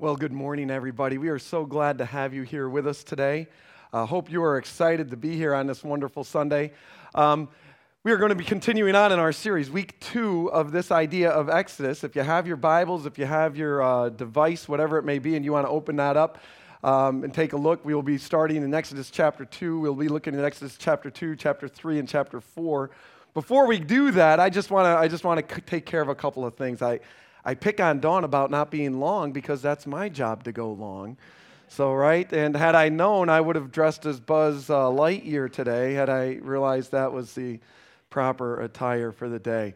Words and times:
Well, 0.00 0.14
good 0.14 0.32
morning, 0.32 0.70
everybody. 0.70 1.18
We 1.18 1.28
are 1.28 1.40
so 1.40 1.66
glad 1.66 1.98
to 1.98 2.04
have 2.04 2.32
you 2.32 2.44
here 2.44 2.68
with 2.68 2.86
us 2.86 3.02
today. 3.02 3.48
I 3.92 4.02
uh, 4.02 4.06
hope 4.06 4.30
you 4.30 4.44
are 4.44 4.56
excited 4.56 5.10
to 5.10 5.16
be 5.16 5.34
here 5.34 5.52
on 5.52 5.66
this 5.66 5.82
wonderful 5.82 6.22
Sunday. 6.22 6.70
Um, 7.16 7.48
we 8.04 8.12
are 8.12 8.16
going 8.16 8.28
to 8.28 8.36
be 8.36 8.44
continuing 8.44 8.94
on 8.94 9.10
in 9.10 9.18
our 9.18 9.32
series, 9.32 9.72
week 9.72 9.98
two 9.98 10.52
of 10.52 10.70
this 10.70 10.92
idea 10.92 11.30
of 11.30 11.48
Exodus. 11.48 12.04
If 12.04 12.14
you 12.14 12.22
have 12.22 12.46
your 12.46 12.56
Bibles, 12.56 13.06
if 13.06 13.18
you 13.18 13.26
have 13.26 13.56
your 13.56 13.82
uh, 13.82 14.10
device, 14.10 14.68
whatever 14.68 14.98
it 14.98 15.04
may 15.04 15.18
be, 15.18 15.34
and 15.34 15.44
you 15.44 15.50
want 15.50 15.66
to 15.66 15.70
open 15.70 15.96
that 15.96 16.16
up 16.16 16.38
um, 16.84 17.24
and 17.24 17.34
take 17.34 17.52
a 17.52 17.56
look, 17.56 17.84
we 17.84 17.92
will 17.92 18.00
be 18.00 18.18
starting 18.18 18.62
in 18.62 18.72
Exodus 18.72 19.10
chapter 19.10 19.44
two. 19.44 19.80
We'll 19.80 19.96
be 19.96 20.06
looking 20.06 20.32
at 20.36 20.44
Exodus 20.44 20.76
chapter 20.78 21.10
two, 21.10 21.34
chapter 21.34 21.66
three, 21.66 21.98
and 21.98 22.08
chapter 22.08 22.40
four. 22.40 22.92
Before 23.34 23.66
we 23.66 23.80
do 23.80 24.12
that, 24.12 24.38
I 24.38 24.48
just 24.48 24.70
want 24.70 24.84
to 24.84 24.96
I 24.96 25.08
just 25.08 25.24
want 25.24 25.48
to 25.48 25.60
take 25.62 25.86
care 25.86 26.02
of 26.02 26.08
a 26.08 26.14
couple 26.14 26.46
of 26.46 26.54
things. 26.54 26.82
I 26.82 27.00
I 27.44 27.54
pick 27.54 27.80
on 27.80 28.00
Dawn 28.00 28.24
about 28.24 28.50
not 28.50 28.70
being 28.70 29.00
long 29.00 29.32
because 29.32 29.62
that's 29.62 29.86
my 29.86 30.08
job 30.08 30.44
to 30.44 30.52
go 30.52 30.72
long. 30.72 31.16
So, 31.68 31.92
right? 31.92 32.30
And 32.32 32.56
had 32.56 32.74
I 32.74 32.88
known, 32.88 33.28
I 33.28 33.40
would 33.40 33.56
have 33.56 33.70
dressed 33.70 34.06
as 34.06 34.18
Buzz 34.18 34.70
uh, 34.70 34.84
Lightyear 34.84 35.52
today 35.52 35.92
had 35.92 36.08
I 36.08 36.38
realized 36.42 36.92
that 36.92 37.12
was 37.12 37.34
the 37.34 37.60
proper 38.10 38.62
attire 38.62 39.12
for 39.12 39.28
the 39.28 39.38
day. 39.38 39.74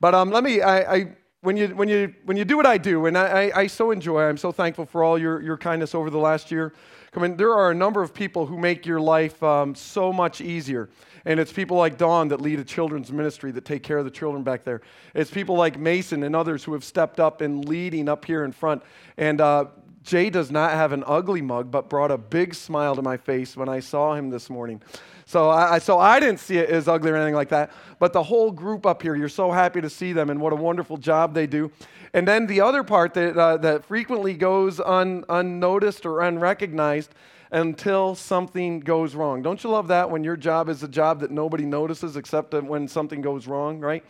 But 0.00 0.14
um, 0.14 0.30
let 0.30 0.42
me, 0.42 0.62
I, 0.62 0.94
I, 0.94 1.12
when, 1.42 1.56
you, 1.56 1.68
when, 1.68 1.88
you, 1.88 2.14
when 2.24 2.38
you 2.38 2.46
do 2.46 2.56
what 2.56 2.64
I 2.64 2.78
do, 2.78 3.04
and 3.06 3.18
I, 3.18 3.26
I, 3.26 3.60
I 3.60 3.66
so 3.66 3.90
enjoy, 3.90 4.22
I'm 4.22 4.38
so 4.38 4.52
thankful 4.52 4.86
for 4.86 5.04
all 5.04 5.18
your, 5.18 5.42
your 5.42 5.58
kindness 5.58 5.94
over 5.94 6.08
the 6.08 6.18
last 6.18 6.50
year. 6.50 6.72
I 7.14 7.20
mean, 7.20 7.36
there 7.36 7.52
are 7.52 7.70
a 7.70 7.74
number 7.74 8.02
of 8.02 8.12
people 8.12 8.46
who 8.46 8.58
make 8.58 8.86
your 8.86 9.00
life 9.00 9.40
um, 9.42 9.74
so 9.74 10.12
much 10.12 10.40
easier. 10.40 10.88
And 11.26 11.40
it's 11.40 11.52
people 11.52 11.76
like 11.76 11.96
Dawn 11.96 12.28
that 12.28 12.40
lead 12.40 12.60
a 12.60 12.64
children's 12.64 13.10
ministry 13.10 13.50
that 13.52 13.64
take 13.64 13.82
care 13.82 13.98
of 13.98 14.04
the 14.04 14.10
children 14.10 14.42
back 14.42 14.64
there. 14.64 14.82
It's 15.14 15.30
people 15.30 15.56
like 15.56 15.78
Mason 15.78 16.22
and 16.22 16.36
others 16.36 16.64
who 16.64 16.72
have 16.74 16.84
stepped 16.84 17.18
up 17.18 17.40
and 17.40 17.66
leading 17.66 18.08
up 18.08 18.24
here 18.24 18.44
in 18.44 18.52
front. 18.52 18.82
And 19.16 19.40
uh, 19.40 19.66
Jay 20.02 20.28
does 20.28 20.50
not 20.50 20.72
have 20.72 20.92
an 20.92 21.02
ugly 21.06 21.40
mug, 21.40 21.70
but 21.70 21.88
brought 21.88 22.10
a 22.10 22.18
big 22.18 22.54
smile 22.54 22.94
to 22.94 23.02
my 23.02 23.16
face 23.16 23.56
when 23.56 23.70
I 23.70 23.80
saw 23.80 24.14
him 24.14 24.28
this 24.28 24.50
morning. 24.50 24.82
So 25.24 25.48
I, 25.48 25.78
so 25.78 25.98
I 25.98 26.20
didn't 26.20 26.40
see 26.40 26.58
it 26.58 26.68
as 26.68 26.86
ugly 26.86 27.10
or 27.10 27.16
anything 27.16 27.34
like 27.34 27.48
that. 27.48 27.72
But 27.98 28.12
the 28.12 28.22
whole 28.22 28.50
group 28.50 28.84
up 28.84 29.00
here, 29.00 29.16
you're 29.16 29.30
so 29.30 29.50
happy 29.50 29.80
to 29.80 29.88
see 29.88 30.12
them 30.12 30.28
and 30.28 30.38
what 30.38 30.52
a 30.52 30.56
wonderful 30.56 30.98
job 30.98 31.32
they 31.32 31.46
do. 31.46 31.72
And 32.12 32.28
then 32.28 32.46
the 32.46 32.60
other 32.60 32.84
part 32.84 33.14
that, 33.14 33.36
uh, 33.36 33.56
that 33.58 33.86
frequently 33.86 34.34
goes 34.34 34.78
un, 34.78 35.24
unnoticed 35.30 36.04
or 36.04 36.20
unrecognized 36.20 37.14
until 37.54 38.16
something 38.16 38.80
goes 38.80 39.14
wrong. 39.14 39.40
Don't 39.40 39.62
you 39.62 39.70
love 39.70 39.86
that 39.88 40.10
when 40.10 40.24
your 40.24 40.36
job 40.36 40.68
is 40.68 40.82
a 40.82 40.88
job 40.88 41.20
that 41.20 41.30
nobody 41.30 41.64
notices 41.64 42.16
except 42.16 42.52
when 42.52 42.88
something 42.88 43.20
goes 43.22 43.46
wrong, 43.46 43.78
right? 43.78 44.04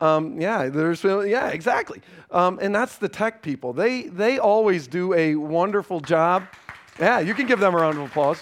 Um, 0.00 0.40
yeah, 0.40 0.68
there's 0.68 1.02
yeah, 1.02 1.48
exactly. 1.48 2.00
Um, 2.30 2.60
and 2.62 2.72
that's 2.72 2.96
the 2.96 3.08
tech 3.08 3.42
people. 3.42 3.72
They 3.72 4.02
they 4.02 4.38
always 4.38 4.86
do 4.86 5.12
a 5.12 5.34
wonderful 5.34 5.98
job. 5.98 6.44
Yeah, 7.00 7.18
you 7.18 7.34
can 7.34 7.48
give 7.48 7.58
them 7.58 7.74
a 7.74 7.78
round 7.78 7.98
of 7.98 8.04
applause. 8.04 8.38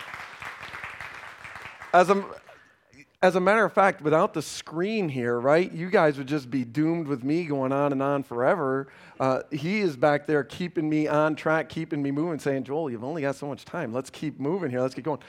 As 1.95 2.11
a 2.11 2.23
as 3.23 3.37
a 3.37 3.41
matter 3.41 3.64
of 3.64 3.73
fact, 3.73 4.03
without 4.03 4.34
the 4.34 4.42
screen 4.42 5.09
here, 5.09 5.41
right, 5.41 5.73
you 5.73 5.89
guys 5.89 6.19
would 6.19 6.27
just 6.27 6.51
be 6.51 6.62
doomed 6.62 7.09
with 7.09 7.25
me 7.25 7.45
going 7.45 7.73
on 7.73 7.91
and 7.91 8.03
on 8.03 8.23
forever. 8.23 8.89
Uh, 9.19 9.42
he 9.50 9.81
is 9.81 9.97
back 9.97 10.27
there 10.27 10.45
keeping 10.45 10.89
me 10.89 11.06
on 11.06 11.34
track, 11.34 11.69
keeping 11.69 12.03
me 12.03 12.11
moving, 12.11 12.39
saying, 12.39 12.64
Joel, 12.64 12.91
you've 12.91 13.05
only 13.05 13.23
got 13.23 13.34
so 13.34 13.47
much 13.47 13.64
time. 13.64 13.92
Let's 13.92 14.11
keep 14.11 14.39
moving 14.39 14.70
here. 14.70 14.81
Let's 14.81 14.95
get 14.95 15.05
going. 15.05 15.20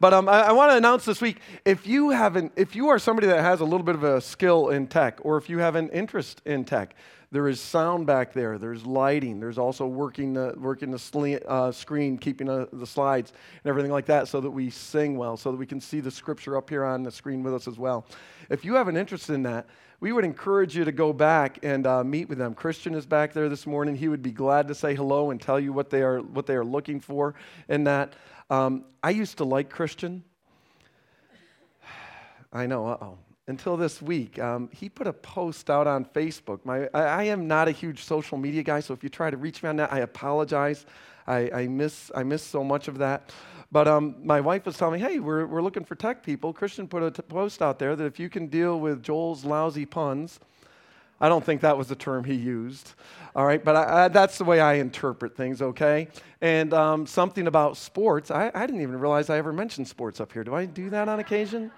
But 0.00 0.12
um, 0.12 0.28
I, 0.28 0.42
I 0.42 0.52
want 0.52 0.72
to 0.72 0.76
announce 0.76 1.04
this 1.04 1.20
week 1.20 1.40
if 1.64 1.86
you 1.86 2.10
haven't, 2.10 2.52
if 2.56 2.74
you 2.74 2.88
are 2.88 2.98
somebody 2.98 3.28
that 3.28 3.40
has 3.40 3.60
a 3.60 3.64
little 3.64 3.84
bit 3.84 3.94
of 3.94 4.02
a 4.02 4.20
skill 4.20 4.70
in 4.70 4.86
tech, 4.86 5.18
or 5.22 5.36
if 5.36 5.48
you 5.48 5.58
have 5.58 5.76
an 5.76 5.88
interest 5.90 6.42
in 6.44 6.64
tech, 6.64 6.94
there 7.32 7.48
is 7.48 7.60
sound 7.60 8.06
back 8.06 8.32
there. 8.32 8.56
There's 8.56 8.86
lighting. 8.86 9.40
There's 9.40 9.58
also 9.58 9.86
working 9.86 10.32
the, 10.32 10.54
working 10.56 10.90
the 10.90 10.96
sli- 10.96 11.44
uh, 11.46 11.72
screen, 11.72 12.18
keeping 12.18 12.48
uh, 12.48 12.66
the 12.72 12.86
slides 12.86 13.32
and 13.62 13.68
everything 13.68 13.90
like 13.90 14.06
that 14.06 14.28
so 14.28 14.40
that 14.40 14.50
we 14.50 14.70
sing 14.70 15.16
well, 15.16 15.36
so 15.36 15.50
that 15.50 15.56
we 15.56 15.66
can 15.66 15.80
see 15.80 16.00
the 16.00 16.10
scripture 16.10 16.56
up 16.56 16.70
here 16.70 16.84
on 16.84 17.02
the 17.02 17.10
screen 17.10 17.42
with 17.42 17.54
us 17.54 17.66
as 17.66 17.78
well. 17.78 18.06
If 18.48 18.64
you 18.64 18.74
have 18.74 18.88
an 18.88 18.96
interest 18.96 19.28
in 19.28 19.42
that, 19.42 19.66
we 20.00 20.12
would 20.12 20.24
encourage 20.24 20.76
you 20.76 20.84
to 20.84 20.92
go 20.92 21.12
back 21.12 21.58
and 21.62 21.86
uh, 21.86 22.04
meet 22.04 22.28
with 22.28 22.38
them. 22.38 22.54
Christian 22.54 22.94
is 22.94 23.06
back 23.06 23.32
there 23.32 23.48
this 23.48 23.66
morning. 23.66 23.96
He 23.96 24.08
would 24.08 24.22
be 24.22 24.32
glad 24.32 24.68
to 24.68 24.74
say 24.74 24.94
hello 24.94 25.30
and 25.30 25.40
tell 25.40 25.58
you 25.58 25.72
what 25.72 25.90
they 25.90 26.02
are, 26.02 26.20
what 26.20 26.46
they 26.46 26.54
are 26.54 26.64
looking 26.64 27.00
for 27.00 27.34
in 27.68 27.84
that. 27.84 28.14
Um, 28.50 28.84
I 29.02 29.10
used 29.10 29.38
to 29.38 29.44
like 29.44 29.70
Christian. 29.70 30.22
I 32.52 32.66
know, 32.66 32.86
uh 32.86 32.98
oh 33.00 33.18
until 33.48 33.76
this 33.76 34.02
week. 34.02 34.38
Um, 34.38 34.68
he 34.72 34.88
put 34.88 35.06
a 35.06 35.12
post 35.12 35.70
out 35.70 35.86
on 35.86 36.04
Facebook. 36.04 36.64
My, 36.64 36.88
I, 36.92 37.02
I, 37.02 37.22
am 37.24 37.46
not 37.46 37.68
a 37.68 37.70
huge 37.70 38.02
social 38.02 38.38
media 38.38 38.62
guy, 38.62 38.80
so 38.80 38.92
if 38.92 39.04
you 39.04 39.08
try 39.08 39.30
to 39.30 39.36
reach 39.36 39.62
me 39.62 39.68
on 39.68 39.76
that, 39.76 39.92
I 39.92 40.00
apologize. 40.00 40.84
I, 41.26 41.50
I 41.52 41.68
miss, 41.68 42.10
I 42.14 42.22
miss 42.22 42.42
so 42.42 42.64
much 42.64 42.88
of 42.88 42.98
that. 42.98 43.30
But 43.72 43.88
um, 43.88 44.16
my 44.22 44.40
wife 44.40 44.66
was 44.66 44.76
telling 44.76 45.00
me, 45.00 45.06
hey, 45.06 45.18
we're, 45.18 45.46
we're 45.46 45.62
looking 45.62 45.84
for 45.84 45.94
tech 45.94 46.22
people. 46.22 46.52
Christian 46.52 46.86
put 46.86 47.02
a 47.02 47.10
t- 47.10 47.22
post 47.22 47.62
out 47.62 47.78
there 47.78 47.96
that 47.96 48.04
if 48.04 48.18
you 48.18 48.28
can 48.28 48.46
deal 48.46 48.78
with 48.78 49.02
Joel's 49.02 49.44
lousy 49.44 49.84
puns, 49.84 50.38
I 51.20 51.28
don't 51.28 51.44
think 51.44 51.62
that 51.62 51.76
was 51.76 51.88
the 51.88 51.96
term 51.96 52.24
he 52.24 52.34
used. 52.34 52.92
All 53.34 53.46
right, 53.46 53.62
but 53.62 53.74
I, 53.74 54.04
I, 54.04 54.08
that's 54.08 54.38
the 54.38 54.44
way 54.44 54.60
I 54.60 54.74
interpret 54.74 55.36
things, 55.36 55.62
okay? 55.62 56.08
And 56.40 56.72
um, 56.74 57.06
something 57.06 57.46
about 57.46 57.76
sports. 57.76 58.30
I, 58.30 58.50
I 58.54 58.66
didn't 58.66 58.82
even 58.82 59.00
realize 59.00 59.30
I 59.30 59.38
ever 59.38 59.52
mentioned 59.52 59.88
sports 59.88 60.20
up 60.20 60.32
here. 60.32 60.44
Do 60.44 60.54
I 60.54 60.66
do 60.66 60.90
that 60.90 61.08
on 61.08 61.18
occasion? 61.20 61.70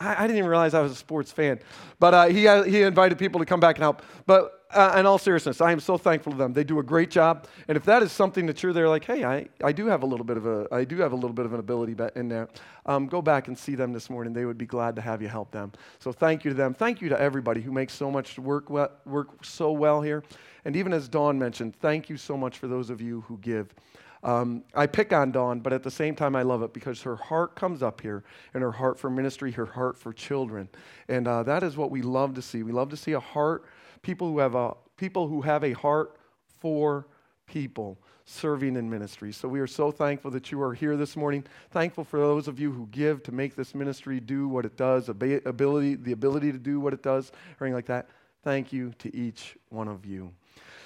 I, 0.00 0.24
I, 0.24 0.26
didn't 0.26 0.38
even 0.38 0.50
realize 0.50 0.74
I 0.74 0.80
was 0.80 0.92
a 0.92 0.96
sports 0.96 1.32
fan. 1.32 1.58
But 1.98 2.14
uh, 2.14 2.26
he, 2.26 2.46
uh, 2.46 2.62
he 2.62 2.82
invited 2.82 3.18
people 3.18 3.40
to 3.40 3.46
come 3.46 3.60
back 3.60 3.76
and 3.76 3.82
help. 3.82 4.02
But 4.26 4.58
uh, 4.70 4.96
in 4.98 5.06
all 5.06 5.18
seriousness, 5.18 5.60
I 5.60 5.72
am 5.72 5.80
so 5.80 5.96
thankful 5.96 6.32
to 6.32 6.38
them. 6.38 6.52
They 6.52 6.62
do 6.62 6.78
a 6.78 6.82
great 6.82 7.10
job. 7.10 7.46
And 7.68 7.76
if 7.76 7.84
that 7.84 8.02
is 8.02 8.12
something 8.12 8.46
that 8.46 8.62
you're 8.62 8.72
there 8.72 8.88
like, 8.88 9.04
hey, 9.04 9.24
I, 9.24 9.48
I 9.64 9.72
do 9.72 9.86
have 9.86 10.02
a 10.02 10.06
little 10.06 10.24
bit 10.24 10.36
of 10.36 10.46
a 10.46 10.68
I 10.70 10.84
do 10.84 10.98
have 10.98 11.12
a 11.12 11.16
little 11.16 11.32
bit 11.32 11.46
of 11.46 11.54
an 11.54 11.60
ability 11.60 11.96
in 12.16 12.28
there, 12.28 12.48
um, 12.86 13.06
go 13.06 13.22
back 13.22 13.48
and 13.48 13.56
see 13.56 13.74
them 13.74 13.92
this 13.92 14.10
morning. 14.10 14.32
They 14.32 14.44
would 14.44 14.58
be 14.58 14.66
glad 14.66 14.94
to 14.96 15.02
have 15.02 15.22
you 15.22 15.28
help 15.28 15.50
them. 15.50 15.72
So 15.98 16.12
thank 16.12 16.44
you 16.44 16.50
to 16.50 16.54
them. 16.54 16.74
Thank 16.74 17.00
you 17.00 17.08
to 17.08 17.20
everybody 17.20 17.62
who 17.62 17.72
makes 17.72 17.94
so 17.94 18.10
much 18.10 18.38
work 18.38 18.68
work 18.68 19.44
so 19.44 19.72
well 19.72 20.02
here. 20.02 20.22
And 20.64 20.76
even 20.76 20.92
as 20.92 21.08
Dawn 21.08 21.38
mentioned, 21.38 21.74
thank 21.76 22.10
you 22.10 22.18
so 22.18 22.36
much 22.36 22.58
for 22.58 22.68
those 22.68 22.90
of 22.90 23.00
you 23.00 23.22
who 23.22 23.38
give. 23.38 23.74
Um, 24.22 24.64
I 24.74 24.86
pick 24.86 25.12
on 25.12 25.30
Dawn, 25.30 25.60
but 25.60 25.72
at 25.72 25.82
the 25.82 25.90
same 25.90 26.14
time, 26.14 26.34
I 26.34 26.42
love 26.42 26.62
it 26.62 26.72
because 26.72 27.02
her 27.02 27.16
heart 27.16 27.54
comes 27.54 27.82
up 27.82 28.00
here 28.00 28.24
and 28.54 28.62
her 28.62 28.72
heart 28.72 28.98
for 28.98 29.10
ministry, 29.10 29.52
her 29.52 29.66
heart 29.66 29.96
for 29.96 30.12
children. 30.12 30.68
And 31.08 31.28
uh, 31.28 31.42
that 31.44 31.62
is 31.62 31.76
what 31.76 31.90
we 31.90 32.02
love 32.02 32.34
to 32.34 32.42
see. 32.42 32.62
We 32.62 32.72
love 32.72 32.90
to 32.90 32.96
see 32.96 33.12
a 33.12 33.20
heart, 33.20 33.64
people 34.02 34.28
who 34.28 34.38
have 34.38 34.54
a, 34.54 34.74
people 34.96 35.28
who 35.28 35.42
have 35.42 35.62
a 35.62 35.72
heart 35.72 36.16
for 36.60 37.06
people 37.46 37.98
serving 38.24 38.76
in 38.76 38.90
ministry. 38.90 39.32
So 39.32 39.48
we 39.48 39.58
are 39.60 39.66
so 39.66 39.90
thankful 39.90 40.30
that 40.32 40.52
you 40.52 40.60
are 40.60 40.74
here 40.74 40.96
this 40.96 41.16
morning. 41.16 41.44
Thankful 41.70 42.04
for 42.04 42.18
those 42.18 42.46
of 42.46 42.60
you 42.60 42.70
who 42.70 42.86
give 42.88 43.22
to 43.22 43.32
make 43.32 43.56
this 43.56 43.74
ministry 43.74 44.20
do 44.20 44.48
what 44.48 44.66
it 44.66 44.76
does, 44.76 45.08
ability, 45.08 45.94
the 45.94 46.12
ability 46.12 46.52
to 46.52 46.58
do 46.58 46.78
what 46.78 46.92
it 46.92 47.02
does, 47.02 47.32
or 47.58 47.66
anything 47.66 47.74
like 47.74 47.86
that. 47.86 48.08
Thank 48.42 48.72
you 48.72 48.92
to 48.98 49.16
each 49.16 49.56
one 49.70 49.88
of 49.88 50.04
you. 50.04 50.30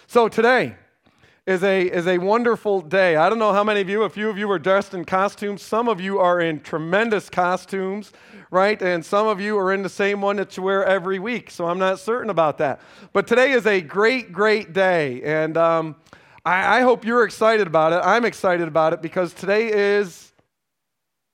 So 0.06 0.28
today, 0.28 0.76
is 1.44 1.64
a, 1.64 1.82
is 1.82 2.06
a 2.06 2.18
wonderful 2.18 2.80
day. 2.80 3.16
I 3.16 3.28
don't 3.28 3.40
know 3.40 3.52
how 3.52 3.64
many 3.64 3.80
of 3.80 3.88
you, 3.88 4.04
a 4.04 4.08
few 4.08 4.30
of 4.30 4.38
you 4.38 4.48
are 4.52 4.60
dressed 4.60 4.94
in 4.94 5.04
costumes. 5.04 5.60
Some 5.60 5.88
of 5.88 6.00
you 6.00 6.20
are 6.20 6.40
in 6.40 6.60
tremendous 6.60 7.28
costumes, 7.28 8.12
right? 8.52 8.80
And 8.80 9.04
some 9.04 9.26
of 9.26 9.40
you 9.40 9.58
are 9.58 9.72
in 9.72 9.82
the 9.82 9.88
same 9.88 10.20
one 10.20 10.36
that 10.36 10.56
you 10.56 10.62
wear 10.62 10.84
every 10.84 11.18
week. 11.18 11.50
So 11.50 11.66
I'm 11.66 11.80
not 11.80 11.98
certain 11.98 12.30
about 12.30 12.58
that. 12.58 12.80
But 13.12 13.26
today 13.26 13.50
is 13.50 13.66
a 13.66 13.80
great, 13.80 14.32
great 14.32 14.72
day. 14.72 15.20
And 15.22 15.56
um, 15.56 15.96
I, 16.44 16.78
I 16.78 16.80
hope 16.82 17.04
you're 17.04 17.24
excited 17.24 17.66
about 17.66 17.92
it. 17.92 18.00
I'm 18.04 18.24
excited 18.24 18.68
about 18.68 18.92
it 18.92 19.02
because 19.02 19.32
today 19.32 19.72
is 19.72 20.31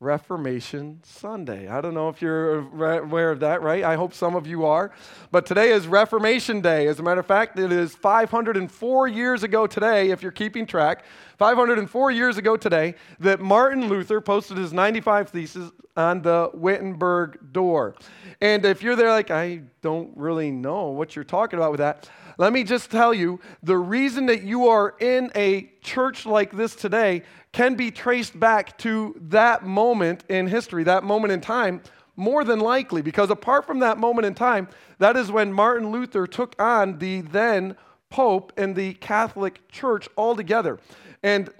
Reformation 0.00 1.00
Sunday. 1.02 1.66
I 1.66 1.80
don't 1.80 1.92
know 1.92 2.08
if 2.08 2.22
you're 2.22 2.58
aware 2.58 3.32
of 3.32 3.40
that, 3.40 3.62
right? 3.62 3.82
I 3.82 3.96
hope 3.96 4.14
some 4.14 4.36
of 4.36 4.46
you 4.46 4.64
are. 4.64 4.92
But 5.32 5.44
today 5.44 5.70
is 5.72 5.88
Reformation 5.88 6.60
Day. 6.60 6.86
As 6.86 7.00
a 7.00 7.02
matter 7.02 7.18
of 7.18 7.26
fact, 7.26 7.58
it 7.58 7.72
is 7.72 7.96
504 7.96 9.08
years 9.08 9.42
ago 9.42 9.66
today, 9.66 10.10
if 10.10 10.22
you're 10.22 10.30
keeping 10.30 10.66
track, 10.66 11.04
504 11.36 12.10
years 12.12 12.38
ago 12.38 12.56
today, 12.56 12.94
that 13.18 13.40
Martin 13.40 13.88
Luther 13.88 14.20
posted 14.20 14.56
his 14.56 14.72
95 14.72 15.30
Theses 15.30 15.72
on 15.96 16.22
the 16.22 16.48
Wittenberg 16.54 17.52
door. 17.52 17.96
And 18.40 18.64
if 18.64 18.84
you're 18.84 18.94
there 18.94 19.10
like, 19.10 19.32
I 19.32 19.62
don't 19.82 20.16
really 20.16 20.52
know 20.52 20.90
what 20.90 21.16
you're 21.16 21.24
talking 21.24 21.58
about 21.58 21.72
with 21.72 21.80
that, 21.80 22.08
let 22.38 22.52
me 22.52 22.62
just 22.64 22.90
tell 22.90 23.12
you 23.12 23.40
the 23.62 23.76
reason 23.76 24.26
that 24.26 24.42
you 24.42 24.68
are 24.68 24.94
in 25.00 25.30
a 25.34 25.72
church 25.82 26.24
like 26.24 26.56
this 26.56 26.76
today 26.76 27.24
can 27.52 27.74
be 27.74 27.90
traced 27.90 28.38
back 28.38 28.78
to 28.78 29.14
that 29.28 29.64
moment 29.64 30.24
in 30.28 30.46
history, 30.46 30.84
that 30.84 31.02
moment 31.02 31.32
in 31.32 31.40
time, 31.40 31.82
more 32.14 32.44
than 32.44 32.60
likely, 32.60 33.02
because 33.02 33.30
apart 33.30 33.66
from 33.66 33.80
that 33.80 33.98
moment 33.98 34.26
in 34.26 34.34
time, 34.34 34.68
that 34.98 35.16
is 35.16 35.30
when 35.30 35.52
Martin 35.52 35.90
Luther 35.90 36.26
took 36.26 36.54
on 36.60 36.98
the 36.98 37.22
then 37.22 37.76
Pope 38.10 38.52
and 38.56 38.74
the 38.74 38.94
Catholic 38.94 39.68
Church 39.68 40.08
altogether. 40.16 40.78
And 41.22 41.50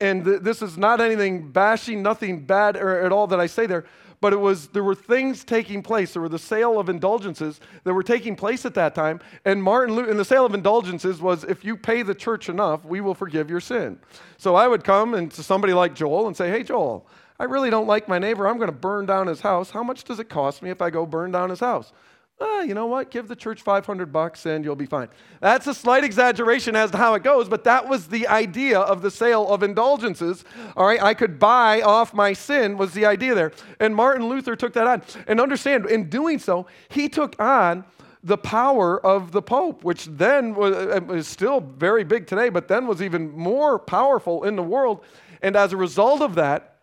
and 0.00 0.24
th- 0.24 0.42
this 0.42 0.62
is 0.62 0.78
not 0.78 1.00
anything 1.00 1.50
bashing, 1.50 2.02
nothing 2.02 2.46
bad 2.46 2.76
or, 2.76 3.00
at 3.00 3.10
all 3.10 3.26
that 3.26 3.40
I 3.40 3.46
say 3.46 3.66
there, 3.66 3.84
but 4.20 4.32
it 4.32 4.36
was 4.36 4.68
there 4.68 4.84
were 4.84 4.94
things 4.94 5.44
taking 5.44 5.82
place. 5.82 6.12
There 6.12 6.22
were 6.22 6.28
the 6.28 6.38
sale 6.38 6.78
of 6.78 6.88
indulgences 6.88 7.60
that 7.84 7.94
were 7.94 8.02
taking 8.02 8.36
place 8.36 8.66
at 8.66 8.74
that 8.74 8.94
time. 8.94 9.20
And 9.44 9.62
Martin 9.62 9.94
Luther, 9.94 10.10
and 10.10 10.18
the 10.18 10.24
sale 10.24 10.44
of 10.44 10.54
indulgences 10.54 11.20
was 11.20 11.44
if 11.44 11.64
you 11.64 11.76
pay 11.76 12.02
the 12.02 12.14
church 12.14 12.48
enough, 12.48 12.84
we 12.84 13.00
will 13.00 13.14
forgive 13.14 13.48
your 13.48 13.60
sin. 13.60 13.98
So 14.36 14.54
I 14.54 14.66
would 14.66 14.84
come 14.84 15.14
and 15.14 15.30
to 15.32 15.42
somebody 15.42 15.72
like 15.72 15.94
Joel 15.94 16.26
and 16.26 16.36
say, 16.36 16.50
Hey, 16.50 16.62
Joel, 16.62 17.06
I 17.38 17.44
really 17.44 17.70
don't 17.70 17.86
like 17.86 18.08
my 18.08 18.18
neighbor. 18.18 18.48
I'm 18.48 18.56
going 18.56 18.66
to 18.66 18.72
burn 18.72 19.06
down 19.06 19.28
his 19.28 19.40
house. 19.40 19.70
How 19.70 19.82
much 19.82 20.04
does 20.04 20.18
it 20.18 20.28
cost 20.28 20.62
me 20.62 20.70
if 20.70 20.82
I 20.82 20.90
go 20.90 21.06
burn 21.06 21.30
down 21.30 21.50
his 21.50 21.60
house? 21.60 21.92
Ah, 22.40 22.60
you 22.62 22.74
know 22.74 22.86
what? 22.86 23.10
Give 23.10 23.26
the 23.26 23.36
church 23.36 23.62
500 23.62 24.12
bucks 24.12 24.46
and 24.46 24.64
you'll 24.64 24.76
be 24.76 24.86
fine. 24.86 25.08
That's 25.40 25.66
a 25.66 25.74
slight 25.74 26.04
exaggeration 26.04 26.76
as 26.76 26.90
to 26.92 26.96
how 26.96 27.14
it 27.14 27.22
goes, 27.22 27.48
but 27.48 27.64
that 27.64 27.88
was 27.88 28.08
the 28.08 28.28
idea 28.28 28.78
of 28.78 29.02
the 29.02 29.10
sale 29.10 29.48
of 29.48 29.62
indulgences. 29.62 30.44
All 30.76 30.86
right, 30.86 31.02
I 31.02 31.14
could 31.14 31.38
buy 31.38 31.82
off 31.82 32.14
my 32.14 32.32
sin 32.32 32.76
was 32.76 32.92
the 32.92 33.06
idea 33.06 33.34
there. 33.34 33.52
And 33.80 33.94
Martin 33.94 34.28
Luther 34.28 34.56
took 34.56 34.72
that 34.74 34.86
on. 34.86 35.02
And 35.26 35.40
understand, 35.40 35.86
in 35.86 36.08
doing 36.08 36.38
so, 36.38 36.66
he 36.88 37.08
took 37.08 37.40
on 37.40 37.84
the 38.22 38.38
power 38.38 39.04
of 39.04 39.32
the 39.32 39.42
Pope, 39.42 39.84
which 39.84 40.06
then 40.06 40.54
was, 40.54 40.74
uh, 40.74 41.12
is 41.12 41.28
still 41.28 41.60
very 41.60 42.04
big 42.04 42.26
today, 42.26 42.48
but 42.48 42.68
then 42.68 42.86
was 42.86 43.00
even 43.00 43.30
more 43.30 43.78
powerful 43.78 44.44
in 44.44 44.56
the 44.56 44.62
world. 44.62 45.04
And 45.40 45.56
as 45.56 45.72
a 45.72 45.76
result 45.76 46.20
of 46.20 46.34
that, 46.34 46.77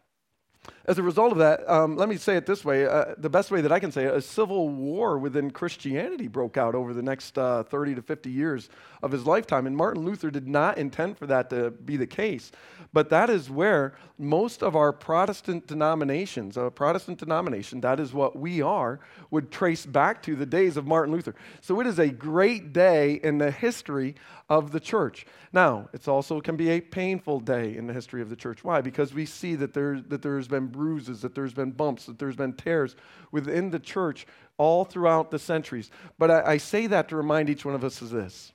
as 0.88 0.98
a 0.98 1.04
result 1.04 1.32
of 1.32 1.40
that, 1.40 1.68
um, 1.70 1.98
let 1.98 2.08
me 2.08 2.18
say 2.18 2.36
it 2.36 2.46
this 2.46 2.64
way 2.64 2.86
uh, 2.86 3.16
the 3.18 3.30
best 3.30 3.50
way 3.50 3.62
that 3.62 3.72
I 3.72 3.80
can 3.80 3.92
say 3.92 4.06
it, 4.06 4.14
a 4.14 4.22
civil 4.22 4.70
war 4.70 5.18
within 5.18 5.50
Christianity 5.52 6.28
broke 6.28 6.58
out 6.58 6.76
over 6.76 6.94
the 6.94 7.02
next 7.02 7.38
uh, 7.38 7.64
30 7.64 7.96
to 7.96 8.02
50 8.02 8.30
years 8.30 8.70
of 9.02 9.12
his 9.12 9.26
lifetime. 9.26 9.68
And 9.68 9.76
Martin 9.76 10.04
Luther 10.04 10.30
did 10.30 10.48
not 10.48 10.78
intend 10.78 11.18
for 11.18 11.26
that 11.28 11.50
to 11.50 11.72
be 11.72 11.98
the 11.98 12.08
case. 12.08 12.52
But 12.94 13.10
that 13.10 13.30
is 13.30 13.50
where 13.50 13.96
most 14.18 14.64
of 14.64 14.76
our 14.76 14.94
Protestant 14.94 15.68
denominations, 15.68 16.56
a 16.56 16.72
Protestant 16.72 17.18
denomination, 17.18 17.82
that 17.82 18.00
is 18.00 18.14
what 18.14 18.38
we 18.38 18.62
are, 18.62 19.02
would 19.32 19.52
trace 19.52 19.86
back 19.86 20.24
to 20.24 20.36
the 20.36 20.46
days 20.46 20.78
of 20.78 20.88
Martin 20.88 21.14
Luther. 21.14 21.36
So 21.60 21.82
it 21.82 21.88
is 21.88 22.00
a 22.00 22.08
great 22.08 22.72
day 22.72 23.16
in 23.16 23.38
the 23.38 23.52
history 23.52 24.16
of 24.50 24.72
the 24.72 24.80
church. 24.80 25.26
Now, 25.52 25.90
it 25.92 26.08
also 26.08 26.40
can 26.40 26.56
be 26.56 26.70
a 26.70 26.80
painful 26.80 27.42
day 27.42 27.76
in 27.76 27.88
the 27.88 27.94
history 27.94 28.22
of 28.22 28.30
the 28.30 28.36
church. 28.36 28.64
Why? 28.64 28.82
Because 28.82 29.14
we 29.14 29.26
see 29.26 29.56
that, 29.56 29.74
there, 29.74 30.00
that 30.08 30.22
there's 30.22 30.48
been 30.48 30.68
bruises, 30.76 31.22
that 31.22 31.34
there's 31.36 31.54
been 31.54 31.72
bumps, 31.72 32.06
that 32.06 32.20
there's 32.20 32.36
been 32.36 32.54
tears 32.54 32.96
within 33.32 33.70
the 33.72 33.80
church 33.80 34.28
all 34.58 34.86
throughout 34.86 35.32
the 35.32 35.40
centuries. 35.40 35.90
But 36.18 36.32
I, 36.32 36.42
I 36.54 36.58
say 36.58 36.88
that 36.88 37.10
to 37.10 37.16
remind 37.16 37.50
each 37.50 37.66
one 37.66 37.76
of 37.76 37.84
us 37.84 38.02
of 38.02 38.10
this 38.10 38.52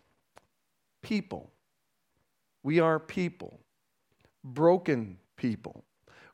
people. 1.03 1.51
We 2.63 2.79
are 2.79 2.99
people 2.99 3.61
broken 4.45 5.19
people, 5.37 5.85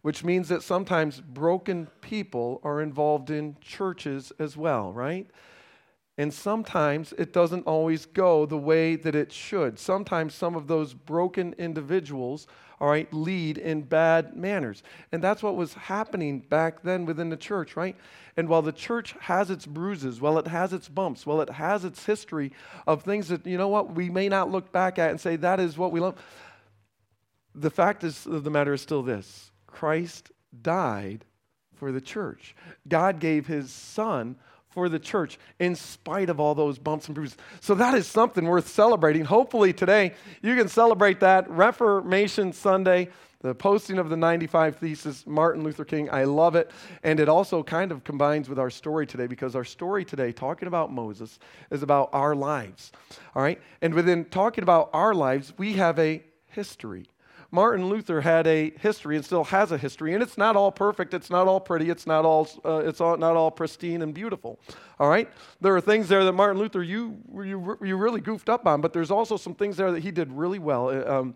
which 0.03 0.25
means 0.25 0.49
that 0.49 0.63
sometimes 0.63 1.21
broken 1.21 1.89
people 2.01 2.61
are 2.65 2.81
involved 2.81 3.31
in 3.31 3.57
churches 3.61 4.33
as 4.39 4.57
well, 4.57 4.93
right? 4.93 5.29
And 6.19 6.33
sometimes 6.33 7.13
it 7.19 7.33
doesn't 7.33 7.67
always 7.67 8.07
go 8.07 8.47
the 8.47 8.57
way 8.57 8.97
that 8.97 9.15
it 9.15 9.33
should. 9.33 9.79
Sometimes 9.79 10.35
some 10.35 10.57
of 10.57 10.67
those 10.67 10.95
broken 10.95 11.55
individuals, 11.59 12.47
all 12.81 12.89
right, 12.89 13.13
lead 13.13 13.59
in 13.59 13.83
bad 13.83 14.37
manners. 14.37 14.83
And 15.13 15.23
that's 15.23 15.43
what 15.43 15.57
was 15.57 15.75
happening 15.75 16.41
back 16.41 16.83
then 16.83 17.07
within 17.07 17.31
the 17.31 17.37
church, 17.37 17.77
right? 17.77 17.97
And 18.37 18.49
while 18.49 18.63
the 18.63 18.73
church 18.73 19.15
has 19.21 19.51
its 19.51 19.65
bruises, 19.65 20.21
while 20.21 20.39
it 20.39 20.47
has 20.47 20.73
its 20.73 20.89
bumps, 20.89 21.25
while 21.25 21.41
it 21.41 21.51
has 21.51 21.85
its 21.85 22.05
history 22.05 22.53
of 22.87 23.03
things 23.03 23.29
that, 23.29 23.47
you 23.47 23.57
know 23.57 23.69
what, 23.69 23.95
we 23.95 24.11
may 24.11 24.29
not 24.29 24.51
look 24.51 24.73
back 24.73 24.99
at 24.99 25.11
and 25.11 25.21
say, 25.21 25.37
that 25.37 25.59
is 25.59 25.79
what 25.79 25.93
we 25.93 26.01
love 26.01 26.17
the 27.57 27.71
fact 27.71 28.05
is, 28.05 28.27
of 28.27 28.45
the 28.45 28.51
matter 28.51 28.75
is 28.75 28.83
still 28.83 29.03
this 29.03 29.51
Christ 29.67 30.31
died 30.63 31.25
for 31.75 31.91
the 31.91 32.01
church. 32.01 32.55
God 32.87 33.19
gave 33.19 33.47
his 33.47 33.71
son 33.73 34.37
for 34.77 34.91
the 34.91 34.99
church 34.99 35.39
in 35.59 35.75
spite 35.75 36.29
of 36.29 36.39
all 36.39 36.55
those 36.55 36.79
bumps 36.79 37.07
and 37.07 37.15
bruises. 37.15 37.39
So 37.63 37.75
that 37.77 37.95
is 37.95 38.07
something 38.07 38.45
worth 38.45 38.69
celebrating. 38.69 39.25
Hopefully 39.25 39.73
today 39.73 40.13
you 40.43 40.55
can 40.55 40.69
celebrate 40.69 41.21
that 41.21 41.49
Reformation 41.49 42.53
Sunday, 42.53 43.09
the 43.41 43.55
posting 43.55 43.97
of 43.97 44.11
the 44.11 44.19
95 44.19 44.77
Thesis, 44.77 45.27
Martin 45.27 45.65
Luther 45.65 45.87
King. 45.87 46.11
I 46.11 46.25
love 46.25 46.57
it. 46.57 46.71
And 47.03 47.19
it 47.19 47.27
also 47.27 47.63
kind 47.63 47.91
of 47.91 48.05
combines 48.05 48.51
with 48.51 48.59
our 48.59 48.69
story 48.69 49.07
today 49.07 49.27
because 49.27 49.57
our 49.57 49.65
story 49.65 50.05
today, 50.05 50.31
talking 50.31 50.69
about 50.69 50.93
Moses, 50.93 51.39
is 51.71 51.83
about 51.83 52.11
our 52.13 52.35
lives. 52.35 52.93
All 53.35 53.43
right? 53.43 53.59
And 53.81 53.95
within 53.95 54.27
talking 54.27 54.63
about 54.63 54.91
our 54.93 55.15
lives, 55.15 55.55
we 55.57 55.73
have 55.73 55.99
a 55.99 56.23
history. 56.49 57.07
Martin 57.51 57.89
Luther 57.89 58.21
had 58.21 58.47
a 58.47 58.71
history 58.79 59.17
and 59.17 59.25
still 59.25 59.45
has 59.45 59.73
a 59.73 59.79
history, 59.79 60.15
and 60.15 60.23
it's 60.23 60.37
not 60.37 60.57
all 60.57 60.71
perfect, 60.73 61.15
it's 61.15 61.31
not 61.31 61.47
all 61.47 61.61
pretty, 61.61 61.91
it's 61.91 62.07
not 62.07 62.25
all, 62.25 62.49
uh, 62.65 62.79
it's 62.79 63.01
all, 63.01 63.17
not 63.17 63.37
all 63.37 63.51
pristine 63.51 64.03
and 64.03 64.13
beautiful. 64.15 64.59
All 64.99 65.09
right? 65.09 65.29
There 65.61 65.75
are 65.77 65.81
things 65.81 66.09
there 66.09 66.25
that 66.25 66.33
Martin 66.33 66.59
Luther, 66.59 66.83
you, 66.83 67.17
you, 67.35 67.79
you 67.83 67.97
really 67.97 68.21
goofed 68.21 68.49
up 68.49 68.67
on, 68.67 68.81
but 68.81 68.93
there's 68.93 69.11
also 69.11 69.37
some 69.37 69.55
things 69.55 69.77
there 69.77 69.93
that 69.93 70.03
he 70.03 70.11
did 70.11 70.33
really 70.33 70.59
well. 70.59 70.89
Uh, 70.89 71.05
um, 71.05 71.35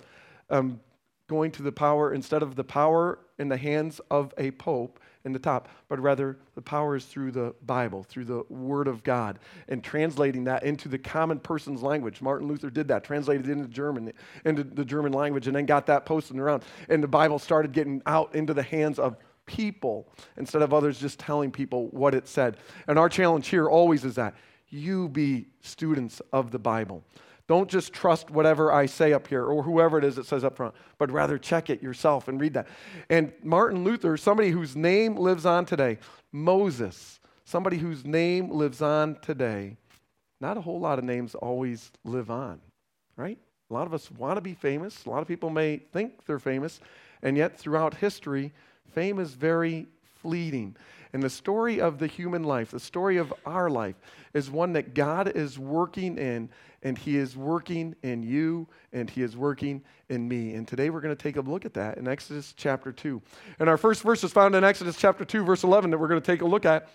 um, 0.51 0.81
going 1.29 1.53
to 1.53 1.62
the 1.62 1.73
power, 1.73 2.12
instead 2.12 2.43
of 2.43 2.57
the 2.57 2.65
power 2.65 3.19
in 3.39 3.49
the 3.49 3.57
hands 3.57 4.01
of 4.11 4.35
a 4.37 4.51
pope, 4.51 5.00
in 5.25 5.33
the 5.33 5.39
top, 5.39 5.69
but 5.89 6.01
rather 6.01 6.39
the 6.55 6.63
power 6.63 6.97
is 6.97 7.05
through 7.05 7.33
the 7.33 7.55
Bible, 7.67 8.03
through 8.03 8.25
the 8.25 8.43
Word 8.49 8.89
of 8.89 9.03
God, 9.03 9.39
and 9.69 9.85
translating 9.85 10.45
that 10.45 10.63
into 10.63 10.89
the 10.89 10.99
common 10.99 11.39
person's 11.39 11.83
language. 11.83 12.23
Martin 12.23 12.49
Luther 12.49 12.71
did 12.71 12.89
that, 12.89 13.05
translated 13.05 13.49
it 13.49 13.53
into 13.53 13.69
German, 13.69 14.13
into 14.45 14.65
the 14.65 14.85
German 14.85 15.13
language, 15.13 15.47
and 15.47 15.55
then 15.55 15.67
got 15.67 15.87
that 15.87 16.07
posted 16.07 16.39
around. 16.39 16.63
And 16.89 17.03
the 17.03 17.09
Bible 17.09 17.39
started 17.39 17.73
getting 17.73 18.03
out 18.07 18.35
into 18.35 18.55
the 18.55 18.63
hands 18.63 18.99
of 18.99 19.17
people 19.47 20.09
instead 20.37 20.63
of 20.63 20.73
others 20.73 20.99
just 20.99 21.19
telling 21.19 21.51
people 21.51 21.89
what 21.89 22.15
it 22.15 22.29
said. 22.29 22.57
And 22.87 22.99
our 22.99 23.09
challenge 23.09 23.49
here 23.49 23.69
always 23.69 24.05
is 24.05 24.15
that 24.15 24.35
you 24.69 25.09
be 25.09 25.49
students 25.61 26.23
of 26.33 26.51
the 26.51 26.59
Bible. 26.59 27.03
Don't 27.50 27.69
just 27.69 27.93
trust 27.93 28.31
whatever 28.31 28.73
I 28.73 28.87
say 28.87 29.12
up 29.12 29.26
here 29.26 29.44
or 29.44 29.64
whoever 29.64 29.99
it 29.99 30.05
is 30.05 30.14
that 30.14 30.26
says 30.26 30.44
up 30.44 30.56
front, 30.56 30.73
but 30.99 31.11
rather 31.11 31.37
check 31.37 31.69
it 31.69 31.82
yourself 31.82 32.29
and 32.29 32.41
read 32.41 32.55
that. 32.55 32.69
And 33.08 33.32
Martin 33.43 33.82
Luther, 33.82 34.17
somebody 34.17 34.50
whose 34.50 34.76
name 34.76 35.17
lives 35.17 35.44
on 35.44 35.67
today, 35.67 35.99
Moses, 36.31 37.19
somebody 37.44 37.76
whose 37.76 38.05
name 38.05 38.52
lives 38.52 38.81
on 38.81 39.17
today. 39.17 39.76
Not 40.41 40.58
a 40.58 40.61
whole 40.61 40.79
lot 40.79 41.00
of 41.00 41.05
names 41.05 41.35
always 41.35 41.91
live 42.05 42.31
on, 42.31 42.61
right? 43.17 43.38
A 43.69 43.75
lot 43.75 43.88
of 43.88 43.94
us 43.94 44.12
want 44.12 44.37
to 44.37 44.41
be 44.41 44.55
famous. 44.55 45.05
A 45.05 45.11
lot 45.11 45.20
of 45.20 45.26
people 45.26 45.50
may 45.50 45.79
think 45.79 46.25
they're 46.26 46.38
famous, 46.38 46.79
and 47.20 47.37
yet 47.37 47.58
throughout 47.58 47.94
history, 47.94 48.52
fame 48.94 49.19
is 49.19 49.35
very 49.35 49.88
fleeting. 50.23 50.76
And 51.12 51.20
the 51.20 51.31
story 51.31 51.81
of 51.81 51.99
the 51.99 52.06
human 52.06 52.44
life, 52.44 52.70
the 52.70 52.79
story 52.79 53.17
of 53.17 53.35
our 53.44 53.69
life, 53.69 53.97
is 54.35 54.52
one 54.52 54.75
that 54.75 54.94
God 54.94 55.32
is 55.35 55.58
working 55.58 56.17
in 56.17 56.49
and 56.83 56.97
He 56.97 57.17
is 57.17 57.37
working 57.37 57.95
in 58.03 58.23
you, 58.23 58.69
and 58.93 59.09
He 59.09 59.23
is 59.23 59.37
working 59.37 59.83
in 60.09 60.29
me. 60.29 60.55
And 60.55 60.67
today 60.67 60.91
we're 60.91 61.01
going 61.01 61.17
to 61.17 61.23
take 61.23 61.37
a 61.37 61.41
look 61.41 61.65
at 61.65 61.75
that 61.75 61.99
in 61.99 62.09
Exodus 62.09 62.55
chapter 62.57 62.93
2. 62.93 63.21
And 63.59 63.69
our 63.69 63.77
first 63.77 64.03
verse 64.03 64.25
is 64.25 64.33
found 64.33 64.55
in 64.55 64.65
Exodus 64.65 64.97
chapter 64.97 65.25
2, 65.25 65.45
verse 65.45 65.63
11, 65.63 65.91
that 65.91 65.99
we're 65.99 66.09
going 66.09 66.21
to 66.21 66.27
take 66.27 66.43
a 66.43 66.47
look 66.47 66.65
at. 66.65 66.89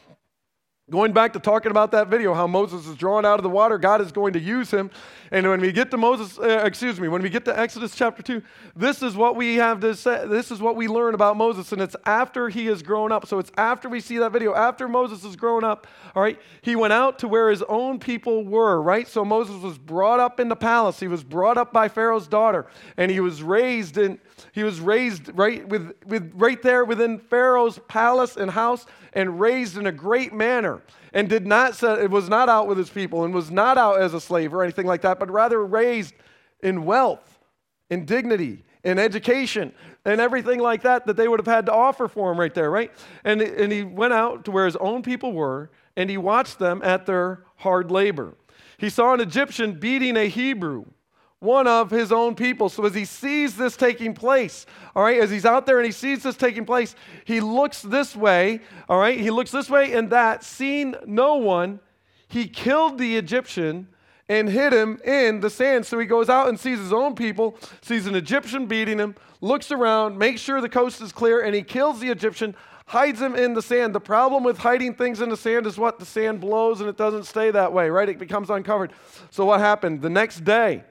Going 0.92 1.14
back 1.14 1.34
to 1.34 1.40
talking 1.40 1.72
about 1.72 1.90
that 1.94 2.10
video, 2.10 2.36
how 2.36 2.46
Moses 2.46 2.86
is 2.86 2.96
drawn 2.96 3.26
out 3.26 3.40
of 3.40 3.44
the 3.44 3.50
water, 3.50 3.80
God 3.80 4.02
is 4.02 4.12
going 4.12 4.34
to 4.34 4.40
use 4.40 4.70
him. 4.70 4.92
And 5.32 5.50
when 5.50 5.60
we 5.60 5.72
get 5.72 5.90
to 5.90 5.98
Moses, 5.98 6.38
uh, 6.38 6.62
excuse 6.64 7.00
me, 7.00 7.08
when 7.08 7.24
we 7.24 7.30
get 7.32 7.44
to 7.46 7.60
Exodus 7.60 7.96
chapter 7.96 8.22
2, 8.22 8.40
this 8.76 9.02
is 9.02 9.16
what 9.16 9.36
we 9.36 9.56
have 9.56 9.80
to 9.80 9.96
say, 9.96 10.28
this 10.28 10.52
is 10.52 10.62
what 10.62 10.76
we 10.76 10.88
learn 10.88 11.16
about 11.16 11.38
Moses. 11.38 11.72
And 11.72 11.82
it's 11.82 11.96
after 12.06 12.50
he 12.50 12.68
has 12.68 12.84
grown 12.84 13.12
up. 13.12 13.26
So 13.26 13.40
it's 13.40 13.52
after 13.58 13.90
we 13.90 14.00
see 14.00 14.20
that 14.20 14.32
video, 14.32 14.54
after 14.54 14.88
Moses 14.88 15.24
has 15.24 15.36
grown 15.36 15.64
up, 15.64 15.88
all 16.16 16.22
right, 16.22 16.40
he 16.62 16.76
went 16.76 16.94
out 16.94 17.18
to 17.20 17.28
where 17.28 17.50
his 17.50 17.64
own 17.64 17.98
people 17.98 18.46
were, 18.46 18.80
right? 18.80 19.08
So 19.08 19.26
Moses 19.26 19.60
was 19.64 19.80
brought 19.80 20.20
up 20.20 20.40
in 20.40 20.50
the 20.50 20.56
palace. 20.56 21.00
He 21.00 21.08
was 21.08 21.24
brought 21.24 21.58
up 21.58 21.74
by 21.74 21.88
Pharaoh's 21.88 22.28
daughter, 22.28 22.68
and 22.96 23.10
he 23.10 23.22
was 23.22 23.42
raised 23.42 23.98
in, 23.98 24.20
he 24.52 24.62
was 24.62 24.80
raised 24.80 25.32
right 25.36 25.68
with, 25.68 25.94
with 26.06 26.32
right 26.36 26.62
there 26.62 26.86
within 26.86 27.18
Pharaoh's 27.18 27.80
palace 27.88 28.38
and 28.38 28.52
house 28.52 28.86
and 29.14 29.40
raised 29.40 29.78
in 29.78 29.88
a 29.88 29.92
great 29.92 30.32
manner 30.32 30.75
and 31.14 31.30
did 31.30 31.46
not 31.48 31.82
it 31.84 32.10
was 32.10 32.30
not 32.30 32.50
out 32.50 32.68
with 32.68 32.78
his 32.78 32.90
people 32.90 33.24
and 33.24 33.34
was 33.34 33.52
not 33.52 33.78
out 33.78 34.02
as 34.02 34.14
a 34.14 34.22
slave 34.22 34.54
or 34.54 34.64
anything 34.64 34.86
like 34.86 35.02
that, 35.02 35.20
but 35.20 35.32
rather 35.32 35.66
raised 35.66 36.14
in 36.62 36.86
wealth, 36.86 37.40
in 37.90 38.06
dignity, 38.06 38.64
in 38.84 39.00
education, 39.00 39.74
and 40.06 40.22
everything 40.22 40.60
like 40.60 40.84
that 40.84 41.06
that 41.06 41.18
they 41.18 41.28
would 41.28 41.40
have 41.40 41.48
had 41.48 41.66
to 41.66 41.74
offer 41.74 42.08
for 42.08 42.32
him 42.32 42.40
right 42.40 42.54
there, 42.54 42.70
right? 42.70 42.92
And, 43.24 43.42
and 43.42 43.72
he 43.72 43.84
went 43.84 44.14
out 44.14 44.46
to 44.46 44.52
where 44.52 44.66
his 44.66 44.76
own 44.76 45.02
people 45.02 45.34
were 45.34 45.72
and 45.98 46.10
he 46.10 46.18
watched 46.18 46.60
them 46.60 46.82
at 46.84 47.06
their 47.06 47.44
hard 47.58 47.90
labor. 47.92 48.36
He 48.78 48.90
saw 48.90 49.14
an 49.14 49.22
Egyptian 49.22 49.80
beating 49.80 50.18
a 50.18 50.28
Hebrew 50.28 50.86
one 51.46 51.68
of 51.68 51.90
his 51.90 52.12
own 52.12 52.36
people. 52.36 52.68
So 52.68 52.86
as 52.86 52.94
he 52.94 53.06
sees 53.06 53.56
this 53.56 53.78
taking 53.78 54.14
place, 54.14 54.66
all 54.96 55.04
right, 55.04 55.20
as 55.20 55.30
he's 55.30 55.46
out 55.46 55.66
there 55.66 55.78
and 55.78 55.86
he 55.86 55.92
sees 55.92 56.24
this 56.24 56.36
taking 56.36 56.66
place, 56.66 56.96
he 57.24 57.40
looks 57.40 57.82
this 57.82 58.16
way, 58.16 58.60
all 58.90 59.00
right, 59.00 59.20
he 59.20 59.30
looks 59.30 59.52
this 59.52 59.70
way 59.70 59.94
and 59.94 60.10
that, 60.10 60.44
seeing 60.44 60.96
no 61.06 61.36
one, 61.36 61.80
he 62.28 62.48
killed 62.48 62.98
the 62.98 63.16
Egyptian 63.16 63.88
and 64.28 64.50
hid 64.50 64.74
him 64.74 65.00
in 65.06 65.40
the 65.40 65.50
sand. 65.50 65.86
So 65.86 66.00
he 66.00 66.06
goes 66.06 66.30
out 66.30 66.50
and 66.50 66.60
sees 66.60 66.80
his 66.80 66.92
own 66.92 67.16
people, 67.16 67.58
sees 67.82 68.08
an 68.08 68.16
Egyptian 68.16 68.66
beating 68.66 68.98
him, 68.98 69.16
looks 69.40 69.72
around, 69.72 70.18
makes 70.18 70.42
sure 70.42 70.60
the 70.60 70.68
coast 70.68 71.02
is 71.02 71.12
clear, 71.12 71.42
and 71.42 71.54
he 71.54 71.62
kills 71.62 72.00
the 72.00 72.10
Egyptian, 72.10 72.56
hides 72.88 73.20
them 73.20 73.36
in 73.36 73.54
the 73.54 73.62
sand. 73.62 73.94
The 73.94 74.00
problem 74.00 74.44
with 74.44 74.58
hiding 74.58 74.96
things 74.96 75.22
in 75.22 75.30
the 75.30 75.38
sand 75.38 75.66
is 75.66 75.78
what? 75.78 76.00
The 76.00 76.06
sand 76.06 76.40
blows 76.40 76.82
and 76.82 76.90
it 76.90 76.98
doesn't 76.98 77.26
stay 77.26 77.52
that 77.52 77.72
way, 77.72 77.90
right? 77.90 78.10
It 78.10 78.20
becomes 78.20 78.50
uncovered. 78.50 78.94
So 79.32 79.46
what 79.46 79.60
happened? 79.60 80.02
The 80.02 80.10
next 80.10 80.44
day, 80.44 80.84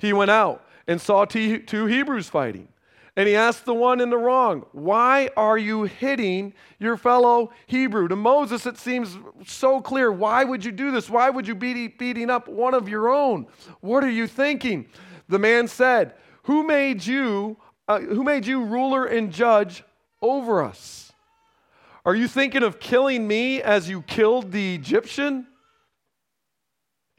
he 0.00 0.12
went 0.12 0.30
out 0.30 0.64
and 0.86 1.00
saw 1.00 1.24
two 1.24 1.86
Hebrews 1.86 2.28
fighting. 2.28 2.68
And 3.16 3.28
he 3.28 3.34
asked 3.34 3.64
the 3.64 3.74
one 3.74 4.00
in 4.00 4.08
the 4.08 4.16
wrong, 4.16 4.64
Why 4.72 5.30
are 5.36 5.58
you 5.58 5.82
hitting 5.82 6.54
your 6.78 6.96
fellow 6.96 7.52
Hebrew? 7.66 8.08
To 8.08 8.16
Moses, 8.16 8.66
it 8.66 8.78
seems 8.78 9.18
so 9.46 9.80
clear. 9.80 10.12
Why 10.12 10.44
would 10.44 10.64
you 10.64 10.72
do 10.72 10.90
this? 10.90 11.10
Why 11.10 11.28
would 11.28 11.46
you 11.46 11.54
be 11.54 11.88
beating 11.88 12.30
up 12.30 12.48
one 12.48 12.72
of 12.72 12.88
your 12.88 13.08
own? 13.12 13.46
What 13.80 14.04
are 14.04 14.10
you 14.10 14.26
thinking? 14.26 14.86
The 15.28 15.38
man 15.38 15.68
said, 15.68 16.14
Who 16.44 16.62
made 16.62 17.04
you, 17.04 17.56
uh, 17.88 18.00
who 18.00 18.22
made 18.22 18.46
you 18.46 18.64
ruler 18.64 19.04
and 19.04 19.32
judge 19.32 19.82
over 20.22 20.62
us? 20.62 21.12
Are 22.04 22.14
you 22.14 22.28
thinking 22.28 22.62
of 22.62 22.80
killing 22.80 23.28
me 23.28 23.60
as 23.60 23.88
you 23.88 24.02
killed 24.02 24.52
the 24.52 24.74
Egyptian? 24.74 25.46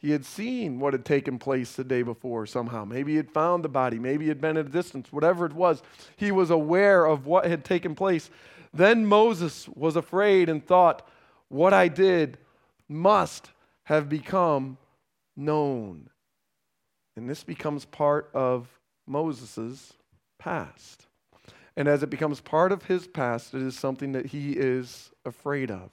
He 0.02 0.12
had 0.12 0.26
seen 0.26 0.80
what 0.80 0.94
had 0.94 1.06
taken 1.06 1.38
place 1.38 1.74
the 1.74 1.84
day 1.84 2.02
before 2.02 2.48
somehow. 2.48 2.86
Maybe 2.86 3.12
he 3.12 3.18
had 3.18 3.30
found 3.30 3.64
the 3.64 3.70
body. 3.70 4.00
Maybe 4.00 4.26
he 4.26 4.30
had 4.30 4.42
been 4.42 4.58
at 4.58 4.66
a 4.66 4.70
distance. 4.70 5.14
Whatever 5.14 5.46
it 5.46 5.54
was, 5.54 5.84
he 6.18 6.32
was 6.32 6.50
aware 6.50 7.06
of 7.06 7.28
what 7.28 7.46
had 7.46 7.64
taken 7.64 7.94
place. 7.94 8.32
Then 8.74 9.06
Moses 9.06 9.70
was 9.70 9.96
afraid 9.96 10.50
and 10.50 10.66
thought, 10.66 11.08
What 11.50 11.72
I 11.72 11.88
did 11.88 12.40
must 12.90 13.52
have 13.84 14.10
become 14.10 14.78
known. 15.36 16.10
And 17.16 17.30
this 17.30 17.44
becomes 17.44 17.86
part 17.86 18.32
of 18.34 18.80
Moses' 19.06 19.94
past. 20.40 21.06
And 21.78 21.88
as 21.88 22.02
it 22.02 22.10
becomes 22.10 22.42
part 22.42 22.72
of 22.72 22.86
his 22.86 23.08
past, 23.08 23.54
it 23.54 23.62
is 23.62 23.78
something 23.78 24.14
that 24.14 24.28
he 24.28 24.54
is 24.54 25.12
afraid 25.26 25.70
of. 25.70 25.92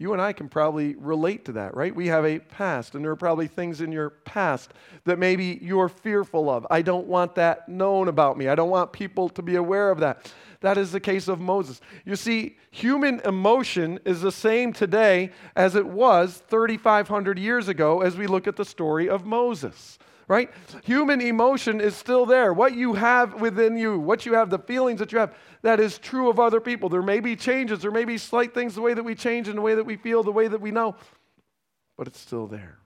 You 0.00 0.12
and 0.12 0.22
I 0.22 0.32
can 0.32 0.48
probably 0.48 0.94
relate 0.94 1.44
to 1.46 1.52
that, 1.52 1.74
right? 1.74 1.94
We 1.94 2.06
have 2.06 2.24
a 2.24 2.38
past, 2.38 2.94
and 2.94 3.04
there 3.04 3.10
are 3.10 3.16
probably 3.16 3.48
things 3.48 3.80
in 3.80 3.90
your 3.90 4.10
past 4.10 4.72
that 5.04 5.18
maybe 5.18 5.58
you're 5.60 5.88
fearful 5.88 6.48
of. 6.48 6.64
I 6.70 6.82
don't 6.82 7.08
want 7.08 7.34
that 7.34 7.68
known 7.68 8.06
about 8.06 8.38
me. 8.38 8.46
I 8.46 8.54
don't 8.54 8.70
want 8.70 8.92
people 8.92 9.28
to 9.30 9.42
be 9.42 9.56
aware 9.56 9.90
of 9.90 9.98
that. 9.98 10.32
That 10.60 10.78
is 10.78 10.92
the 10.92 11.00
case 11.00 11.26
of 11.26 11.40
Moses. 11.40 11.80
You 12.04 12.14
see, 12.14 12.56
human 12.70 13.20
emotion 13.20 13.98
is 14.04 14.20
the 14.20 14.32
same 14.32 14.72
today 14.72 15.30
as 15.56 15.74
it 15.74 15.86
was 15.86 16.42
3,500 16.48 17.38
years 17.38 17.66
ago 17.66 18.00
as 18.00 18.16
we 18.16 18.28
look 18.28 18.46
at 18.46 18.56
the 18.56 18.64
story 18.64 19.08
of 19.08 19.26
Moses 19.26 19.98
right? 20.28 20.50
Human 20.84 21.20
emotion 21.20 21.80
is 21.80 21.96
still 21.96 22.26
there. 22.26 22.52
What 22.52 22.74
you 22.74 22.94
have 22.94 23.40
within 23.40 23.76
you, 23.76 23.98
what 23.98 24.26
you 24.26 24.34
have, 24.34 24.50
the 24.50 24.58
feelings 24.58 25.00
that 25.00 25.10
you 25.10 25.18
have, 25.18 25.34
that 25.62 25.80
is 25.80 25.98
true 25.98 26.28
of 26.28 26.38
other 26.38 26.60
people. 26.60 26.88
There 26.88 27.02
may 27.02 27.18
be 27.20 27.34
changes, 27.34 27.80
there 27.80 27.90
may 27.90 28.04
be 28.04 28.18
slight 28.18 28.54
things, 28.54 28.74
the 28.74 28.82
way 28.82 28.94
that 28.94 29.02
we 29.02 29.14
change 29.14 29.48
and 29.48 29.56
the 29.56 29.62
way 29.62 29.74
that 29.74 29.84
we 29.84 29.96
feel, 29.96 30.22
the 30.22 30.30
way 30.30 30.46
that 30.46 30.60
we 30.60 30.70
know, 30.70 30.94
but 31.96 32.06
it's 32.06 32.20
still 32.20 32.46
there. 32.46 32.78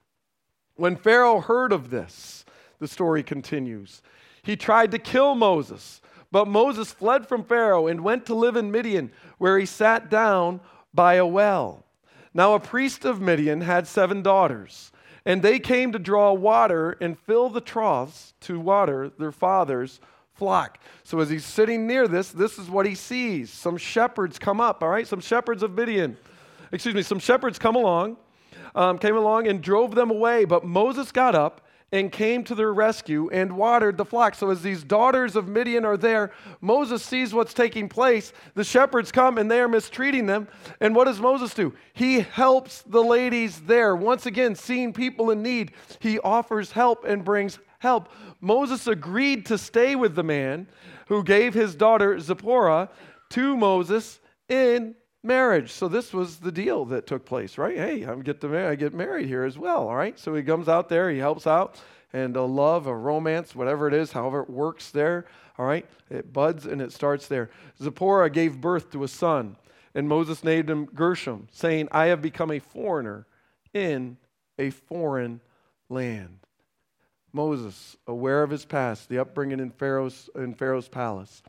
When 0.75 0.95
Pharaoh 0.95 1.41
heard 1.41 1.71
of 1.71 1.91
this, 1.91 2.45
the 2.79 2.87
story 2.87 3.21
continues. 3.21 4.01
He 4.41 4.55
tried 4.55 4.91
to 4.91 4.99
kill 4.99 5.35
Moses, 5.35 6.01
but 6.31 6.47
Moses 6.47 6.91
fled 6.91 7.27
from 7.27 7.43
Pharaoh 7.43 7.87
and 7.87 8.01
went 8.01 8.25
to 8.25 8.33
live 8.33 8.55
in 8.55 8.71
Midian, 8.71 9.11
where 9.37 9.59
he 9.59 9.65
sat 9.65 10.09
down 10.09 10.61
by 10.93 11.15
a 11.15 11.25
well. 11.25 11.85
Now, 12.33 12.55
a 12.55 12.59
priest 12.59 13.05
of 13.05 13.21
Midian 13.21 13.61
had 13.61 13.85
seven 13.85 14.23
daughters. 14.23 14.91
And 15.25 15.41
they 15.41 15.59
came 15.59 15.91
to 15.93 15.99
draw 15.99 16.33
water 16.33 16.97
and 16.99 17.17
fill 17.17 17.49
the 17.49 17.61
troughs 17.61 18.33
to 18.41 18.59
water 18.59 19.09
their 19.17 19.31
father's 19.31 19.99
flock. 20.33 20.79
So 21.03 21.19
as 21.19 21.29
he's 21.29 21.45
sitting 21.45 21.87
near 21.87 22.07
this, 22.07 22.29
this 22.29 22.57
is 22.59 22.69
what 22.69 22.85
he 22.85 22.95
sees. 22.95 23.49
Some 23.49 23.77
shepherds 23.77 24.37
come 24.37 24.59
up, 24.59 24.83
all 24.83 24.89
right? 24.89 25.07
Some 25.07 25.21
shepherds 25.21 25.63
of 25.63 25.71
Midian. 25.71 26.17
Excuse 26.71 26.95
me, 26.95 27.03
some 27.03 27.19
shepherds 27.19 27.59
come 27.59 27.75
along, 27.75 28.17
um, 28.75 28.97
came 28.97 29.15
along 29.15 29.47
and 29.47 29.61
drove 29.61 29.95
them 29.95 30.09
away. 30.09 30.43
But 30.43 30.65
Moses 30.65 31.11
got 31.11 31.35
up 31.35 31.61
and 31.93 32.11
came 32.11 32.43
to 32.43 32.55
their 32.55 32.73
rescue 32.73 33.29
and 33.31 33.55
watered 33.55 33.97
the 33.97 34.03
flock. 34.03 34.33
So, 34.33 34.49
as 34.49 34.63
these 34.63 34.83
daughters 34.83 35.35
of 35.35 35.47
Midian 35.47 35.85
are 35.85 35.95
there, 35.95 36.31
Moses 36.59 37.03
sees 37.03 37.35
what's 37.35 37.53
taking 37.53 37.87
place. 37.87 38.33
The 38.55 38.63
shepherds 38.63 39.11
come 39.11 39.37
and 39.37 39.49
they 39.49 39.59
are 39.59 39.67
mistreating 39.67 40.25
them. 40.25 40.47
And 40.81 40.95
what 40.95 41.05
does 41.05 41.21
Moses 41.21 41.53
do? 41.53 41.71
He 41.93 42.21
helps 42.21 42.81
the 42.81 43.03
ladies 43.03 43.61
there. 43.61 43.95
Once 43.95 44.25
again, 44.25 44.55
seeing 44.55 44.91
people 44.91 45.29
in 45.29 45.43
need, 45.43 45.73
he 45.99 46.17
offers 46.19 46.71
help 46.71 47.05
and 47.05 47.23
brings 47.23 47.59
help. 47.77 48.09
Moses 48.41 48.87
agreed 48.87 49.45
to 49.45 49.57
stay 49.59 49.95
with 49.95 50.15
the 50.15 50.23
man 50.23 50.67
who 51.09 51.23
gave 51.23 51.53
his 51.53 51.75
daughter 51.75 52.19
Zipporah 52.19 52.89
to 53.29 53.55
Moses 53.55 54.19
in 54.49 54.95
marriage. 55.23 55.71
So 55.71 55.87
this 55.87 56.13
was 56.13 56.37
the 56.37 56.51
deal 56.51 56.85
that 56.85 57.07
took 57.07 57.25
place, 57.25 57.57
right? 57.57 57.75
Hey, 57.75 58.03
I'm 58.03 58.21
get 58.21 58.41
to 58.41 58.67
I 58.67 58.75
get 58.75 58.93
married 58.93 59.27
here 59.27 59.43
as 59.43 59.57
well, 59.57 59.87
all 59.87 59.95
right? 59.95 60.19
So 60.19 60.35
he 60.35 60.43
comes 60.43 60.67
out 60.67 60.89
there, 60.89 61.09
he 61.09 61.17
helps 61.17 61.47
out, 61.47 61.81
and 62.11 62.35
a 62.35 62.43
love, 62.43 62.85
a 62.85 62.95
romance, 62.95 63.55
whatever 63.55 63.87
it 63.87 63.93
is, 63.93 64.11
however 64.11 64.41
it 64.41 64.49
works 64.49 64.91
there, 64.91 65.25
all 65.57 65.65
right? 65.65 65.85
It 66.09 66.33
buds 66.33 66.65
and 66.65 66.81
it 66.81 66.91
starts 66.91 67.27
there. 67.27 67.49
Zipporah 67.81 68.29
gave 68.29 68.61
birth 68.61 68.91
to 68.91 69.03
a 69.03 69.07
son, 69.07 69.55
and 69.95 70.07
Moses 70.07 70.43
named 70.43 70.69
him 70.69 70.85
Gershom, 70.85 71.47
saying, 71.51 71.87
I 71.91 72.07
have 72.07 72.21
become 72.21 72.51
a 72.51 72.59
foreigner 72.59 73.25
in 73.73 74.17
a 74.59 74.69
foreign 74.69 75.41
land. 75.89 76.39
Moses, 77.31 77.97
aware 78.05 78.43
of 78.43 78.51
his 78.51 78.65
past, 78.65 79.09
the 79.09 79.17
upbringing 79.17 79.59
in 79.59 79.71
Pharaoh's, 79.71 80.29
in 80.35 80.53
Pharaoh's 80.53 80.87
palace, 80.87 81.41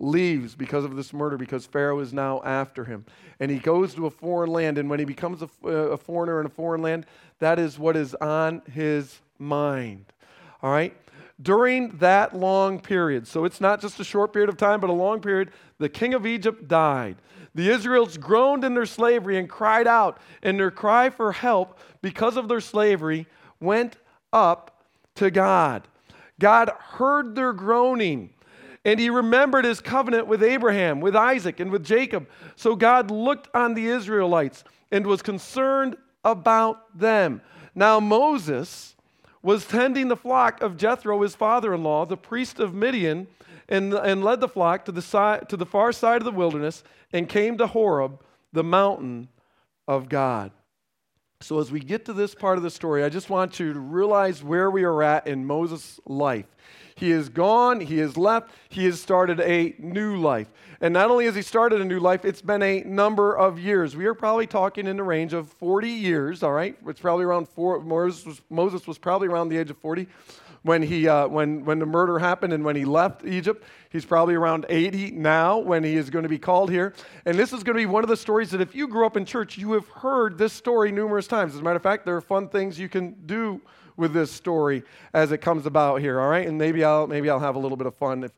leaves 0.00 0.54
because 0.54 0.84
of 0.84 0.96
this 0.96 1.12
murder 1.12 1.36
because 1.36 1.66
Pharaoh 1.66 2.00
is 2.00 2.12
now 2.12 2.40
after 2.42 2.84
him. 2.84 3.04
And 3.38 3.50
he 3.50 3.58
goes 3.58 3.94
to 3.94 4.06
a 4.06 4.10
foreign 4.10 4.50
land. 4.50 4.78
And 4.78 4.88
when 4.90 4.98
he 4.98 5.04
becomes 5.04 5.42
a, 5.42 5.50
uh, 5.64 5.68
a, 5.68 5.96
foreigner 5.96 6.40
in 6.40 6.46
a 6.46 6.50
foreign 6.50 6.82
land, 6.82 7.06
that 7.38 7.58
is 7.58 7.78
what 7.78 7.96
is 7.96 8.14
on 8.16 8.62
his 8.72 9.20
mind. 9.38 10.06
All 10.62 10.72
right? 10.72 10.96
During 11.40 11.90
that 11.98 12.36
long 12.36 12.80
period, 12.80 13.26
so 13.26 13.44
it's 13.44 13.60
not 13.60 13.80
just 13.80 14.00
a 14.00 14.04
short 14.04 14.32
period 14.32 14.48
of 14.48 14.56
time, 14.56 14.80
but 14.80 14.90
a 14.90 14.94
long 14.94 15.20
period, 15.20 15.50
the 15.78 15.88
king 15.88 16.14
of 16.14 16.26
Egypt 16.26 16.66
died. 16.66 17.16
The 17.54 17.70
Israelites 17.70 18.16
groaned 18.16 18.64
in 18.64 18.74
their 18.74 18.86
slavery 18.86 19.38
and 19.38 19.48
cried 19.48 19.86
out, 19.86 20.18
and 20.42 20.58
their 20.58 20.70
cry 20.70 21.10
for 21.10 21.32
help 21.32 21.78
because 22.02 22.36
of 22.36 22.48
their 22.48 22.60
slavery 22.60 23.26
went 23.58 23.96
up 24.32 24.84
to 25.16 25.30
God. 25.30 25.88
God 26.38 26.70
heard 26.78 27.34
their 27.34 27.52
groaning 27.52 28.30
and 28.84 28.98
he 28.98 29.10
remembered 29.10 29.64
his 29.64 29.80
covenant 29.80 30.26
with 30.26 30.42
Abraham, 30.42 31.00
with 31.00 31.14
Isaac, 31.14 31.60
and 31.60 31.70
with 31.70 31.84
Jacob. 31.84 32.28
So 32.56 32.74
God 32.76 33.10
looked 33.10 33.48
on 33.54 33.74
the 33.74 33.86
Israelites 33.86 34.64
and 34.90 35.06
was 35.06 35.22
concerned 35.22 35.96
about 36.24 36.98
them. 36.98 37.42
Now 37.74 38.00
Moses 38.00 38.96
was 39.42 39.66
tending 39.66 40.08
the 40.08 40.16
flock 40.16 40.62
of 40.62 40.76
Jethro, 40.76 41.22
his 41.22 41.34
father 41.34 41.74
in 41.74 41.82
law, 41.82 42.04
the 42.04 42.16
priest 42.16 42.58
of 42.58 42.74
Midian, 42.74 43.26
and, 43.68 43.94
and 43.94 44.24
led 44.24 44.40
the 44.40 44.48
flock 44.48 44.84
to 44.86 44.92
the, 44.92 45.02
side, 45.02 45.48
to 45.48 45.56
the 45.56 45.66
far 45.66 45.92
side 45.92 46.18
of 46.18 46.24
the 46.24 46.32
wilderness 46.32 46.82
and 47.12 47.28
came 47.28 47.56
to 47.58 47.66
Horeb, 47.66 48.20
the 48.52 48.64
mountain 48.64 49.28
of 49.86 50.08
God. 50.08 50.50
So, 51.42 51.58
as 51.58 51.72
we 51.72 51.80
get 51.80 52.04
to 52.04 52.12
this 52.12 52.34
part 52.34 52.58
of 52.58 52.62
the 52.62 52.70
story, 52.70 53.02
I 53.02 53.08
just 53.08 53.30
want 53.30 53.58
you 53.58 53.72
to 53.72 53.80
realize 53.80 54.44
where 54.44 54.70
we 54.70 54.84
are 54.84 55.02
at 55.02 55.26
in 55.26 55.46
Moses' 55.46 55.98
life. 56.04 56.44
He 56.96 57.10
is 57.12 57.30
gone, 57.30 57.80
he 57.80 57.96
has 57.98 58.18
left, 58.18 58.50
he 58.68 58.84
has 58.84 59.00
started 59.00 59.40
a 59.40 59.74
new 59.78 60.16
life. 60.16 60.48
And 60.82 60.92
not 60.92 61.10
only 61.10 61.24
has 61.24 61.34
he 61.34 61.40
started 61.40 61.80
a 61.80 61.84
new 61.86 61.98
life, 61.98 62.26
it's 62.26 62.42
been 62.42 62.62
a 62.62 62.82
number 62.82 63.34
of 63.38 63.58
years. 63.58 63.96
We 63.96 64.04
are 64.04 64.12
probably 64.12 64.46
talking 64.46 64.86
in 64.86 64.98
the 64.98 65.02
range 65.02 65.32
of 65.32 65.48
40 65.54 65.88
years, 65.88 66.42
all 66.42 66.52
right? 66.52 66.76
It's 66.86 67.00
probably 67.00 67.24
around 67.24 67.48
four, 67.48 67.80
Moses 67.80 68.26
was, 68.26 68.42
Moses 68.50 68.86
was 68.86 68.98
probably 68.98 69.28
around 69.28 69.48
the 69.48 69.56
age 69.56 69.70
of 69.70 69.78
40 69.78 70.08
when, 70.62 70.82
he, 70.82 71.08
uh, 71.08 71.26
when, 71.28 71.64
when 71.64 71.78
the 71.78 71.86
murder 71.86 72.18
happened 72.18 72.52
and 72.52 72.64
when 72.64 72.76
he 72.76 72.84
left 72.84 73.24
Egypt. 73.24 73.64
He's 73.88 74.04
probably 74.04 74.34
around 74.34 74.66
80 74.68 75.12
now 75.12 75.58
when 75.58 75.82
he 75.82 75.96
is 75.96 76.10
going 76.10 76.22
to 76.24 76.28
be 76.28 76.38
called 76.38 76.70
here. 76.70 76.94
And 77.24 77.38
this 77.38 77.52
is 77.52 77.62
going 77.62 77.76
to 77.76 77.80
be 77.80 77.86
one 77.86 78.04
of 78.04 78.08
the 78.08 78.16
stories 78.16 78.50
that 78.50 78.60
if 78.60 78.74
you 78.74 78.88
grew 78.88 79.06
up 79.06 79.16
in 79.16 79.24
church, 79.24 79.58
you 79.58 79.72
have 79.72 79.88
heard 79.88 80.38
this 80.38 80.52
story 80.52 80.92
numerous 80.92 81.26
times. 81.26 81.54
As 81.54 81.60
a 81.60 81.62
matter 81.62 81.76
of 81.76 81.82
fact, 81.82 82.04
there 82.04 82.16
are 82.16 82.20
fun 82.20 82.48
things 82.48 82.78
you 82.78 82.88
can 82.88 83.16
do 83.26 83.60
with 83.96 84.12
this 84.12 84.30
story 84.30 84.82
as 85.12 85.32
it 85.32 85.38
comes 85.38 85.66
about 85.66 86.00
here, 86.00 86.20
all 86.20 86.28
right? 86.28 86.46
And 86.46 86.56
maybe 86.56 86.84
I'll, 86.84 87.06
maybe 87.06 87.28
I'll 87.28 87.40
have 87.40 87.56
a 87.56 87.58
little 87.58 87.76
bit 87.76 87.86
of 87.86 87.94
fun. 87.96 88.24
If 88.24 88.32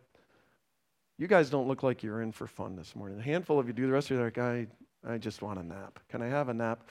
you 1.19 1.29
guys 1.29 1.51
don't 1.51 1.69
look 1.69 1.83
like 1.83 2.03
you're 2.03 2.23
in 2.23 2.33
for 2.33 2.47
fun 2.47 2.75
this 2.75 2.97
morning. 2.97 3.19
A 3.19 3.23
handful 3.23 3.59
of 3.59 3.67
you 3.67 3.73
do. 3.73 3.87
The 3.87 3.93
rest 3.93 4.11
of 4.11 4.17
you 4.17 4.23
are 4.23 4.25
like, 4.25 4.39
I, 4.39 4.67
I 5.07 5.19
just 5.19 5.43
want 5.43 5.59
a 5.59 5.63
nap. 5.63 6.01
Can 6.09 6.23
I 6.23 6.27
have 6.27 6.49
a 6.49 6.55
nap? 6.55 6.91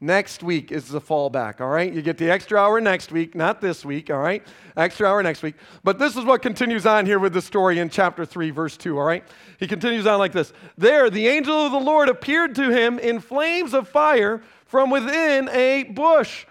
Next 0.00 0.42
week 0.42 0.72
is 0.72 0.88
the 0.88 1.00
fallback, 1.00 1.62
all 1.62 1.68
right? 1.68 1.90
You 1.90 2.02
get 2.02 2.18
the 2.18 2.30
extra 2.30 2.58
hour 2.58 2.82
next 2.82 3.12
week, 3.12 3.34
not 3.34 3.62
this 3.62 3.82
week, 3.82 4.10
all 4.10 4.18
right? 4.18 4.42
Extra 4.76 5.08
hour 5.08 5.22
next 5.22 5.42
week. 5.42 5.54
But 5.84 5.98
this 5.98 6.16
is 6.16 6.24
what 6.24 6.42
continues 6.42 6.84
on 6.84 7.06
here 7.06 7.18
with 7.18 7.32
the 7.32 7.40
story 7.40 7.78
in 7.78 7.88
chapter 7.88 8.26
3, 8.26 8.50
verse 8.50 8.76
2, 8.76 8.98
all 8.98 9.06
right? 9.06 9.24
He 9.58 9.66
continues 9.66 10.06
on 10.06 10.18
like 10.18 10.32
this 10.32 10.52
There, 10.76 11.08
the 11.08 11.28
angel 11.28 11.54
of 11.54 11.72
the 11.72 11.78
Lord 11.78 12.10
appeared 12.10 12.54
to 12.56 12.70
him 12.70 12.98
in 12.98 13.20
flames 13.20 13.72
of 13.72 13.88
fire 13.88 14.42
from 14.66 14.90
within 14.90 15.48
a 15.48 15.84
bush. 15.84 16.44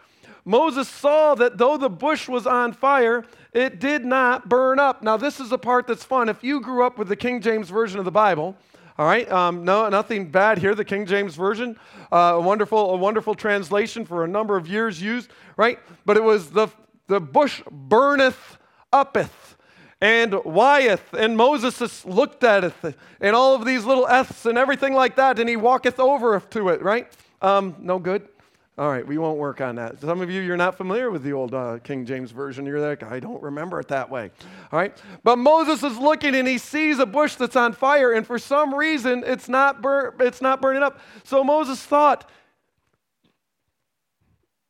Moses 0.44 0.88
saw 0.88 1.36
that 1.36 1.60
though 1.60 1.78
the 1.78 1.90
bush 1.90 2.28
was 2.28 2.48
on 2.48 2.74
fire, 2.74 3.26
it 3.54 3.80
did 3.80 4.06
not 4.06 4.50
burn 4.50 4.80
up. 4.80 5.04
Now, 5.04 5.18
this 5.18 5.40
is 5.40 5.50
the 5.50 5.60
part 5.60 5.86
that's 5.86 6.04
fun. 6.04 6.30
If 6.30 6.44
you 6.44 6.62
grew 6.62 6.84
up 6.84 6.98
with 6.98 7.10
the 7.10 7.16
King 7.16 7.42
James 7.42 7.70
Version 7.70 8.00
of 8.00 8.06
the 8.06 8.12
Bible, 8.12 8.56
All 8.98 9.06
right, 9.06 9.30
um, 9.30 9.66
no, 9.66 9.90
nothing 9.90 10.32
bad 10.32 10.58
here. 10.58 10.74
The 10.74 10.86
King 10.86 11.06
James 11.06 11.36
Version, 11.36 11.78
uh, 12.14 12.36
a 12.36 12.40
wonderful, 12.40 12.92
a 12.92 12.96
wonderful 12.96 13.36
translation 13.36 14.06
for 14.06 14.24
a 14.24 14.28
number 14.28 14.56
of 14.56 14.70
years 14.70 15.02
used, 15.02 15.32
right? 15.58 15.80
But 16.06 16.16
it 16.16 16.24
was 16.24 16.52
the, 16.52 16.70
the 17.08 17.20
bush 17.20 17.62
burneth 17.70 18.58
uppeth 18.94 19.58
and 20.00 20.34
wyeth, 20.46 21.14
and 21.14 21.36
Moses 21.36 22.06
looked 22.06 22.46
at 22.46 22.64
it, 22.64 22.96
and 23.20 23.36
all 23.36 23.54
of 23.54 23.66
these 23.66 23.84
little 23.84 24.08
F's 24.08 24.46
and 24.46 24.58
everything 24.58 24.94
like 24.94 25.18
that, 25.18 25.40
and 25.40 25.50
he 25.50 25.58
walketh 25.58 26.00
over 26.00 26.40
to 26.52 26.70
it, 26.70 26.82
right? 26.82 27.12
Um, 27.42 27.76
no 27.80 28.00
good. 28.00 28.30
All 28.78 28.90
right, 28.90 29.08
we 29.08 29.18
won't 29.18 29.38
work 29.38 29.62
on 29.62 29.76
that. 29.76 30.02
Some 30.02 30.20
of 30.20 30.30
you, 30.30 30.42
you're 30.42 30.58
not 30.58 30.76
familiar 30.76 31.10
with 31.10 31.24
the 31.24 31.32
old 31.32 31.54
uh, 31.54 31.80
King 31.82 32.06
James 32.06 32.32
Version. 32.32 32.66
You're 32.66 32.86
like, 32.86 33.04
I 33.04 33.22
don't 33.22 33.42
remember 33.42 33.80
it 33.80 33.88
that 33.88 34.10
way. 34.10 34.32
All 34.70 34.78
right, 34.78 35.02
but 35.24 35.38
Moses 35.38 35.82
is 35.82 35.98
looking 35.98 36.36
and 36.36 36.46
he 36.46 36.58
sees 36.58 37.00
a 37.00 37.06
bush 37.06 37.36
that's 37.36 37.56
on 37.56 37.72
fire, 37.72 38.12
and 38.12 38.28
for 38.28 38.38
some 38.38 38.76
reason, 38.76 39.24
it's 39.26 39.48
not, 39.48 39.82
bur- 39.82 40.14
it's 40.20 40.42
not 40.42 40.62
burning 40.62 40.84
up. 40.84 41.00
So 41.24 41.42
Moses 41.42 41.82
thought, 41.82 42.30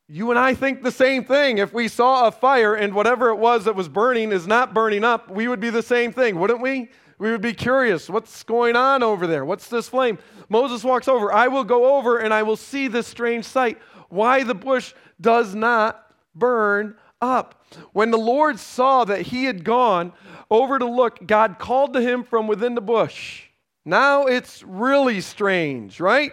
you 0.07 0.29
and 0.29 0.37
I 0.37 0.53
think 0.53 0.83
the 0.83 0.91
same 0.91 1.25
thing. 1.25 1.57
If 1.57 1.73
we 1.73 1.87
saw 1.87 2.27
a 2.27 2.31
fire 2.31 2.75
and 2.75 2.93
whatever 2.93 3.29
it 3.29 3.37
was 3.37 3.65
that 3.65 3.75
was 3.75 3.89
burning 3.89 4.31
is 4.31 4.45
not 4.45 4.71
burning 4.71 5.03
up, 5.03 5.31
we 5.31 5.47
would 5.47 5.59
be 5.59 5.71
the 5.71 5.81
same 5.81 6.13
thing, 6.13 6.39
wouldn't 6.39 6.61
we? 6.61 6.91
We 7.17 7.31
would 7.31 7.41
be 7.41 7.53
curious. 7.53 8.07
What's 8.07 8.43
going 8.43 8.75
on 8.75 9.01
over 9.01 9.25
there? 9.25 9.45
What's 9.45 9.67
this 9.67 9.89
flame? 9.89 10.19
Moses 10.47 10.83
walks 10.83 11.07
over. 11.07 11.33
I 11.33 11.47
will 11.47 11.63
go 11.63 11.97
over 11.97 12.19
and 12.19 12.33
I 12.33 12.43
will 12.43 12.57
see 12.57 12.87
this 12.87 13.07
strange 13.07 13.45
sight 13.45 13.79
why 14.15 14.43
the 14.43 14.55
bush 14.55 14.93
does 15.19 15.53
not 15.53 16.11
burn 16.33 16.95
up. 17.21 17.65
When 17.93 18.11
the 18.11 18.17
Lord 18.17 18.59
saw 18.59 19.05
that 19.05 19.21
he 19.21 19.45
had 19.45 19.63
gone 19.63 20.13
over 20.49 20.79
to 20.79 20.85
look, 20.85 21.25
God 21.25 21.59
called 21.59 21.93
to 21.93 22.01
him 22.01 22.23
from 22.23 22.47
within 22.47 22.75
the 22.75 22.81
bush. 22.81 23.43
Now 23.83 24.25
it's 24.25 24.63
really 24.63 25.21
strange, 25.21 25.99
right? 25.99 26.31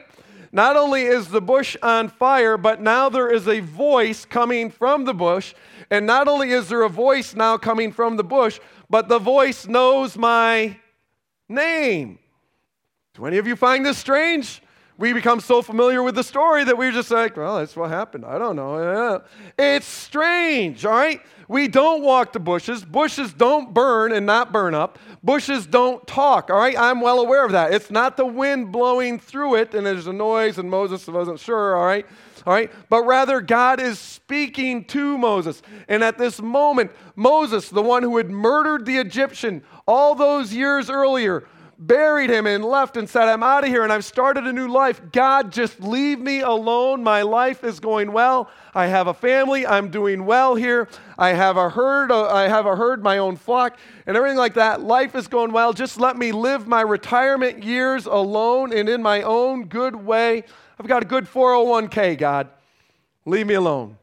Not 0.53 0.77
only 0.77 1.03
is 1.03 1.29
the 1.29 1.41
bush 1.41 1.77
on 1.83 2.09
fire, 2.09 2.59
but 2.59 2.81
now 2.81 3.09
there 3.09 3.31
is 3.31 3.49
a 3.49 3.61
voice 3.61 4.25
coming 4.25 4.71
from 4.71 5.05
the 5.05 5.15
bush. 5.15 5.55
And 5.91 6.07
not 6.07 6.29
only 6.29 6.51
is 6.51 6.69
there 6.69 6.83
a 6.83 6.89
voice 6.89 7.35
now 7.35 7.57
coming 7.57 7.91
from 7.91 8.17
the 8.17 8.25
bush, 8.25 8.61
but 8.91 9.09
the 9.09 9.19
voice 9.19 9.67
knows 9.67 10.17
my 10.17 10.77
name. 11.49 12.19
Do 13.15 13.27
any 13.27 13.39
of 13.39 13.47
you 13.47 13.57
find 13.57 13.85
this 13.85 13.99
strange? 13.99 14.62
We 15.03 15.13
become 15.13 15.41
so 15.41 15.63
familiar 15.63 16.01
with 16.01 16.15
the 16.15 16.23
story 16.23 16.63
that 16.63 16.79
we're 16.79 16.93
just 16.93 17.11
like, 17.11 17.37
well, 17.37 17.57
that's 17.57 17.75
what 17.75 17.91
happened. 17.91 18.25
I 18.25 18.39
don't 18.39 18.55
know. 18.55 19.21
It's 19.59 19.85
strange, 19.85 20.87
all 20.87 20.93
right? 20.93 21.21
We 21.49 21.67
don't 21.67 22.03
walk 22.03 22.33
the 22.33 22.39
bushes. 22.39 22.85
Bushes 22.85 23.33
don't 23.33 23.75
burn 23.75 24.13
and 24.13 24.25
not 24.25 24.53
burn 24.53 24.77
up. 24.77 25.01
Bushes 25.21 25.67
don't 25.67 26.07
talk, 26.07 26.51
all 26.51 26.57
right? 26.57 26.79
I'm 26.79 27.01
well 27.01 27.19
aware 27.19 27.45
of 27.45 27.51
that. 27.51 27.75
It's 27.75 27.91
not 27.91 28.17
the 28.17 28.25
wind 28.25 28.71
blowing 28.71 29.19
through 29.19 29.57
it 29.57 29.75
and 29.75 29.85
there's 29.85 30.07
a 30.07 30.13
noise 30.13 30.59
and 30.59 30.71
Moses 30.71 31.05
wasn't 31.09 31.41
sure, 31.41 31.77
all 31.77 31.85
right? 31.85 32.07
All 32.47 32.53
right? 32.53 32.71
But 32.89 33.03
rather, 33.03 33.41
God 33.41 33.81
is 33.81 33.99
speaking 33.99 34.85
to 34.85 35.19
Moses. 35.19 35.63
And 35.89 36.05
at 36.05 36.17
this 36.17 36.41
moment, 36.41 36.93
Moses, 37.17 37.69
the 37.71 37.83
one 37.83 38.05
who 38.05 38.19
had 38.19 38.31
murdered 38.31 38.87
the 38.87 38.99
Egyptian 38.99 39.65
all 39.85 40.15
those 40.15 40.55
years 40.55 40.89
earlier, 40.89 41.49
buried 41.87 42.31
him 42.31 42.47
and 42.47 42.65
left 42.65 42.97
and 42.97 43.09
said, 43.09 43.29
I'm 43.29 43.43
out 43.43 43.65
of 43.65 43.71
here 43.71 43.83
and 43.83 43.93
I've 43.93 44.05
started 44.05 44.47
a 44.47 44.53
new 44.53 44.69
life. 44.69 45.01
God, 45.12 45.53
just 45.53 45.81
leave 45.81 46.19
me 46.19 46.41
alone. 46.41 47.03
My 47.03 47.23
life 47.23 47.65
is 47.65 47.81
going 47.81 48.12
well. 48.12 48.51
I 48.75 48.87
have 48.87 49.07
a 49.07 49.15
family. 49.15 49.67
I'm 49.67 49.91
doing 49.91 50.25
well 50.25 50.55
here. 50.55 50.89
I 51.19 51.31
have 51.31 51.57
a 51.57 51.69
herd. 51.69 52.12
Uh, 52.12 52.29
I 52.29 52.49
have 52.49 52.67
a 52.67 52.77
herd, 52.77 53.03
my 53.03 53.19
own 53.19 53.37
flock, 53.37 53.79
and 54.07 54.17
everything 54.17 54.39
like 54.39 54.55
that. 54.55 54.83
Life 54.83 55.15
is 55.15 55.29
going 55.29 55.53
well. 55.53 55.73
Just 55.73 55.99
let 55.99 56.17
me 56.17 56.33
live 56.33 56.67
my 56.67 56.81
retirement 56.81 57.65
years 57.65 58.07
alone 58.07 58.73
and 58.73 58.89
in 58.89 59.03
my 59.03 59.23
own 59.23 59.67
good 59.67 59.97
way. 59.97 60.45
I've 60.79 60.87
got 60.87 61.03
a 61.03 61.07
good 61.07 61.25
401k, 61.25 62.17
God. 62.17 62.49
Leave 63.27 63.47
me 63.47 63.55
alone. 63.55 63.99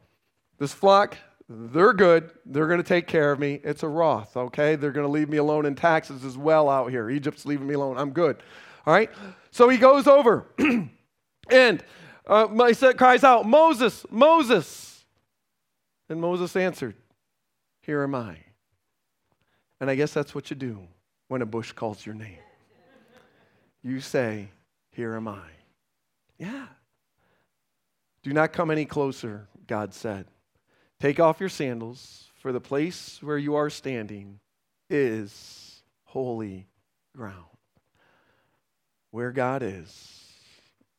This 0.58 0.74
flock, 0.74 1.18
they're 1.50 1.94
good. 1.94 2.30
They're 2.46 2.68
going 2.68 2.82
to 2.82 2.88
take 2.88 3.08
care 3.08 3.32
of 3.32 3.40
me. 3.40 3.60
It's 3.64 3.82
a 3.82 3.88
Roth, 3.88 4.38
okay? 4.38 4.76
They're 4.76 4.92
going 4.92 5.08
to 5.08 5.12
leave 5.12 5.30
me 5.30 5.38
alone 5.38 5.66
in 5.66 5.74
taxes 5.74 6.24
as 6.24 6.38
well 6.38 6.70
out 6.70 6.92
here. 6.92 7.10
Egypt's 7.10 7.44
leaving 7.46 7.66
me 7.66 7.74
alone. 7.74 7.98
I'm 7.98 8.12
good. 8.12 8.38
All 8.86 8.94
right? 8.94 9.10
So 9.50 9.68
he 9.68 9.80
goes 9.80 10.06
over 10.06 10.46
and 11.50 11.84
uh, 12.28 12.66
he 12.66 12.94
cries 12.94 13.24
out, 13.24 13.48
Moses, 13.48 14.06
Moses. 14.12 15.04
And 16.08 16.22
Moses 16.22 16.56
answered, 16.56 16.96
Here 17.82 18.04
am 18.04 18.14
I. 18.14 18.38
And 19.82 19.90
I 19.90 19.96
guess 19.96 20.14
that's 20.14 20.36
what 20.36 20.52
you 20.52 20.56
do 20.56 20.80
when 21.30 21.42
a 21.42 21.46
bush 21.48 21.72
calls 21.72 22.06
your 22.06 22.16
name. 22.16 22.38
You 23.82 24.02
say, 24.02 24.50
Here 24.92 25.16
am 25.16 25.28
I. 25.28 25.48
Yeah. 26.38 26.68
Do 28.22 28.34
not 28.34 28.54
come 28.54 28.70
any 28.70 28.86
closer, 28.86 29.48
God 29.66 29.96
said. 29.96 30.28
Take 31.00 31.20
off 31.20 31.40
your 31.40 31.50
sandals, 31.50 32.30
for 32.36 32.52
the 32.52 32.62
place 32.62 33.20
where 33.22 33.38
you 33.38 33.56
are 33.56 33.70
standing 33.70 34.40
is 34.90 35.82
holy 36.06 36.68
ground. 37.16 37.46
Where 39.12 39.32
God 39.32 39.64
is, 39.64 40.24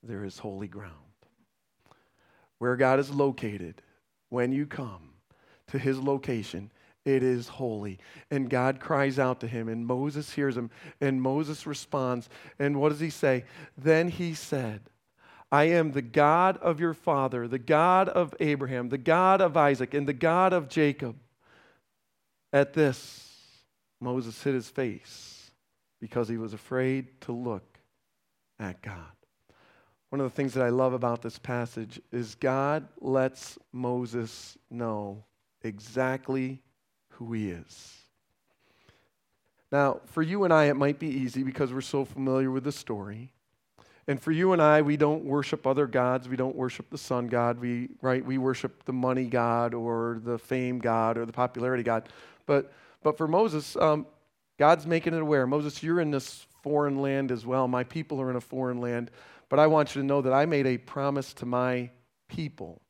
there 0.03 0.25
is 0.25 0.39
holy 0.39 0.69
ground. 0.69 0.95
Where 2.59 2.77
God 2.77 2.99
is 2.99 3.11
located, 3.11 3.83
when 4.29 4.53
you 4.53 4.67
come 4.67 5.11
to 5.69 5.79
his 5.79 5.99
location, 5.99 6.71
it 7.05 7.23
is 7.23 7.49
holy. 7.49 7.99
And 8.31 8.51
God 8.51 8.81
cries 8.81 9.19
out 9.19 9.41
to 9.41 9.47
him, 9.47 9.69
and 9.69 9.87
Moses 9.87 10.33
hears 10.33 10.57
him, 10.57 10.71
and 11.01 11.23
Moses 11.23 11.67
responds. 11.67 12.29
And 12.59 12.81
what 12.81 12.91
does 12.91 13.01
he 13.01 13.11
say? 13.11 13.45
Then 13.79 14.09
he 14.09 14.35
said, 14.35 14.83
I 15.53 15.65
am 15.65 15.93
the 15.93 16.03
God 16.03 16.59
of 16.59 16.79
your 16.79 16.95
father, 16.95 17.49
the 17.49 17.59
God 17.59 18.09
of 18.09 18.35
Abraham, 18.39 18.89
the 18.89 18.99
God 18.99 19.41
of 19.41 19.57
Isaac, 19.57 19.95
and 19.95 20.07
the 20.07 20.13
God 20.13 20.53
of 20.53 20.69
Jacob. 20.69 21.17
At 22.53 22.73
this, 22.73 23.27
Moses 24.01 24.41
hid 24.43 24.55
his 24.55 24.69
face 24.69 25.51
because 26.01 26.29
he 26.29 26.37
was 26.37 26.55
afraid 26.55 27.21
to 27.23 27.33
look 27.33 27.79
at 28.59 28.81
God. 28.83 28.95
One 30.11 30.21
of 30.21 30.25
the 30.25 30.35
things 30.35 30.55
that 30.55 30.65
I 30.65 30.71
love 30.71 30.93
about 30.93 31.23
this 31.23 31.39
passage 31.39 32.01
is 32.11 32.35
God 32.35 32.89
lets 33.01 33.59
Moses 33.73 34.57
know 34.71 35.25
exactly 35.63 36.61
who 37.11 37.33
he 37.33 37.51
is. 37.51 37.97
Now, 39.71 40.01
for 40.07 40.23
you 40.23 40.43
and 40.45 40.53
I, 40.53 40.65
it 40.65 40.75
might 40.75 40.99
be 40.99 41.07
easy 41.07 41.45
because 41.45 41.73
we're 41.73 41.81
so 41.81 42.05
familiar 42.05 42.51
with 42.51 42.65
the 42.65 42.73
story. 42.73 43.33
And 44.07 44.21
for 44.21 44.33
you 44.33 44.53
and 44.53 44.61
I, 44.61 44.83
we 44.83 44.97
don't 44.97 45.25
worship 45.25 45.67
other 45.67 45.87
gods. 45.87 46.29
We 46.29 46.37
don't 46.37 46.57
worship 46.57 46.91
the 46.91 46.99
sun 46.99 47.29
god. 47.29 47.61
We, 47.61 47.89
right, 48.03 48.25
we 48.25 48.39
worship 48.39 48.85
the 48.85 48.93
money 48.93 49.27
god 49.27 49.75
or 49.75 50.21
the 50.25 50.39
fame 50.39 50.79
god 50.79 51.17
or 51.19 51.27
the 51.27 51.33
popularity 51.33 51.83
god. 51.83 52.09
But, 52.47 52.73
but 53.03 53.17
for 53.17 53.29
Moses, 53.29 53.77
um, 53.77 54.07
God's 54.59 54.87
making 54.87 55.15
it 55.15 55.23
aware. 55.23 55.47
Moses, 55.47 55.83
you're 55.83 56.01
in 56.01 56.11
this 56.11 56.47
foreign 56.63 57.01
land 57.01 57.31
as 57.31 57.47
well. 57.47 57.69
My 57.69 57.85
people 57.85 58.21
are 58.21 58.31
in 58.31 58.37
a 58.37 58.41
foreign 58.41 58.81
land. 58.81 59.11
But 59.49 59.59
I 59.59 59.67
want 59.67 59.95
you 59.95 60.03
to 60.03 60.07
know 60.07 60.23
that 60.23 60.33
I 60.33 60.47
made 60.47 60.67
a 60.67 60.79
promise 60.79 61.33
to 61.35 61.47
my 61.47 61.91
people. 62.29 62.81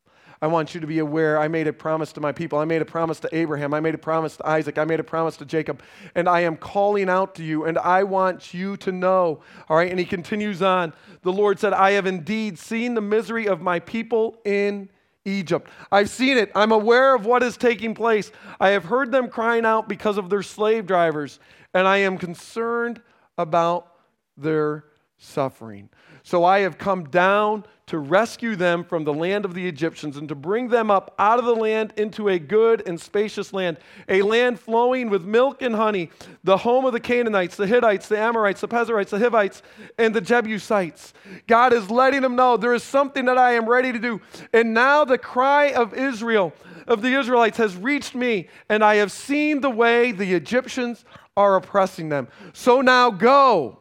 I 0.42 0.46
want 0.46 0.74
you 0.74 0.80
to 0.80 0.86
be 0.86 1.00
aware 1.00 1.38
I 1.38 1.48
made 1.48 1.66
a 1.66 1.72
promise 1.72 2.12
to 2.12 2.20
my 2.20 2.32
people. 2.32 2.58
I 2.58 2.64
made 2.64 2.80
a 2.80 2.86
promise 2.86 3.20
to 3.20 3.28
Abraham. 3.32 3.74
I 3.74 3.80
made 3.80 3.94
a 3.94 3.98
promise 3.98 4.36
to 4.38 4.46
Isaac. 4.48 4.78
I 4.78 4.84
made 4.84 5.00
a 5.00 5.04
promise 5.04 5.36
to 5.38 5.44
Jacob. 5.44 5.82
And 6.14 6.28
I 6.28 6.40
am 6.40 6.56
calling 6.56 7.10
out 7.10 7.34
to 7.34 7.44
you, 7.44 7.64
and 7.66 7.76
I 7.78 8.04
want 8.04 8.54
you 8.54 8.76
to 8.78 8.92
know. 8.92 9.42
All 9.68 9.76
right. 9.76 9.90
And 9.90 9.98
he 9.98 10.06
continues 10.06 10.62
on. 10.62 10.94
The 11.22 11.32
Lord 11.32 11.58
said, 11.58 11.74
I 11.74 11.92
have 11.92 12.06
indeed 12.06 12.58
seen 12.58 12.94
the 12.94 13.02
misery 13.02 13.46
of 13.46 13.60
my 13.60 13.80
people 13.80 14.38
in 14.44 14.88
Egypt. 15.26 15.68
I've 15.92 16.08
seen 16.08 16.38
it. 16.38 16.50
I'm 16.54 16.72
aware 16.72 17.14
of 17.14 17.26
what 17.26 17.42
is 17.42 17.56
taking 17.56 17.94
place. 17.94 18.32
I 18.58 18.70
have 18.70 18.84
heard 18.84 19.12
them 19.12 19.28
crying 19.28 19.66
out 19.66 19.88
because 19.88 20.16
of 20.16 20.30
their 20.30 20.42
slave 20.42 20.86
drivers, 20.86 21.38
and 21.74 21.86
I 21.86 21.98
am 21.98 22.16
concerned 22.16 23.02
about 23.36 23.92
their 24.36 24.84
suffering. 25.18 25.90
So 26.22 26.44
I 26.44 26.60
have 26.60 26.78
come 26.78 27.04
down 27.04 27.64
to 27.90 27.98
rescue 27.98 28.54
them 28.54 28.84
from 28.84 29.02
the 29.02 29.12
land 29.12 29.44
of 29.44 29.52
the 29.52 29.66
Egyptians 29.66 30.16
and 30.16 30.28
to 30.28 30.34
bring 30.36 30.68
them 30.68 30.92
up 30.92 31.12
out 31.18 31.40
of 31.40 31.44
the 31.44 31.56
land 31.56 31.92
into 31.96 32.28
a 32.28 32.38
good 32.38 32.86
and 32.86 33.00
spacious 33.00 33.52
land, 33.52 33.78
a 34.08 34.22
land 34.22 34.60
flowing 34.60 35.10
with 35.10 35.24
milk 35.24 35.60
and 35.60 35.74
honey, 35.74 36.08
the 36.44 36.58
home 36.58 36.84
of 36.84 36.92
the 36.92 37.00
Canaanites, 37.00 37.56
the 37.56 37.66
Hittites, 37.66 38.06
the 38.06 38.16
Amorites, 38.16 38.60
the 38.60 38.68
Perizzites, 38.68 39.10
the 39.10 39.18
Hivites, 39.18 39.62
and 39.98 40.14
the 40.14 40.20
Jebusites. 40.20 41.12
God 41.48 41.72
is 41.72 41.90
letting 41.90 42.22
them 42.22 42.36
know 42.36 42.56
there 42.56 42.74
is 42.74 42.84
something 42.84 43.24
that 43.24 43.38
I 43.38 43.54
am 43.54 43.68
ready 43.68 43.90
to 43.90 43.98
do. 43.98 44.20
And 44.52 44.72
now 44.72 45.04
the 45.04 45.18
cry 45.18 45.72
of 45.72 45.92
Israel, 45.92 46.52
of 46.86 47.02
the 47.02 47.18
Israelites, 47.18 47.58
has 47.58 47.76
reached 47.76 48.14
me, 48.14 48.48
and 48.68 48.84
I 48.84 48.96
have 48.96 49.10
seen 49.10 49.62
the 49.62 49.70
way 49.70 50.12
the 50.12 50.32
Egyptians 50.34 51.04
are 51.36 51.56
oppressing 51.56 52.08
them. 52.08 52.28
So 52.52 52.82
now 52.82 53.10
go. 53.10 53.79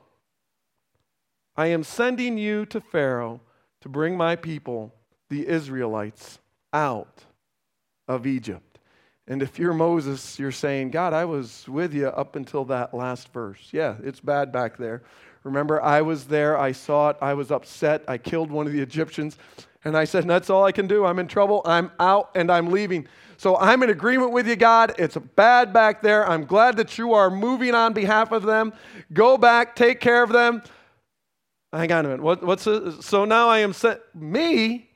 I 1.60 1.68
am 1.68 1.84
sending 1.84 2.38
you 2.38 2.66
to 2.68 2.80
Pharaoh 2.80 3.42
to 3.82 3.90
bring 3.90 4.16
my 4.16 4.38
people, 4.38 4.94
the 5.30 5.46
Israelites, 5.46 6.40
out 6.72 7.26
of 8.08 8.26
Egypt. 8.26 8.80
And 9.28 9.44
if 9.44 9.60
you're 9.60 9.74
Moses, 9.74 10.40
you're 10.40 10.54
saying, 10.54 10.92
God, 10.92 11.12
I 11.12 11.26
was 11.26 11.68
with 11.68 11.94
you 11.94 12.08
up 12.08 12.38
until 12.38 12.64
that 12.66 12.94
last 12.94 13.34
verse. 13.34 13.60
Yeah, 13.74 13.96
it's 14.02 14.22
bad 14.22 14.54
back 14.54 14.78
there, 14.78 15.04
Remember, 15.44 15.82
I 15.82 16.02
was 16.02 16.26
there, 16.26 16.58
I 16.58 16.72
saw 16.72 17.10
it, 17.10 17.18
I 17.22 17.34
was 17.34 17.52
upset, 17.52 18.04
I 18.08 18.18
killed 18.18 18.52
one 18.52 18.66
of 18.66 18.74
the 18.74 18.82
Egyptians, 18.82 19.38
and 19.86 19.96
I 19.96 20.04
said, 20.04 20.28
That's 20.28 20.50
all 20.50 20.66
I 20.66 20.72
can 20.72 20.88
do. 20.88 21.06
I'm 21.06 21.20
in 21.20 21.28
trouble, 21.28 21.62
I'm 21.66 21.92
out, 22.00 22.32
and 22.36 22.52
I'm 22.52 22.72
leaving. 22.72 23.08
So 23.38 23.58
I'm 23.58 23.82
in 23.84 23.90
agreement 23.90 24.32
with 24.32 24.48
you, 24.48 24.58
God. 24.58 24.96
It's 25.00 25.16
bad 25.36 25.72
back 25.72 26.02
there. 26.02 26.28
I'm 26.28 26.44
glad 26.44 26.76
that 26.76 26.98
you 26.98 27.14
are 27.14 27.30
moving 27.30 27.74
on 27.74 27.94
behalf 27.94 28.34
of 28.34 28.44
them. 28.44 28.74
Go 29.14 29.38
back, 29.38 29.78
take 29.78 30.02
care 30.02 30.24
of 30.24 30.30
them. 30.30 30.62
Hang 31.72 31.92
on 31.92 32.06
a 32.06 32.10
minute. 32.10 32.24
What, 32.24 32.44
what's 32.44 32.66
a, 32.66 33.02
so 33.02 33.26
now 33.26 33.48
I 33.50 33.60
am 33.60 33.74
set. 33.74 34.02
Me? 34.16 34.90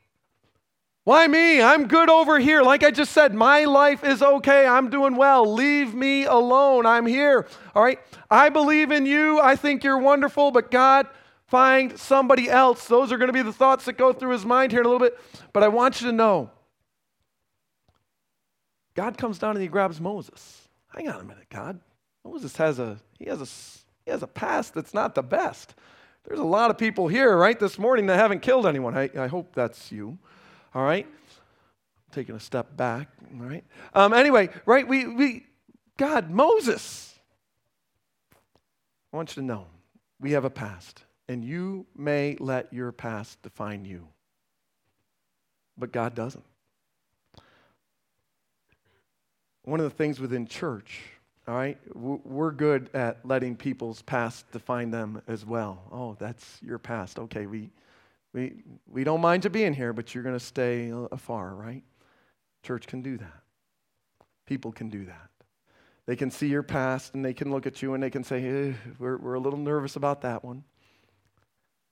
Why 1.03 1.27
me? 1.27 1.61
I'm 1.61 1.87
good 1.87 2.09
over 2.09 2.39
here. 2.39 2.63
Like 2.63 2.83
I 2.83 2.89
just 2.89 3.11
said, 3.11 3.33
my 3.33 3.65
life 3.65 4.03
is 4.03 4.21
okay. 4.21 4.65
I'm 4.65 4.89
doing 4.89 5.15
well. 5.17 5.51
Leave 5.51 5.93
me 5.93 6.23
alone. 6.23 6.85
I'm 6.85 7.05
here. 7.05 7.47
All 7.75 7.83
right. 7.83 7.99
I 8.31 8.49
believe 8.49 8.91
in 8.91 9.05
you. 9.05 9.39
I 9.39 9.55
think 9.55 9.83
you're 9.83 9.97
wonderful, 9.97 10.51
but 10.51 10.71
God, 10.71 11.07
find 11.45 11.99
somebody 11.99 12.49
else. 12.49 12.87
Those 12.87 13.11
are 13.11 13.17
going 13.17 13.27
to 13.27 13.33
be 13.33 13.41
the 13.41 13.53
thoughts 13.53 13.85
that 13.85 13.97
go 13.97 14.13
through 14.13 14.31
his 14.31 14.45
mind 14.45 14.71
here 14.71 14.79
in 14.81 14.85
a 14.85 14.89
little 14.89 15.05
bit. 15.05 15.19
But 15.51 15.63
I 15.63 15.67
want 15.67 16.01
you 16.01 16.07
to 16.07 16.13
know 16.13 16.49
God 18.95 19.17
comes 19.17 19.39
down 19.39 19.51
and 19.55 19.61
he 19.61 19.67
grabs 19.67 19.99
Moses. 19.99 20.67
Hang 20.95 21.09
on 21.09 21.19
a 21.19 21.23
minute, 21.23 21.47
God. 21.49 21.79
Moses 22.23 22.55
has 22.57 22.79
a 22.79 22.97
he 23.19 23.25
has 23.25 23.41
a 23.41 23.47
he 24.05 24.11
has 24.11 24.23
a 24.23 24.27
past 24.27 24.73
that's 24.73 24.93
not 24.93 25.15
the 25.15 25.23
best. 25.23 25.75
There's 26.25 26.39
a 26.39 26.43
lot 26.43 26.71
of 26.71 26.77
people 26.77 27.07
here, 27.07 27.35
right, 27.37 27.59
this 27.59 27.77
morning 27.77 28.05
that 28.07 28.17
haven't 28.17 28.41
killed 28.41 28.65
anyone. 28.65 28.97
I, 28.97 29.09
I 29.17 29.27
hope 29.27 29.53
that's 29.53 29.91
you. 29.91 30.17
All 30.73 30.83
right? 30.83 31.05
Taking 32.11 32.35
a 32.35 32.39
step 32.39 32.77
back, 32.77 33.09
all 33.39 33.45
right? 33.45 33.63
Um, 33.93 34.13
anyway, 34.13 34.49
right, 34.65 34.87
we, 34.87 35.07
we 35.07 35.45
God, 35.97 36.29
Moses. 36.29 37.13
I 39.11 39.17
want 39.17 39.35
you 39.35 39.41
to 39.41 39.45
know 39.45 39.67
we 40.19 40.31
have 40.31 40.45
a 40.45 40.49
past, 40.49 41.03
and 41.27 41.43
you 41.43 41.85
may 41.95 42.37
let 42.39 42.71
your 42.73 42.91
past 42.91 43.41
define 43.41 43.85
you. 43.85 44.07
But 45.77 45.91
God 45.91 46.15
doesn't. 46.15 46.43
One 49.63 49.79
of 49.79 49.85
the 49.85 49.95
things 49.95 50.19
within 50.19 50.45
church, 50.45 51.01
all 51.45 51.55
right, 51.55 51.77
we're 51.93 52.51
good 52.51 52.89
at 52.93 53.25
letting 53.25 53.57
people's 53.57 54.01
past 54.01 54.49
define 54.51 54.91
them 54.91 55.21
as 55.27 55.45
well. 55.45 55.83
Oh, 55.91 56.15
that's 56.17 56.57
your 56.61 56.77
past. 56.77 57.19
Okay, 57.19 57.47
we, 57.47 57.69
we, 58.31 58.63
we 58.87 59.03
don't 59.03 59.19
mind 59.19 59.43
you 59.43 59.49
being 59.49 59.73
here, 59.73 59.91
but 59.91 60.15
you're 60.15 60.23
going 60.23 60.37
to 60.37 60.43
stay 60.43 60.93
afar, 61.11 61.53
right? 61.53 61.83
Church 62.63 62.87
can 62.87 63.01
do 63.01 63.17
that. 63.17 63.41
People 64.45 64.71
can 64.71 64.89
do 64.89 65.03
that. 65.05 65.29
They 66.05 66.15
can 66.15 66.31
see 66.31 66.47
your 66.47 66.63
past 66.63 67.13
and 67.13 67.23
they 67.23 67.33
can 67.33 67.51
look 67.51 67.67
at 67.67 67.81
you 67.81 67.93
and 67.93 68.01
they 68.01 68.09
can 68.09 68.23
say, 68.23 68.43
eh, 68.45 68.73
we're, 68.97 69.17
we're 69.17 69.33
a 69.33 69.39
little 69.39 69.59
nervous 69.59 69.97
about 69.97 70.21
that 70.21 70.45
one. 70.45 70.63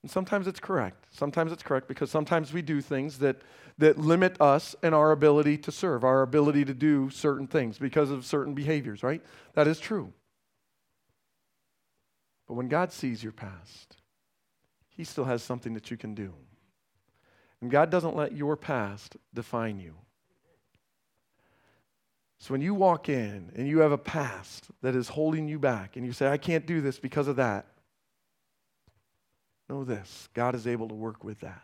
And 0.01 0.09
sometimes 0.09 0.47
it's 0.47 0.59
correct. 0.59 1.05
Sometimes 1.11 1.51
it's 1.51 1.61
correct 1.61 1.87
because 1.87 2.09
sometimes 2.09 2.51
we 2.51 2.61
do 2.61 2.81
things 2.81 3.19
that, 3.19 3.41
that 3.77 3.99
limit 3.99 4.39
us 4.41 4.75
and 4.81 4.95
our 4.95 5.11
ability 5.11 5.57
to 5.59 5.71
serve, 5.71 6.03
our 6.03 6.23
ability 6.23 6.65
to 6.65 6.73
do 6.73 7.09
certain 7.09 7.47
things 7.47 7.77
because 7.77 8.09
of 8.09 8.25
certain 8.25 8.53
behaviors, 8.53 9.03
right? 9.03 9.21
That 9.53 9.67
is 9.67 9.79
true. 9.79 10.11
But 12.47 12.55
when 12.55 12.67
God 12.67 12.91
sees 12.91 13.21
your 13.21 13.31
past, 13.31 13.97
He 14.89 15.03
still 15.03 15.25
has 15.25 15.43
something 15.43 15.73
that 15.75 15.91
you 15.91 15.97
can 15.97 16.15
do. 16.15 16.33
And 17.61 17.69
God 17.69 17.91
doesn't 17.91 18.15
let 18.15 18.35
your 18.35 18.57
past 18.57 19.17
define 19.33 19.79
you. 19.79 19.93
So 22.39 22.55
when 22.55 22.61
you 22.61 22.73
walk 22.73 23.07
in 23.07 23.51
and 23.55 23.67
you 23.67 23.79
have 23.79 23.91
a 23.91 23.99
past 23.99 24.69
that 24.81 24.95
is 24.95 25.09
holding 25.09 25.47
you 25.47 25.59
back 25.59 25.95
and 25.95 26.03
you 26.03 26.11
say, 26.11 26.27
I 26.27 26.37
can't 26.37 26.65
do 26.65 26.81
this 26.81 26.97
because 26.97 27.27
of 27.27 27.35
that, 27.35 27.67
Know 29.71 29.86
this 29.86 30.27
God 30.34 30.53
is 30.53 30.67
able 30.67 30.89
to 30.89 30.93
work 30.93 31.23
with 31.23 31.39
that, 31.39 31.62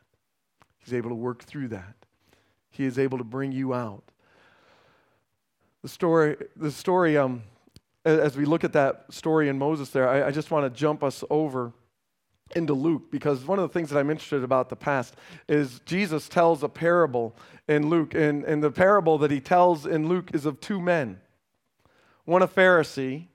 He's 0.80 0.94
able 0.94 1.10
to 1.10 1.16
work 1.16 1.44
through 1.44 1.68
that. 1.70 1.94
He 2.70 2.86
is 2.86 2.98
able 2.98 3.18
to 3.18 3.26
bring 3.26 3.52
you 3.52 3.74
out. 3.74 4.04
The 5.82 5.90
story, 5.90 6.38
the 6.56 6.72
story 6.72 7.18
um, 7.18 7.44
as 8.06 8.38
we 8.38 8.46
look 8.46 8.64
at 8.64 8.72
that 8.72 9.06
story 9.10 9.50
in 9.50 9.60
Moses 9.60 9.90
there, 9.90 10.08
I, 10.08 10.28
I 10.28 10.32
just 10.32 10.52
want 10.52 10.74
to 10.74 10.80
jump 10.80 11.04
us 11.04 11.22
over 11.30 11.74
into 12.56 12.74
Luke 12.74 13.12
because 13.12 13.44
one 13.44 13.60
of 13.60 13.68
the 13.68 13.74
things 13.74 13.90
that 13.90 14.00
I'm 14.00 14.10
interested 14.10 14.42
about 14.42 14.70
the 14.70 14.78
past 14.78 15.18
is 15.50 15.82
Jesus 15.86 16.30
tells 16.30 16.64
a 16.64 16.70
parable 16.70 17.36
in 17.68 17.90
Luke. 17.90 18.14
And, 18.16 18.46
and 18.46 18.64
the 18.64 18.72
parable 18.72 19.18
that 19.18 19.32
he 19.32 19.42
tells 19.42 19.86
in 19.86 20.08
Luke 20.08 20.32
is 20.34 20.46
of 20.46 20.62
two 20.62 20.80
men 20.80 21.20
one 22.24 22.42
a 22.42 22.48
Pharisee 22.48 23.28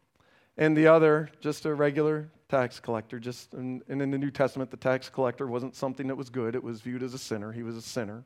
and 0.56 0.74
the 0.74 0.86
other 0.86 1.28
just 1.42 1.66
a 1.66 1.74
regular 1.74 2.30
tax 2.52 2.78
collector. 2.78 3.18
Just 3.18 3.54
and, 3.54 3.82
and 3.88 4.02
in 4.02 4.10
the 4.10 4.18
New 4.18 4.30
Testament, 4.30 4.70
the 4.70 4.76
tax 4.76 5.08
collector 5.08 5.46
wasn't 5.46 5.74
something 5.74 6.06
that 6.08 6.16
was 6.16 6.28
good. 6.28 6.54
It 6.54 6.62
was 6.62 6.82
viewed 6.82 7.02
as 7.02 7.14
a 7.14 7.18
sinner. 7.18 7.50
He 7.50 7.62
was 7.62 7.78
a 7.78 7.82
sinner. 7.82 8.24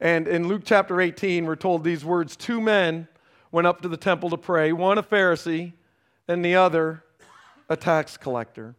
And 0.00 0.28
in 0.28 0.48
Luke 0.48 0.62
chapter 0.66 1.00
18, 1.00 1.46
we're 1.46 1.56
told 1.56 1.82
these 1.82 2.04
words: 2.04 2.36
Two 2.36 2.60
men 2.60 3.08
went 3.50 3.66
up 3.66 3.80
to 3.82 3.88
the 3.88 3.96
temple 3.96 4.28
to 4.30 4.36
pray, 4.36 4.72
one 4.72 4.98
a 4.98 5.02
Pharisee, 5.02 5.72
and 6.28 6.44
the 6.44 6.56
other 6.56 7.04
a 7.70 7.76
tax 7.76 8.18
collector. 8.18 8.74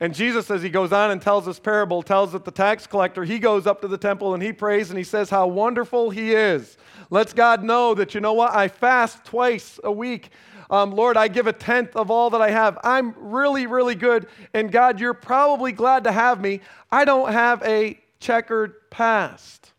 And 0.00 0.14
Jesus, 0.14 0.50
as 0.50 0.62
he 0.62 0.70
goes 0.70 0.90
on 0.90 1.10
and 1.10 1.20
tells 1.20 1.44
this 1.44 1.60
parable, 1.60 2.02
tells 2.02 2.32
that 2.32 2.46
the 2.46 2.50
tax 2.50 2.86
collector, 2.86 3.22
he 3.22 3.38
goes 3.38 3.66
up 3.66 3.82
to 3.82 3.88
the 3.88 3.98
temple 3.98 4.32
and 4.32 4.42
he 4.42 4.52
prays 4.52 4.88
and 4.88 4.98
he 4.98 5.04
says 5.04 5.28
how 5.28 5.46
wonderful 5.46 6.08
he 6.08 6.32
is. 6.32 6.78
Lets 7.10 7.34
God 7.34 7.62
know 7.62 7.94
that, 7.94 8.14
you 8.14 8.20
know 8.20 8.32
what, 8.32 8.54
I 8.54 8.68
fast 8.68 9.24
twice 9.24 9.78
a 9.84 9.92
week 9.92 10.30
um, 10.70 10.92
Lord, 10.92 11.16
I 11.16 11.28
give 11.28 11.46
a 11.46 11.52
tenth 11.52 11.96
of 11.96 12.10
all 12.10 12.30
that 12.30 12.42
I 12.42 12.50
have. 12.50 12.78
I'm 12.82 13.14
really, 13.16 13.66
really 13.66 13.94
good. 13.94 14.26
And 14.52 14.70
God, 14.70 15.00
you're 15.00 15.14
probably 15.14 15.72
glad 15.72 16.04
to 16.04 16.12
have 16.12 16.40
me. 16.40 16.60
I 16.90 17.04
don't 17.04 17.32
have 17.32 17.62
a 17.62 17.98
checkered 18.20 18.90
past. 18.90 19.72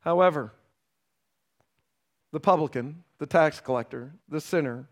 However, 0.00 0.52
the 2.32 2.40
publican, 2.40 3.04
the 3.18 3.26
tax 3.26 3.60
collector, 3.60 4.12
the 4.28 4.40
sinner, 4.40 4.88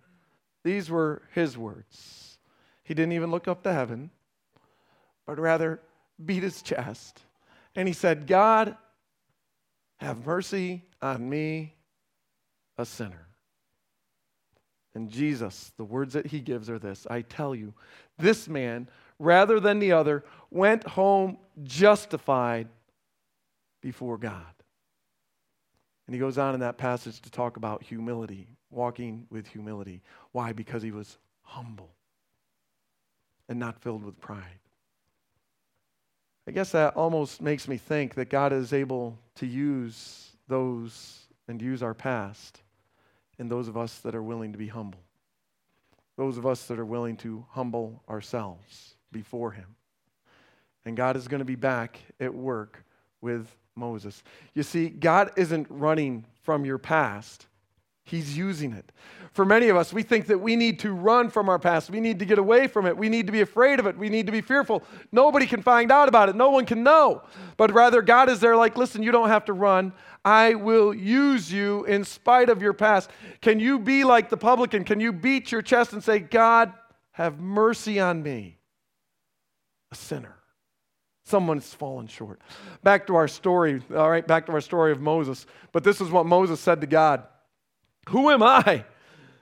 these 0.63 0.91
were 0.91 1.23
his 1.33 1.59
words. 1.59 2.39
He 2.83 2.95
didn't 2.95 3.13
even 3.13 3.31
look 3.31 3.49
up 3.49 3.63
to 3.65 3.73
heaven, 3.73 4.11
but 5.27 5.39
rather 5.39 5.81
beat 6.25 6.43
his 6.43 6.63
chest. 6.63 7.21
And 7.75 7.89
he 7.89 7.95
said, 7.95 8.27
God, 8.27 8.77
have 9.99 10.27
mercy 10.27 10.85
on 11.01 11.29
me, 11.29 11.75
a 12.79 12.85
sinner. 12.85 13.29
And 14.95 15.11
Jesus, 15.11 15.73
the 15.77 15.85
words 15.85 16.15
that 16.15 16.27
he 16.27 16.41
gives 16.41 16.71
are 16.71 16.79
this 16.79 17.07
I 17.11 17.23
tell 17.23 17.55
you, 17.55 17.75
this 18.19 18.49
man, 18.49 18.89
rather 19.19 19.61
than 19.61 19.79
the 19.79 19.93
other, 19.93 20.25
went 20.51 20.87
home 20.87 21.39
justified 21.63 22.69
before 23.81 24.19
God. 24.19 24.45
And 26.07 26.15
he 26.15 26.21
goes 26.21 26.39
on 26.39 26.55
in 26.55 26.61
that 26.61 26.79
passage 26.79 27.21
to 27.23 27.31
talk 27.31 27.57
about 27.57 27.83
humility, 27.83 28.49
walking 28.71 29.27
with 29.31 29.47
humility. 29.47 30.03
Why? 30.33 30.53
Because 30.53 30.83
he 30.83 30.91
was 30.91 31.19
humble 31.43 31.91
and 33.49 33.59
not 33.59 33.81
filled 33.81 34.05
with 34.05 34.21
pride. 34.21 34.59
I 36.47 36.51
guess 36.51 36.73
that 36.73 36.95
almost 36.95 37.41
makes 37.41 37.67
me 37.69 37.79
think 37.79 38.15
that 38.15 38.29
God 38.29 38.53
is 38.53 38.73
able 38.73 39.19
to 39.37 39.47
use 39.47 40.37
those 40.47 41.27
and 41.49 41.61
use 41.61 41.83
our 41.83 41.95
past 41.95 42.61
and 43.39 43.51
those 43.51 43.69
of 43.69 43.77
us 43.77 43.99
that 44.01 44.15
are 44.15 44.23
willing 44.23 44.53
to 44.53 44.59
be 44.59 44.69
humble. 44.69 45.01
Those 46.17 46.39
of 46.39 46.47
us 46.47 46.67
that 46.67 46.79
are 46.79 46.85
willing 46.85 47.17
to 47.19 47.45
humble 47.51 48.03
ourselves 48.09 48.95
before 49.11 49.51
Him. 49.51 49.77
And 50.85 50.97
God 50.97 51.17
is 51.17 51.29
going 51.29 51.41
to 51.41 51.45
be 51.45 51.57
back 51.57 51.99
at 52.21 52.35
work 52.35 52.85
with 53.21 53.49
Moses. 53.75 54.23
You 54.55 54.63
see, 54.63 54.89
God 54.89 55.33
isn't 55.37 55.67
running 55.71 56.25
from 56.43 56.65
your 56.65 56.79
past. 56.79 57.47
He's 58.05 58.37
using 58.37 58.73
it. 58.73 58.93
For 59.33 59.45
many 59.45 59.69
of 59.69 59.77
us, 59.77 59.93
we 59.93 60.03
think 60.03 60.27
that 60.27 60.39
we 60.39 60.55
need 60.55 60.79
to 60.81 60.93
run 60.93 61.29
from 61.29 61.49
our 61.49 61.59
past. 61.59 61.91
We 61.91 62.01
need 62.01 62.19
to 62.21 62.25
get 62.25 62.39
away 62.39 62.69
from 62.69 62.87
it. 62.87 62.97
We 62.97 63.09
need 63.09 63.27
to 63.27 63.33
be 63.33 63.41
afraid 63.41 63.81
of 63.81 63.87
it. 63.87 63.97
We 63.97 64.09
need 64.09 64.27
to 64.27 64.33
be 64.33 64.43
fearful. 64.43 64.85
Nobody 65.11 65.47
can 65.47 65.63
find 65.63 65.91
out 65.91 66.09
about 66.09 66.29
it. 66.29 66.37
No 66.37 66.51
one 66.51 66.67
can 66.67 66.85
know. 66.85 67.23
But 67.57 67.73
rather, 67.73 68.03
God 68.03 68.29
is 68.29 68.39
there 68.39 68.57
like, 68.57 68.77
listen, 68.77 69.03
you 69.03 69.11
don't 69.11 69.31
have 69.31 69.47
to 69.47 69.53
run. 69.53 69.93
I 70.25 70.55
will 70.55 70.95
use 70.95 71.51
you 71.51 71.85
in 71.87 72.05
spite 72.05 72.49
of 72.49 72.63
your 72.63 72.75
past. 72.75 73.11
Can 73.41 73.59
you 73.59 73.79
be 73.79 74.05
like 74.05 74.29
the 74.29 74.37
publican? 74.37 74.85
Can 74.85 75.01
you 75.01 75.13
beat 75.13 75.51
your 75.51 75.63
chest 75.63 75.95
and 75.95 76.05
say, 76.05 76.21
God, 76.21 76.73
have 77.13 77.41
mercy 77.41 77.99
on 77.99 78.23
me, 78.23 78.59
a 79.91 79.97
sinner? 79.97 80.37
Someone's 81.25 81.73
fallen 81.73 82.07
short. 82.07 82.41
Back 82.83 83.07
to 83.07 83.17
our 83.17 83.29
story, 83.29 83.83
all 83.97 84.11
right, 84.11 84.27
back 84.27 84.47
to 84.47 84.53
our 84.53 84.61
story 84.61 84.93
of 84.93 85.01
Moses. 85.01 85.47
But 85.73 85.83
this 85.83 86.01
is 86.01 86.11
what 86.11 86.27
Moses 86.27 86.61
said 86.61 86.83
to 86.83 86.87
God 86.87 87.25
Who 88.09 88.31
am 88.31 88.43
I 88.43 88.85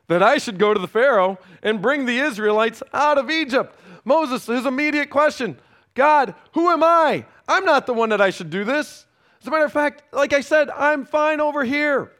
that 0.08 0.22
I 0.22 0.38
should 0.38 0.58
go 0.58 0.74
to 0.74 0.80
the 0.80 0.88
Pharaoh 0.88 1.38
and 1.62 1.82
bring 1.82 2.06
the 2.06 2.18
Israelites 2.18 2.82
out 2.92 3.18
of 3.18 3.30
Egypt? 3.30 3.76
Moses, 4.04 4.46
his 4.46 4.66
immediate 4.66 5.10
question 5.10 5.58
God, 5.94 6.34
who 6.54 6.70
am 6.70 6.82
I? 6.82 7.26
I'm 7.48 7.64
not 7.64 7.86
the 7.86 7.94
one 7.94 8.08
that 8.10 8.20
I 8.20 8.30
should 8.30 8.50
do 8.50 8.64
this. 8.64 9.06
As 9.40 9.48
a 9.48 9.50
matter 9.50 9.64
of 9.64 9.72
fact, 9.72 10.02
like 10.12 10.32
I 10.32 10.40
said, 10.40 10.70
I'm 10.70 11.04
fine 11.04 11.40
over 11.40 11.64
here. 11.64 12.12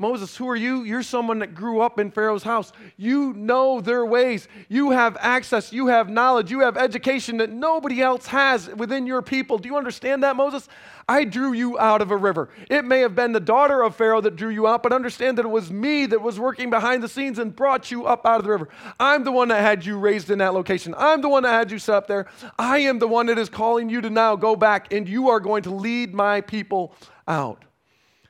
Moses, 0.00 0.34
who 0.34 0.48
are 0.48 0.56
you? 0.56 0.82
You're 0.82 1.02
someone 1.02 1.40
that 1.40 1.54
grew 1.54 1.82
up 1.82 2.00
in 2.00 2.10
Pharaoh's 2.10 2.42
house. 2.42 2.72
You 2.96 3.34
know 3.34 3.82
their 3.82 4.06
ways. 4.06 4.48
You 4.70 4.92
have 4.92 5.18
access. 5.20 5.74
You 5.74 5.88
have 5.88 6.08
knowledge. 6.08 6.50
You 6.50 6.60
have 6.60 6.78
education 6.78 7.36
that 7.36 7.50
nobody 7.50 8.00
else 8.00 8.26
has 8.28 8.68
within 8.70 9.06
your 9.06 9.20
people. 9.20 9.58
Do 9.58 9.68
you 9.68 9.76
understand 9.76 10.22
that, 10.22 10.36
Moses? 10.36 10.68
I 11.06 11.24
drew 11.24 11.52
you 11.52 11.78
out 11.78 12.00
of 12.00 12.10
a 12.12 12.16
river. 12.16 12.48
It 12.70 12.86
may 12.86 13.00
have 13.00 13.14
been 13.14 13.32
the 13.32 13.40
daughter 13.40 13.82
of 13.82 13.94
Pharaoh 13.94 14.22
that 14.22 14.36
drew 14.36 14.48
you 14.48 14.66
out, 14.66 14.82
but 14.82 14.94
understand 14.94 15.36
that 15.36 15.44
it 15.44 15.50
was 15.50 15.70
me 15.70 16.06
that 16.06 16.22
was 16.22 16.40
working 16.40 16.70
behind 16.70 17.02
the 17.02 17.08
scenes 17.08 17.38
and 17.38 17.54
brought 17.54 17.90
you 17.90 18.06
up 18.06 18.24
out 18.24 18.38
of 18.38 18.44
the 18.44 18.50
river. 18.50 18.70
I'm 18.98 19.22
the 19.24 19.32
one 19.32 19.48
that 19.48 19.60
had 19.60 19.84
you 19.84 19.98
raised 19.98 20.30
in 20.30 20.38
that 20.38 20.54
location. 20.54 20.94
I'm 20.96 21.20
the 21.20 21.28
one 21.28 21.42
that 21.42 21.52
had 21.52 21.70
you 21.70 21.78
set 21.78 21.96
up 21.96 22.06
there. 22.06 22.26
I 22.58 22.78
am 22.78 23.00
the 23.00 23.08
one 23.08 23.26
that 23.26 23.38
is 23.38 23.50
calling 23.50 23.90
you 23.90 24.00
to 24.00 24.08
now 24.08 24.34
go 24.34 24.56
back, 24.56 24.94
and 24.94 25.06
you 25.06 25.28
are 25.28 25.40
going 25.40 25.64
to 25.64 25.70
lead 25.70 26.14
my 26.14 26.40
people 26.40 26.94
out. 27.28 27.66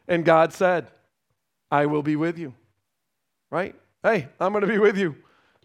And 0.08 0.24
God 0.24 0.52
said, 0.52 0.88
I 1.70 1.86
will 1.86 2.02
be 2.02 2.16
with 2.16 2.38
you. 2.38 2.54
Right? 3.50 3.74
Hey, 4.02 4.28
I'm 4.38 4.52
going 4.52 4.62
to 4.62 4.68
be 4.68 4.78
with 4.78 4.96
you. 4.96 5.16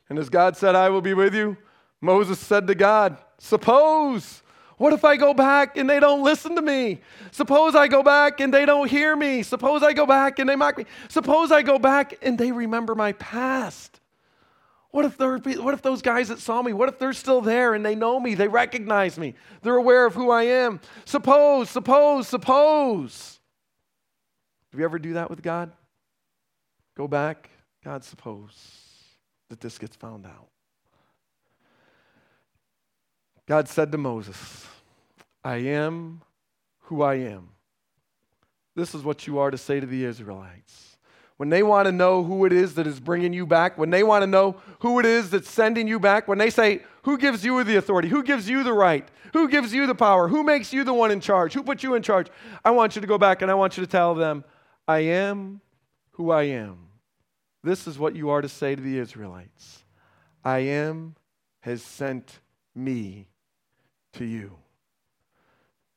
And 0.09 0.19
as 0.19 0.29
God 0.29 0.55
said, 0.57 0.75
I 0.75 0.89
will 0.89 1.01
be 1.01 1.13
with 1.13 1.33
you, 1.33 1.57
Moses 2.01 2.39
said 2.39 2.67
to 2.67 2.75
God, 2.75 3.17
Suppose, 3.37 4.43
what 4.77 4.93
if 4.93 5.05
I 5.05 5.15
go 5.17 5.33
back 5.33 5.77
and 5.77 5.89
they 5.89 5.99
don't 5.99 6.23
listen 6.23 6.55
to 6.55 6.61
me? 6.61 7.01
Suppose 7.31 7.75
I 7.75 7.87
go 7.87 8.03
back 8.03 8.39
and 8.39 8.53
they 8.53 8.65
don't 8.65 8.89
hear 8.89 9.15
me. 9.15 9.41
Suppose 9.41 9.83
I 9.83 9.93
go 9.93 10.05
back 10.05 10.39
and 10.39 10.49
they 10.49 10.55
mock 10.55 10.77
me. 10.77 10.85
Suppose 11.07 11.51
I 11.51 11.61
go 11.61 11.79
back 11.79 12.15
and 12.21 12.37
they 12.37 12.51
remember 12.51 12.93
my 12.93 13.13
past. 13.13 13.99
What 14.91 15.05
if, 15.05 15.19
what 15.19 15.73
if 15.73 15.81
those 15.81 16.01
guys 16.01 16.29
that 16.29 16.39
saw 16.39 16.61
me, 16.61 16.71
what 16.71 16.87
if 16.87 16.99
they're 16.99 17.13
still 17.13 17.41
there 17.41 17.73
and 17.73 17.85
they 17.85 17.95
know 17.95 18.17
me, 18.17 18.33
they 18.33 18.47
recognize 18.47 19.17
me, 19.17 19.33
they're 19.61 19.75
aware 19.75 20.05
of 20.05 20.13
who 20.13 20.31
I 20.31 20.43
am? 20.43 20.79
Suppose, 21.03 21.69
suppose, 21.69 22.29
suppose. 22.29 23.39
Do 24.71 24.77
you 24.77 24.85
ever 24.85 24.99
do 24.99 25.13
that 25.13 25.29
with 25.29 25.41
God? 25.41 25.71
Go 26.95 27.07
back. 27.07 27.49
God, 27.83 28.03
suppose 28.03 28.53
that 29.49 29.59
this 29.59 29.77
gets 29.77 29.95
found 29.95 30.25
out. 30.25 30.47
God 33.47 33.67
said 33.67 33.91
to 33.91 33.97
Moses, 33.97 34.65
I 35.43 35.57
am 35.57 36.21
who 36.81 37.03
I 37.03 37.15
am. 37.15 37.49
This 38.75 38.95
is 38.95 39.03
what 39.03 39.27
you 39.27 39.39
are 39.39 39.51
to 39.51 39.57
say 39.57 39.79
to 39.79 39.85
the 39.85 40.03
Israelites. 40.03 40.97
When 41.37 41.49
they 41.49 41.63
want 41.63 41.85
to 41.85 41.91
know 41.91 42.23
who 42.23 42.45
it 42.45 42.53
is 42.53 42.75
that 42.75 42.87
is 42.87 42.99
bringing 42.99 43.33
you 43.33 43.45
back, 43.45 43.77
when 43.77 43.89
they 43.89 44.03
want 44.03 44.23
to 44.23 44.27
know 44.27 44.55
who 44.79 44.99
it 44.99 45.05
is 45.05 45.29
that's 45.29 45.49
sending 45.49 45.87
you 45.87 45.99
back, 45.99 46.27
when 46.27 46.37
they 46.37 46.49
say, 46.49 46.81
Who 47.03 47.17
gives 47.17 47.43
you 47.43 47.63
the 47.63 47.75
authority? 47.75 48.07
Who 48.07 48.23
gives 48.23 48.49
you 48.49 48.63
the 48.63 48.73
right? 48.73 49.07
Who 49.33 49.49
gives 49.49 49.73
you 49.73 49.85
the 49.85 49.95
power? 49.95 50.29
Who 50.29 50.43
makes 50.43 50.71
you 50.71 50.85
the 50.85 50.93
one 50.93 51.11
in 51.11 51.19
charge? 51.19 51.53
Who 51.53 51.61
put 51.61 51.83
you 51.83 51.93
in 51.95 52.01
charge? 52.03 52.27
I 52.63 52.71
want 52.71 52.95
you 52.95 53.01
to 53.01 53.07
go 53.07 53.17
back 53.17 53.41
and 53.41 53.51
I 53.51 53.53
want 53.53 53.75
you 53.75 53.83
to 53.83 53.89
tell 53.89 54.15
them, 54.15 54.45
I 54.87 54.99
am 54.99 55.59
who 56.15 56.31
I 56.31 56.43
am. 56.43 56.77
This 57.63 57.87
is 57.87 57.99
what 57.99 58.15
you 58.15 58.29
are 58.29 58.41
to 58.41 58.49
say 58.49 58.75
to 58.75 58.81
the 58.81 58.97
Israelites 58.97 59.83
I 60.43 60.59
am 60.59 61.15
has 61.61 61.81
sent 61.81 62.39
me 62.75 63.27
to 64.13 64.25
you. 64.25 64.51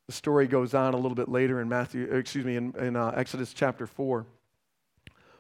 The 0.07 0.13
story 0.13 0.47
goes 0.47 0.73
on 0.73 0.95
a 0.95 0.97
little 0.97 1.15
bit 1.15 1.29
later 1.29 1.61
in 1.61 1.69
Matthew, 1.69 2.05
excuse 2.05 2.45
me, 2.45 2.57
in, 2.57 2.75
in 2.79 2.97
uh, 2.97 3.13
Exodus 3.15 3.53
chapter 3.53 3.87
4. 3.87 4.25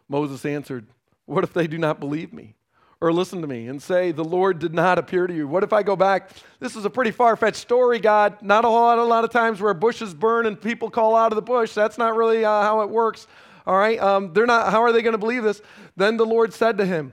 Moses 0.09 0.45
answered, 0.45 0.87
What 1.25 1.45
if 1.45 1.55
they 1.55 1.67
do 1.67 1.79
not 1.79 1.99
believe 1.99 2.33
me? 2.33 2.55
Or 3.01 3.13
listen 3.13 3.41
to 3.41 3.47
me 3.47 3.69
and 3.69 3.81
say, 3.81 4.13
The 4.13 4.25
Lord 4.25 4.59
did 4.59 4.75
not 4.75 4.99
appear 4.99 5.27
to 5.27 5.35
you. 5.35 5.49
What 5.49 5.65
if 5.65 5.73
I 5.73 5.83
go 5.83 5.97
back? 5.97 6.31
This 6.61 6.77
is 6.77 6.85
a 6.85 6.91
pretty 6.91 7.13
far 7.13 7.37
fetched 7.37 7.57
story, 7.57 7.99
God. 7.99 8.43
Not 8.43 8.65
a 8.65 8.69
lot, 8.69 8.99
a 8.99 9.05
lot 9.05 9.25
of 9.25 9.31
times 9.31 9.61
where 9.61 9.73
bushes 9.73 10.13
burn 10.13 10.47
and 10.47 10.61
people 10.61 10.91
call 10.91 11.17
out 11.17 11.33
of 11.33 11.37
the 11.37 11.43
bush. 11.43 11.73
That's 11.73 11.97
not 11.97 12.15
really 12.15 12.45
uh, 12.45 12.63
how 12.63 12.83
it 12.83 12.91
works. 12.91 13.27
All 13.69 13.77
right, 13.77 14.01
um, 14.01 14.33
they're 14.33 14.47
not. 14.47 14.73
How 14.73 14.83
are 14.83 14.93
they 14.93 15.03
going 15.03 15.13
to 15.13 15.19
believe 15.19 15.43
this? 15.43 15.61
Then 15.95 16.17
the 16.17 16.25
Lord 16.25 16.55
said 16.55 16.79
to 16.79 16.87
him, 16.87 17.13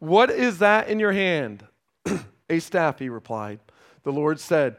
"What 0.00 0.30
is 0.30 0.58
that 0.58 0.88
in 0.88 0.98
your 0.98 1.12
hand?" 1.12 1.64
a 2.50 2.58
staff, 2.58 2.98
he 2.98 3.08
replied. 3.08 3.60
The 4.02 4.10
Lord 4.10 4.40
said, 4.40 4.78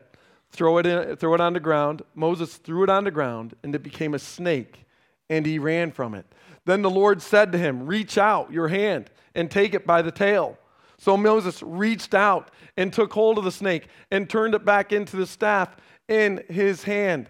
"Throw 0.52 0.80
it 0.80 0.86
in, 0.86 1.16
throw 1.16 1.34
it 1.34 1.40
on 1.40 1.54
the 1.54 1.62
ground." 1.62 2.02
Moses 2.14 2.58
threw 2.58 2.84
it 2.84 2.90
on 2.90 3.06
the 3.06 3.12
ground, 3.12 3.56
and 3.64 3.74
it 3.74 3.84
became 3.84 4.16
a 4.16 4.20
snake, 4.20 4.84
and 5.30 5.46
he 5.46 5.60
ran 5.60 5.94
from 5.94 6.14
it. 6.14 6.26
Then 6.66 6.82
the 6.82 6.90
Lord 6.90 7.22
said 7.22 7.54
to 7.54 7.58
him, 7.58 7.88
"Reach 7.88 8.18
out 8.18 8.52
your 8.52 8.68
hand 8.68 9.10
and 9.34 9.50
take 9.50 9.74
it 9.74 9.88
by 9.88 10.02
the 10.02 10.12
tail." 10.12 10.58
So 10.98 11.16
Moses 11.16 11.64
reached 11.64 12.16
out 12.16 12.52
and 12.76 12.92
took 12.92 13.14
hold 13.14 13.38
of 13.38 13.46
the 13.46 13.52
snake 13.52 13.88
and 14.12 14.30
turned 14.30 14.56
it 14.56 14.66
back 14.66 14.92
into 14.92 15.16
the 15.16 15.26
staff 15.26 15.78
in 16.10 16.44
his 16.50 16.84
hand. 16.84 17.30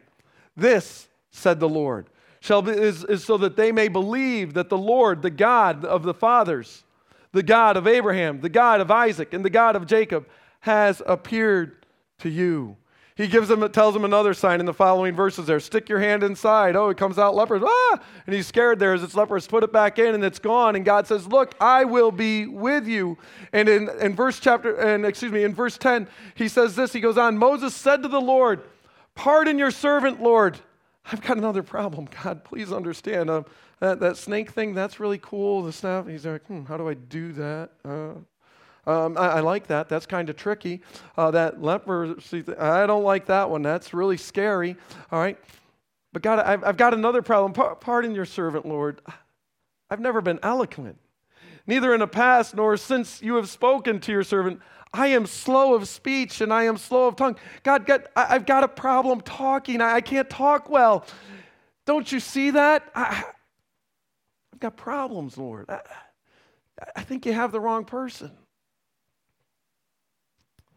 This, 0.55 1.09
said 1.29 1.59
the 1.59 1.69
Lord, 1.69 2.07
shall 2.47 2.61
be, 2.61 2.71
is, 2.71 3.03
is 3.03 3.23
so 3.23 3.37
that 3.37 3.57
they 3.57 3.71
may 3.71 3.89
believe 3.89 4.53
that 4.53 4.69
the 4.69 4.77
Lord, 4.77 5.21
the 5.21 5.29
God 5.29 5.83
of 5.85 6.03
the 6.03 6.13
fathers, 6.13 6.83
the 7.33 7.43
God 7.43 7.77
of 7.77 7.85
Abraham, 7.85 8.39
the 8.39 8.49
God 8.49 8.79
of 8.81 8.89
Isaac, 8.89 9.33
and 9.33 9.43
the 9.43 9.49
God 9.49 9.75
of 9.75 9.85
Jacob, 9.85 10.25
has 10.61 11.01
appeared 11.05 11.85
to 12.19 12.29
you. 12.29 12.77
He 13.15 13.27
gives 13.27 13.47
them, 13.47 13.67
tells 13.71 13.95
them 13.95 14.05
another 14.05 14.33
sign 14.33 14.59
in 14.59 14.67
the 14.67 14.73
following 14.73 15.15
verses 15.15 15.47
there. 15.47 15.59
Stick 15.59 15.89
your 15.89 15.99
hand 15.99 16.23
inside. 16.23 16.75
Oh, 16.75 16.89
it 16.89 16.97
comes 16.97 17.17
out 17.17 17.35
leprous. 17.35 17.63
Ah! 17.65 17.99
And 18.27 18.35
he's 18.35 18.45
scared 18.45 18.77
there 18.77 18.93
as 18.93 19.01
it's 19.01 19.15
leprous. 19.15 19.47
Put 19.47 19.63
it 19.63 19.73
back 19.73 19.97
in 19.97 20.13
and 20.13 20.23
it's 20.23 20.37
gone. 20.37 20.75
And 20.75 20.85
God 20.85 21.07
says, 21.07 21.25
Look, 21.27 21.55
I 21.59 21.83
will 21.83 22.11
be 22.11 22.45
with 22.45 22.87
you. 22.87 23.17
And 23.51 23.67
in, 23.67 23.89
in 23.99 24.15
verse 24.15 24.39
chapter, 24.39 24.75
and 24.75 25.03
excuse 25.03 25.31
me, 25.31 25.43
in 25.43 25.55
verse 25.55 25.79
10, 25.79 26.07
he 26.35 26.47
says 26.47 26.75
this. 26.75 26.93
He 26.93 26.99
goes 26.99 27.17
on, 27.17 27.39
Moses 27.39 27.75
said 27.75 28.03
to 28.03 28.07
the 28.07 28.21
Lord, 28.21 28.61
Pardon 29.15 29.57
your 29.57 29.71
servant, 29.71 30.21
Lord. 30.21 30.59
I've 31.11 31.21
got 31.21 31.37
another 31.37 31.63
problem. 31.63 32.07
God, 32.23 32.43
please 32.43 32.71
understand. 32.71 33.29
Um, 33.29 33.45
that, 33.79 33.99
that 33.99 34.17
snake 34.17 34.51
thing, 34.51 34.73
that's 34.73 34.99
really 34.99 35.19
cool. 35.19 35.63
The 35.63 35.71
snap, 35.71 36.07
he's 36.07 36.25
like, 36.25 36.45
hmm, 36.45 36.65
how 36.65 36.77
do 36.77 36.89
I 36.89 36.95
do 36.95 37.31
that? 37.33 37.69
Uh, 37.85 38.13
um, 38.89 39.17
I, 39.17 39.27
I, 39.27 39.39
like 39.41 39.67
that. 39.67 39.89
That's 39.89 40.05
kind 40.05 40.29
of 40.29 40.35
tricky. 40.35 40.81
Uh, 41.17 41.31
that 41.31 41.61
leprosy, 41.61 42.43
th- 42.43 42.57
I 42.57 42.85
don't 42.87 43.03
like 43.03 43.25
that 43.27 43.49
one. 43.49 43.61
That's 43.61 43.93
really 43.93 44.17
scary. 44.17 44.75
All 45.11 45.19
right. 45.19 45.37
But 46.13 46.21
God, 46.21 46.39
I've, 46.39 46.63
I've 46.63 46.77
got 46.77 46.93
another 46.93 47.21
problem. 47.21 47.77
Pardon 47.79 48.15
your 48.15 48.25
servant, 48.25 48.65
Lord. 48.65 49.01
I've 49.89 49.99
never 49.99 50.21
been 50.21 50.39
eloquent, 50.43 50.97
neither 51.65 51.93
in 51.93 51.99
the 51.99 52.07
past 52.07 52.55
nor 52.55 52.75
since 52.75 53.21
you 53.21 53.35
have 53.35 53.49
spoken 53.49 53.99
to 54.01 54.11
your 54.11 54.23
servant. 54.23 54.61
I 54.93 55.07
am 55.07 55.25
slow 55.25 55.73
of 55.73 55.87
speech 55.87 56.41
and 56.41 56.53
I 56.53 56.63
am 56.63 56.77
slow 56.77 57.07
of 57.07 57.15
tongue. 57.15 57.37
God, 57.63 57.85
God 57.85 58.07
I, 58.15 58.25
have 58.25 58.45
got 58.45 58.63
a 58.63 58.67
problem 58.67 59.21
talking. 59.21 59.81
I, 59.81 59.95
I, 59.95 60.01
can't 60.01 60.29
talk 60.29 60.69
well. 60.69 61.05
Don't 61.85 62.11
you 62.11 62.19
see 62.19 62.51
that? 62.51 62.89
I, 62.95 63.05
have 63.13 64.59
got 64.59 64.77
problems, 64.77 65.37
Lord. 65.37 65.69
I, 65.69 65.81
I 66.95 67.01
think 67.01 67.25
you 67.25 67.33
have 67.33 67.51
the 67.51 67.59
wrong 67.59 67.85
person. 67.85 68.31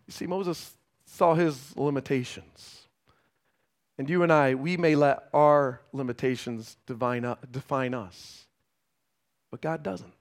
You 0.06 0.12
see, 0.12 0.26
Moses 0.26 0.74
saw 1.04 1.34
his 1.34 1.76
limitations. 1.76 2.88
And 3.98 4.08
you 4.08 4.22
and 4.22 4.32
I, 4.32 4.54
we 4.54 4.76
may 4.76 4.94
let 4.96 5.28
our 5.34 5.82
limitations 5.92 6.76
define, 6.86 7.24
uh, 7.24 7.36
define 7.50 7.92
us, 7.92 8.46
but 9.50 9.60
God 9.60 9.82
doesn't. 9.82 10.14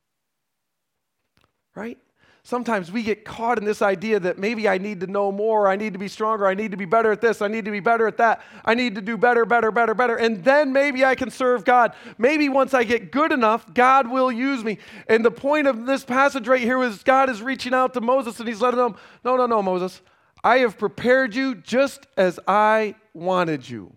Right? 1.73 1.97
Sometimes 2.43 2.91
we 2.91 3.03
get 3.03 3.25
caught 3.25 3.57
in 3.57 3.65
this 3.65 3.81
idea 3.81 4.19
that 4.19 4.39
maybe 4.39 4.67
I 4.67 4.77
need 4.77 5.01
to 5.01 5.07
know 5.07 5.31
more, 5.31 5.67
I 5.67 5.75
need 5.75 5.93
to 5.93 5.99
be 5.99 6.07
stronger, 6.07 6.47
I 6.47 6.53
need 6.53 6.71
to 6.71 6.77
be 6.77 6.85
better 6.85 7.11
at 7.11 7.21
this, 7.21 7.41
I 7.41 7.47
need 7.47 7.65
to 7.65 7.71
be 7.71 7.81
better 7.81 8.07
at 8.07 8.17
that, 8.17 8.41
I 8.63 8.73
need 8.73 8.95
to 8.95 9.01
do 9.01 9.17
better, 9.17 9.45
better, 9.45 9.71
better, 9.71 9.93
better, 9.93 10.15
and 10.15 10.43
then 10.43 10.71
maybe 10.71 11.03
I 11.03 11.15
can 11.15 11.29
serve 11.29 11.65
God. 11.65 11.93
Maybe 12.17 12.47
once 12.47 12.73
I 12.73 12.85
get 12.85 13.11
good 13.11 13.31
enough, 13.31 13.71
God 13.73 14.09
will 14.09 14.31
use 14.31 14.63
me. 14.63 14.79
And 15.07 15.23
the 15.23 15.31
point 15.31 15.67
of 15.67 15.85
this 15.85 16.05
passage 16.05 16.47
right 16.47 16.61
here 16.61 16.81
is 16.81 17.03
God 17.03 17.29
is 17.29 17.41
reaching 17.41 17.73
out 17.73 17.93
to 17.93 18.01
Moses 18.01 18.39
and 18.39 18.47
he's 18.47 18.61
letting 18.61 18.79
him, 18.79 18.95
no, 19.23 19.35
no, 19.35 19.45
no, 19.45 19.61
Moses, 19.61 20.01
I 20.43 20.59
have 20.59 20.77
prepared 20.77 21.35
you 21.35 21.55
just 21.55 22.07
as 22.15 22.39
I 22.47 22.95
wanted 23.13 23.69
you. 23.69 23.95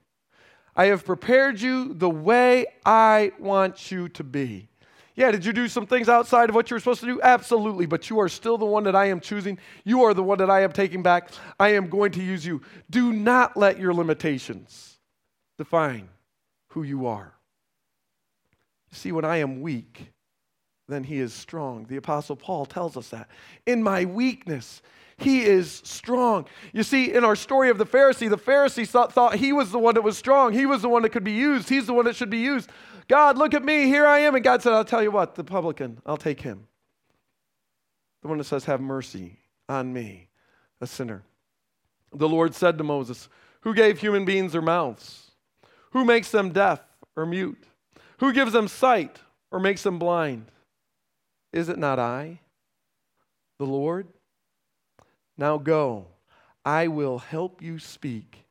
I 0.75 0.87
have 0.87 1.05
prepared 1.05 1.61
you 1.61 1.95
the 1.95 2.11
way 2.11 2.67
I 2.85 3.33
want 3.39 3.93
you 3.93 4.09
to 4.11 4.25
be. 4.25 4.69
Yeah, 5.15 5.31
did 5.31 5.45
you 5.45 5.53
do 5.53 5.69
some 5.69 5.87
things 5.87 6.09
outside 6.09 6.49
of 6.49 6.55
what 6.55 6.71
you 6.71 6.75
were 6.75 6.81
supposed 6.81 7.01
to 7.01 7.07
do? 7.07 7.21
Absolutely, 7.23 7.85
but 7.85 8.09
you 8.09 8.19
are 8.21 8.29
still 8.29 8.57
the 8.57 8.65
one 8.65 8.85
that 8.85 8.97
I 8.97 9.07
am 9.07 9.21
choosing. 9.21 9.59
You 9.85 10.05
are 10.05 10.15
the 10.15 10.23
one 10.23 10.39
that 10.39 10.49
I 10.49 10.63
am 10.63 10.73
taking 10.73 11.03
back. 11.03 11.31
I 11.61 11.71
am 11.71 11.89
going 11.89 12.13
to 12.13 12.23
use 12.23 12.47
you. 12.47 12.63
Do 12.89 13.13
not 13.13 13.57
let 13.57 13.79
your 13.79 13.93
limitations 13.93 14.99
define 15.59 16.09
who 16.69 16.83
you 16.83 17.07
are. 17.07 17.35
See, 18.91 19.13
when 19.13 19.25
I 19.25 19.39
am 19.39 19.61
weak, 19.61 20.13
then 20.89 21.05
he 21.05 21.19
is 21.19 21.33
strong. 21.33 21.87
The 21.87 21.97
Apostle 21.97 22.37
Paul 22.37 22.67
tells 22.67 22.97
us 22.97 23.09
that. 23.09 23.29
In 23.67 23.83
my 23.83 24.05
weakness, 24.07 24.83
he 25.23 25.45
is 25.45 25.83
strong. 25.85 26.47
You 26.73 26.83
see, 26.83 27.13
in 27.13 27.25
our 27.25 27.37
story 27.37 27.71
of 27.71 27.79
the 27.79 27.87
Pharisee, 27.87 28.29
the 28.29 28.37
Pharisee 28.37 28.89
thought, 28.89 29.13
thought, 29.13 29.37
he 29.37 29.53
was 29.53 29.71
the 29.71 29.79
one 29.79 29.95
that 29.95 30.03
was 30.03 30.19
strong. 30.19 30.53
He 30.53 30.67
was 30.67 30.83
the 30.83 30.89
one 30.89 31.03
that 31.03 31.11
could 31.11 31.25
be 31.25 31.33
used. 31.33 31.69
He's 31.69 31.87
the 31.87 31.93
one 31.93 32.05
that 32.05 32.17
should 32.17 32.31
be 32.31 32.39
used. 32.39 32.71
God, 33.09 33.39
look 33.39 33.55
at 33.55 33.65
me. 33.65 33.87
Here 33.87 34.07
I 34.07 34.21
am. 34.21 34.35
And 34.35 34.45
God 34.45 34.63
said, 34.63 34.73
I'll 34.73 34.85
tell 34.85 35.03
you 35.03 35.11
what, 35.11 35.35
the 35.35 35.45
publican, 35.45 36.01
I'll 36.07 36.17
take 36.17 36.41
him. 36.41 36.67
The 38.23 38.29
one 38.29 38.39
that 38.39 38.45
says, 38.45 38.65
Have 38.65 38.81
mercy 38.81 39.39
on 39.69 39.93
me, 39.93 40.29
a 40.81 40.87
sinner. 40.87 41.23
The 42.13 42.29
Lord 42.29 42.55
said 42.55 42.79
to 42.79 42.85
Moses, 42.85 43.29
Who 43.63 43.75
gave 43.75 43.99
human 43.99 44.25
beings 44.25 44.53
their 44.53 44.63
mouths? 44.63 45.31
Who 45.91 46.05
makes 46.05 46.31
them 46.31 46.51
deaf 46.51 46.81
or 47.17 47.27
mute? 47.27 47.65
Who 48.19 48.33
gives 48.33 48.53
them 48.53 48.69
sight 48.69 49.19
or 49.51 49.61
makes 49.61 49.83
them 49.83 49.99
blind? 49.99 50.51
Is 51.53 51.69
it 51.69 51.79
not 51.79 51.99
I, 51.99 52.41
the 53.59 53.67
Lord? 53.67 54.09
Now 55.37 55.59
go, 55.59 56.09
I 56.65 56.89
will 56.89 57.19
help 57.19 57.63
you 57.63 57.79
speak 57.79 58.45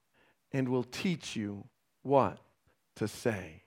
and 0.52 0.70
will 0.70 0.84
teach 0.84 1.36
you 1.36 1.66
what 2.04 2.40
to 2.98 3.08
say. 3.08 3.64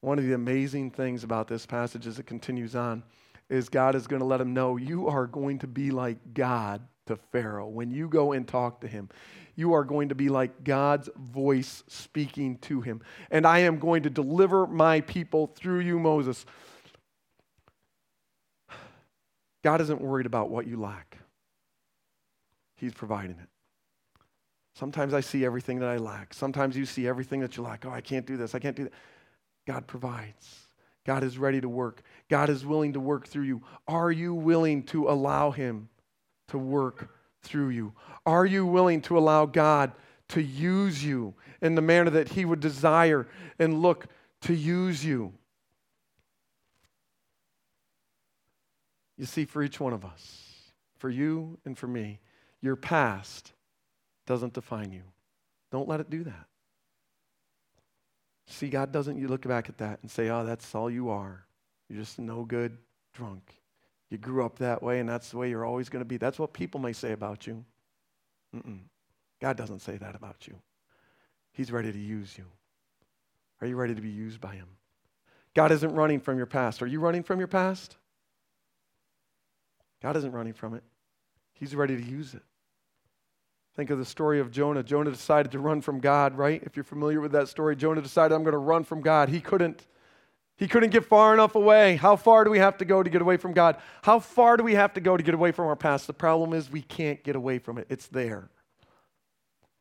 One 0.00 0.18
of 0.18 0.24
the 0.24 0.34
amazing 0.34 0.90
things 0.90 1.24
about 1.24 1.48
this 1.48 1.66
passage 1.66 2.06
as 2.06 2.18
it 2.18 2.26
continues 2.26 2.76
on 2.76 3.02
is 3.48 3.68
God 3.68 3.94
is 3.94 4.06
going 4.06 4.20
to 4.20 4.26
let 4.26 4.40
him 4.40 4.54
know 4.54 4.76
you 4.76 5.08
are 5.08 5.26
going 5.26 5.58
to 5.60 5.66
be 5.66 5.90
like 5.90 6.18
God 6.34 6.82
to 7.06 7.16
Pharaoh. 7.16 7.68
When 7.68 7.90
you 7.90 8.08
go 8.08 8.32
and 8.32 8.46
talk 8.46 8.80
to 8.80 8.88
him, 8.88 9.08
you 9.54 9.72
are 9.72 9.84
going 9.84 10.10
to 10.10 10.14
be 10.14 10.28
like 10.28 10.64
God's 10.64 11.08
voice 11.16 11.82
speaking 11.86 12.58
to 12.58 12.80
him. 12.80 13.00
And 13.30 13.46
I 13.46 13.60
am 13.60 13.78
going 13.78 14.02
to 14.02 14.10
deliver 14.10 14.66
my 14.66 15.00
people 15.00 15.46
through 15.46 15.80
you, 15.80 15.98
Moses. 15.98 16.44
God 19.64 19.80
isn't 19.80 20.00
worried 20.00 20.26
about 20.26 20.50
what 20.50 20.66
you 20.66 20.78
lack, 20.78 21.18
He's 22.76 22.92
providing 22.92 23.38
it. 23.38 23.48
Sometimes 24.74 25.14
I 25.14 25.20
see 25.20 25.44
everything 25.44 25.78
that 25.78 25.88
I 25.88 25.96
lack. 25.96 26.34
Sometimes 26.34 26.76
you 26.76 26.84
see 26.84 27.08
everything 27.08 27.40
that 27.40 27.56
you 27.56 27.62
lack. 27.62 27.86
Oh, 27.86 27.90
I 27.90 28.02
can't 28.02 28.26
do 28.26 28.36
this. 28.36 28.54
I 28.54 28.58
can't 28.58 28.76
do 28.76 28.84
that. 28.84 28.92
God 29.66 29.86
provides. 29.86 30.68
God 31.06 31.24
is 31.24 31.38
ready 31.38 31.60
to 31.60 31.68
work. 31.68 32.02
God 32.28 32.50
is 32.50 32.66
willing 32.66 32.92
to 32.92 33.00
work 33.00 33.26
through 33.26 33.44
you. 33.44 33.62
Are 33.88 34.12
you 34.12 34.34
willing 34.34 34.82
to 34.84 35.08
allow 35.08 35.50
Him 35.50 35.88
to 36.48 36.58
work 36.58 37.10
through 37.42 37.70
you? 37.70 37.94
Are 38.26 38.44
you 38.44 38.66
willing 38.66 39.00
to 39.02 39.16
allow 39.16 39.46
God 39.46 39.92
to 40.28 40.42
use 40.42 41.02
you 41.02 41.34
in 41.62 41.74
the 41.74 41.80
manner 41.80 42.10
that 42.10 42.30
He 42.30 42.44
would 42.44 42.60
desire 42.60 43.26
and 43.58 43.80
look 43.80 44.08
to 44.42 44.52
use 44.52 45.04
you? 45.04 45.32
You 49.16 49.24
see, 49.24 49.46
for 49.46 49.62
each 49.62 49.80
one 49.80 49.94
of 49.94 50.04
us, 50.04 50.42
for 50.98 51.08
you 51.08 51.56
and 51.64 51.78
for 51.78 51.86
me, 51.86 52.18
your 52.66 52.76
past 52.76 53.52
doesn't 54.26 54.52
define 54.52 54.92
you. 54.92 55.02
Don't 55.70 55.88
let 55.88 56.00
it 56.00 56.10
do 56.10 56.24
that. 56.24 56.46
See, 58.48 58.68
God 58.68 58.92
doesn't, 58.92 59.18
you 59.18 59.28
look 59.28 59.46
back 59.46 59.68
at 59.68 59.78
that 59.78 60.00
and 60.02 60.10
say, 60.10 60.28
oh, 60.28 60.44
that's 60.44 60.74
all 60.74 60.90
you 60.90 61.08
are. 61.08 61.46
You're 61.88 62.00
just 62.00 62.18
no 62.18 62.44
good 62.44 62.76
drunk. 63.14 63.54
You 64.10 64.18
grew 64.18 64.44
up 64.44 64.58
that 64.58 64.82
way 64.82 65.00
and 65.00 65.08
that's 65.08 65.30
the 65.30 65.38
way 65.38 65.48
you're 65.48 65.64
always 65.64 65.88
going 65.88 66.00
to 66.00 66.08
be. 66.08 66.16
That's 66.16 66.38
what 66.38 66.52
people 66.52 66.80
may 66.80 66.92
say 66.92 67.12
about 67.12 67.46
you. 67.46 67.64
Mm-mm. 68.54 68.80
God 69.40 69.56
doesn't 69.56 69.80
say 69.80 69.96
that 69.96 70.14
about 70.14 70.46
you. 70.46 70.54
He's 71.52 71.72
ready 71.72 71.92
to 71.92 71.98
use 71.98 72.36
you. 72.36 72.44
Are 73.60 73.66
you 73.66 73.76
ready 73.76 73.94
to 73.94 74.02
be 74.02 74.10
used 74.10 74.40
by 74.40 74.54
Him? 74.54 74.68
God 75.54 75.72
isn't 75.72 75.94
running 75.94 76.20
from 76.20 76.36
your 76.36 76.46
past. 76.46 76.82
Are 76.82 76.86
you 76.86 77.00
running 77.00 77.22
from 77.22 77.38
your 77.38 77.48
past? 77.48 77.96
God 80.02 80.16
isn't 80.16 80.32
running 80.32 80.52
from 80.52 80.74
it. 80.74 80.82
He's 81.54 81.74
ready 81.74 81.96
to 81.96 82.02
use 82.02 82.34
it. 82.34 82.42
Think 83.76 83.90
of 83.90 83.98
the 83.98 84.06
story 84.06 84.40
of 84.40 84.50
Jonah. 84.50 84.82
Jonah 84.82 85.10
decided 85.10 85.52
to 85.52 85.58
run 85.58 85.82
from 85.82 86.00
God, 86.00 86.36
right? 86.36 86.62
If 86.64 86.76
you're 86.76 86.84
familiar 86.84 87.20
with 87.20 87.32
that 87.32 87.48
story, 87.48 87.76
Jonah 87.76 88.00
decided, 88.00 88.34
I'm 88.34 88.42
going 88.42 88.52
to 88.52 88.58
run 88.58 88.84
from 88.84 89.02
God. 89.02 89.28
He 89.28 89.40
couldn't. 89.40 89.86
He 90.58 90.66
couldn't 90.66 90.88
get 90.88 91.04
far 91.04 91.34
enough 91.34 91.54
away. 91.54 91.96
How 91.96 92.16
far 92.16 92.42
do 92.44 92.50
we 92.50 92.58
have 92.58 92.78
to 92.78 92.86
go 92.86 93.02
to 93.02 93.10
get 93.10 93.20
away 93.20 93.36
from 93.36 93.52
God? 93.52 93.76
How 94.02 94.18
far 94.18 94.56
do 94.56 94.64
we 94.64 94.74
have 94.74 94.94
to 94.94 95.02
go 95.02 95.14
to 95.14 95.22
get 95.22 95.34
away 95.34 95.52
from 95.52 95.66
our 95.66 95.76
past? 95.76 96.06
The 96.06 96.14
problem 96.14 96.54
is 96.54 96.70
we 96.70 96.80
can't 96.80 97.22
get 97.22 97.36
away 97.36 97.58
from 97.58 97.76
it. 97.76 97.86
It's 97.90 98.06
there. 98.06 98.48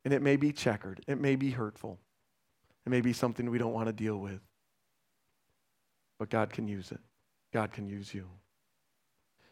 And 0.04 0.14
it 0.14 0.22
may 0.22 0.36
be 0.36 0.52
checkered, 0.52 1.00
it 1.08 1.20
may 1.20 1.38
be 1.38 1.50
hurtful, 1.50 1.98
it 2.86 2.90
may 2.90 3.02
be 3.02 3.14
something 3.14 3.50
we 3.50 3.58
don't 3.58 3.74
want 3.74 3.88
to 3.88 3.94
deal 3.94 4.18
with. 4.18 4.42
But 6.20 6.30
God 6.30 6.52
can 6.52 6.68
use 6.68 6.92
it, 6.92 7.00
God 7.54 7.72
can 7.72 7.88
use 7.88 8.14
you. 8.14 8.28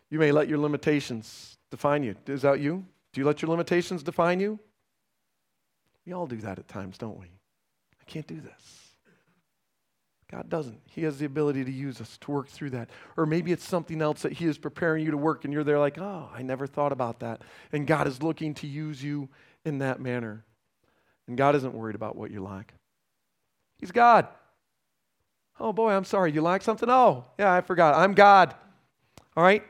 You 0.09 0.19
may 0.19 0.31
let 0.33 0.49
your 0.49 0.59
limitations 0.59 1.57
define 1.71 2.03
you. 2.03 2.15
Is 2.27 2.43
that 2.43 2.59
you? 2.59 2.85
Do 3.13 3.21
you 3.21 3.25
let 3.25 3.41
your 3.41 3.51
limitations 3.51 4.03
define 4.03 4.39
you? 4.39 4.59
We 6.05 6.13
all 6.13 6.27
do 6.27 6.37
that 6.37 6.59
at 6.59 6.67
times, 6.67 6.97
don't 6.97 7.19
we? 7.19 7.27
I 7.27 8.03
can't 8.05 8.27
do 8.27 8.41
this. 8.41 8.83
God 10.29 10.49
doesn't. 10.49 10.81
He 10.89 11.03
has 11.03 11.19
the 11.19 11.25
ability 11.25 11.63
to 11.63 11.71
use 11.71 12.01
us 12.01 12.17
to 12.21 12.31
work 12.31 12.49
through 12.49 12.71
that. 12.71 12.89
Or 13.15 13.27
maybe 13.27 13.51
it's 13.51 13.63
something 13.63 14.01
else 14.01 14.23
that 14.23 14.33
He 14.33 14.45
is 14.45 14.57
preparing 14.57 15.05
you 15.05 15.11
to 15.11 15.17
work, 15.17 15.45
and 15.45 15.53
you're 15.53 15.63
there 15.63 15.77
like, 15.77 15.99
oh, 15.99 16.27
I 16.33 16.41
never 16.41 16.65
thought 16.65 16.91
about 16.91 17.19
that. 17.19 17.43
And 17.71 17.85
God 17.85 18.07
is 18.07 18.23
looking 18.23 18.55
to 18.55 18.67
use 18.67 19.03
you 19.03 19.29
in 19.63 19.77
that 19.77 20.01
manner. 20.01 20.43
And 21.27 21.37
God 21.37 21.55
isn't 21.55 21.73
worried 21.73 21.95
about 21.95 22.15
what 22.15 22.31
you 22.31 22.43
lack. 22.43 22.73
He's 23.77 23.91
God. 23.91 24.27
Oh 25.59 25.71
boy, 25.71 25.91
I'm 25.91 26.03
sorry. 26.03 26.31
You 26.31 26.41
lack 26.41 26.63
something? 26.63 26.89
Oh, 26.89 27.25
yeah, 27.37 27.53
I 27.53 27.61
forgot. 27.61 27.95
I'm 27.95 28.13
God. 28.13 28.55
All 29.37 29.43
right? 29.43 29.63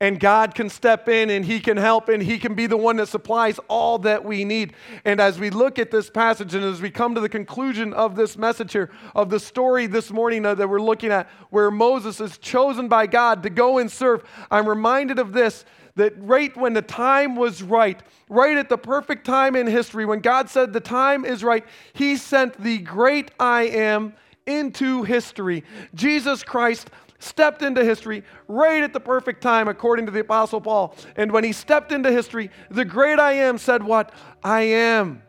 And 0.00 0.20
God 0.20 0.54
can 0.54 0.70
step 0.70 1.08
in 1.08 1.28
and 1.28 1.44
He 1.44 1.58
can 1.58 1.76
help 1.76 2.08
and 2.08 2.22
He 2.22 2.38
can 2.38 2.54
be 2.54 2.66
the 2.66 2.76
one 2.76 2.96
that 2.96 3.08
supplies 3.08 3.58
all 3.68 3.98
that 4.00 4.24
we 4.24 4.44
need. 4.44 4.74
And 5.04 5.20
as 5.20 5.38
we 5.38 5.50
look 5.50 5.78
at 5.78 5.90
this 5.90 6.08
passage 6.08 6.54
and 6.54 6.64
as 6.64 6.80
we 6.80 6.90
come 6.90 7.14
to 7.14 7.20
the 7.20 7.28
conclusion 7.28 7.92
of 7.92 8.14
this 8.14 8.36
message 8.36 8.72
here, 8.72 8.90
of 9.14 9.28
the 9.28 9.40
story 9.40 9.86
this 9.86 10.10
morning 10.10 10.46
uh, 10.46 10.54
that 10.54 10.68
we're 10.68 10.80
looking 10.80 11.10
at, 11.10 11.28
where 11.50 11.70
Moses 11.70 12.20
is 12.20 12.38
chosen 12.38 12.88
by 12.88 13.06
God 13.06 13.42
to 13.42 13.50
go 13.50 13.78
and 13.78 13.90
serve, 13.90 14.22
I'm 14.50 14.68
reminded 14.68 15.18
of 15.18 15.32
this 15.32 15.64
that 15.96 16.14
right 16.16 16.56
when 16.56 16.74
the 16.74 16.82
time 16.82 17.34
was 17.34 17.60
right, 17.60 18.00
right 18.28 18.56
at 18.56 18.68
the 18.68 18.78
perfect 18.78 19.26
time 19.26 19.56
in 19.56 19.66
history, 19.66 20.06
when 20.06 20.20
God 20.20 20.48
said 20.48 20.72
the 20.72 20.78
time 20.78 21.24
is 21.24 21.42
right, 21.42 21.64
He 21.92 22.16
sent 22.16 22.62
the 22.62 22.78
great 22.78 23.32
I 23.40 23.62
am 23.64 24.14
into 24.46 25.02
history. 25.02 25.64
Jesus 25.94 26.44
Christ 26.44 26.88
stepped 27.18 27.62
into 27.62 27.84
history 27.84 28.24
right 28.46 28.82
at 28.82 28.92
the 28.92 29.00
perfect 29.00 29.42
time, 29.42 29.68
according 29.68 30.06
to 30.06 30.12
the 30.12 30.20
Apostle 30.20 30.60
Paul. 30.60 30.94
And 31.16 31.32
when 31.32 31.44
he 31.44 31.52
stepped 31.52 31.92
into 31.92 32.10
history, 32.10 32.50
the 32.70 32.84
great 32.84 33.18
I 33.18 33.32
am 33.32 33.58
said, 33.58 33.82
What? 33.82 34.12
I 34.42 34.62
am 34.62 35.22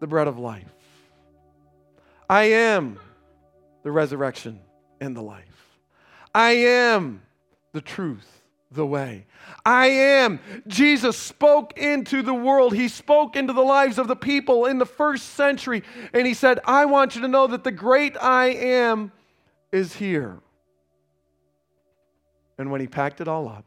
the 0.00 0.06
bread 0.06 0.28
of 0.28 0.38
life. 0.38 0.74
I 2.28 2.44
am 2.44 2.98
the 3.82 3.90
resurrection 3.90 4.60
and 5.00 5.16
the 5.16 5.22
life. 5.22 5.44
I 6.34 6.50
am 6.52 7.22
the 7.72 7.80
truth, 7.80 8.42
the 8.70 8.86
way. 8.86 9.26
I 9.64 9.86
am. 9.88 10.38
Jesus 10.66 11.16
spoke 11.16 11.76
into 11.76 12.22
the 12.22 12.34
world. 12.34 12.74
He 12.74 12.88
spoke 12.88 13.36
into 13.36 13.52
the 13.52 13.62
lives 13.62 13.98
of 13.98 14.06
the 14.06 14.16
people 14.16 14.66
in 14.66 14.78
the 14.78 14.86
first 14.86 15.30
century. 15.30 15.82
And 16.12 16.26
he 16.26 16.34
said, 16.34 16.60
I 16.64 16.84
want 16.84 17.16
you 17.16 17.22
to 17.22 17.28
know 17.28 17.46
that 17.48 17.64
the 17.64 17.72
great 17.72 18.16
I 18.20 18.46
am 18.48 19.12
is 19.72 19.94
here. 19.94 20.40
And 22.60 22.70
when 22.70 22.82
he 22.82 22.86
packed 22.86 23.22
it 23.22 23.26
all 23.26 23.48
up, 23.48 23.64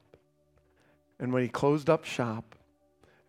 and 1.19 1.33
when 1.33 1.41
he 1.41 1.49
closed 1.49 1.89
up 1.89 2.05
shop, 2.05 2.53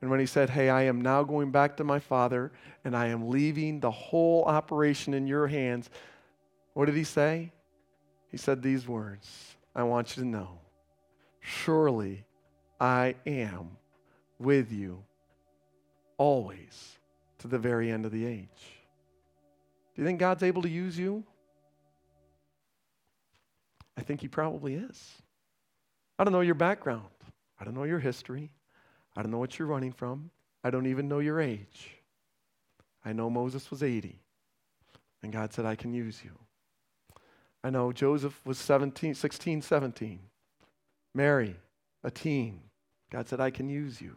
and 0.02 0.10
when 0.10 0.20
he 0.20 0.26
said, 0.26 0.50
Hey, 0.50 0.68
I 0.68 0.82
am 0.82 1.00
now 1.00 1.22
going 1.22 1.52
back 1.52 1.78
to 1.78 1.84
my 1.84 1.98
father, 1.98 2.52
and 2.84 2.94
I 2.94 3.06
am 3.06 3.30
leaving 3.30 3.80
the 3.80 3.90
whole 3.90 4.44
operation 4.44 5.14
in 5.14 5.26
your 5.26 5.46
hands, 5.46 5.88
what 6.74 6.84
did 6.84 6.94
he 6.94 7.02
say? 7.02 7.50
He 8.30 8.36
said 8.36 8.60
these 8.60 8.86
words 8.86 9.56
I 9.74 9.84
want 9.84 10.14
you 10.14 10.24
to 10.24 10.28
know, 10.28 10.58
surely 11.40 12.26
I 12.78 13.14
am 13.26 13.70
with 14.38 14.70
you 14.70 15.02
always 16.18 16.98
to 17.38 17.48
the 17.48 17.58
very 17.58 17.90
end 17.90 18.04
of 18.04 18.12
the 18.12 18.26
age. 18.26 18.82
Do 19.94 20.02
you 20.02 20.04
think 20.04 20.20
God's 20.20 20.42
able 20.42 20.60
to 20.60 20.68
use 20.68 20.98
you? 20.98 21.24
I 23.96 24.02
think 24.02 24.20
he 24.20 24.28
probably 24.28 24.74
is. 24.74 25.22
I 26.18 26.24
don't 26.24 26.32
know 26.32 26.40
your 26.40 26.54
background. 26.54 27.06
I 27.58 27.64
don't 27.64 27.74
know 27.74 27.84
your 27.84 27.98
history. 27.98 28.50
I 29.16 29.22
don't 29.22 29.30
know 29.30 29.38
what 29.38 29.58
you're 29.58 29.68
running 29.68 29.92
from. 29.92 30.30
I 30.62 30.70
don't 30.70 30.86
even 30.86 31.08
know 31.08 31.18
your 31.18 31.40
age. 31.40 31.98
I 33.04 33.12
know 33.12 33.28
Moses 33.28 33.70
was 33.70 33.82
80, 33.82 34.18
and 35.22 35.32
God 35.32 35.52
said, 35.52 35.66
I 35.66 35.76
can 35.76 35.92
use 35.92 36.22
you. 36.24 36.30
I 37.62 37.70
know 37.70 37.92
Joseph 37.92 38.40
was 38.44 38.58
17, 38.58 39.14
16, 39.14 39.62
17. 39.62 40.20
Mary, 41.14 41.56
a 42.02 42.10
teen. 42.10 42.60
God 43.10 43.28
said, 43.28 43.40
I 43.40 43.50
can 43.50 43.68
use 43.68 44.00
you. 44.00 44.16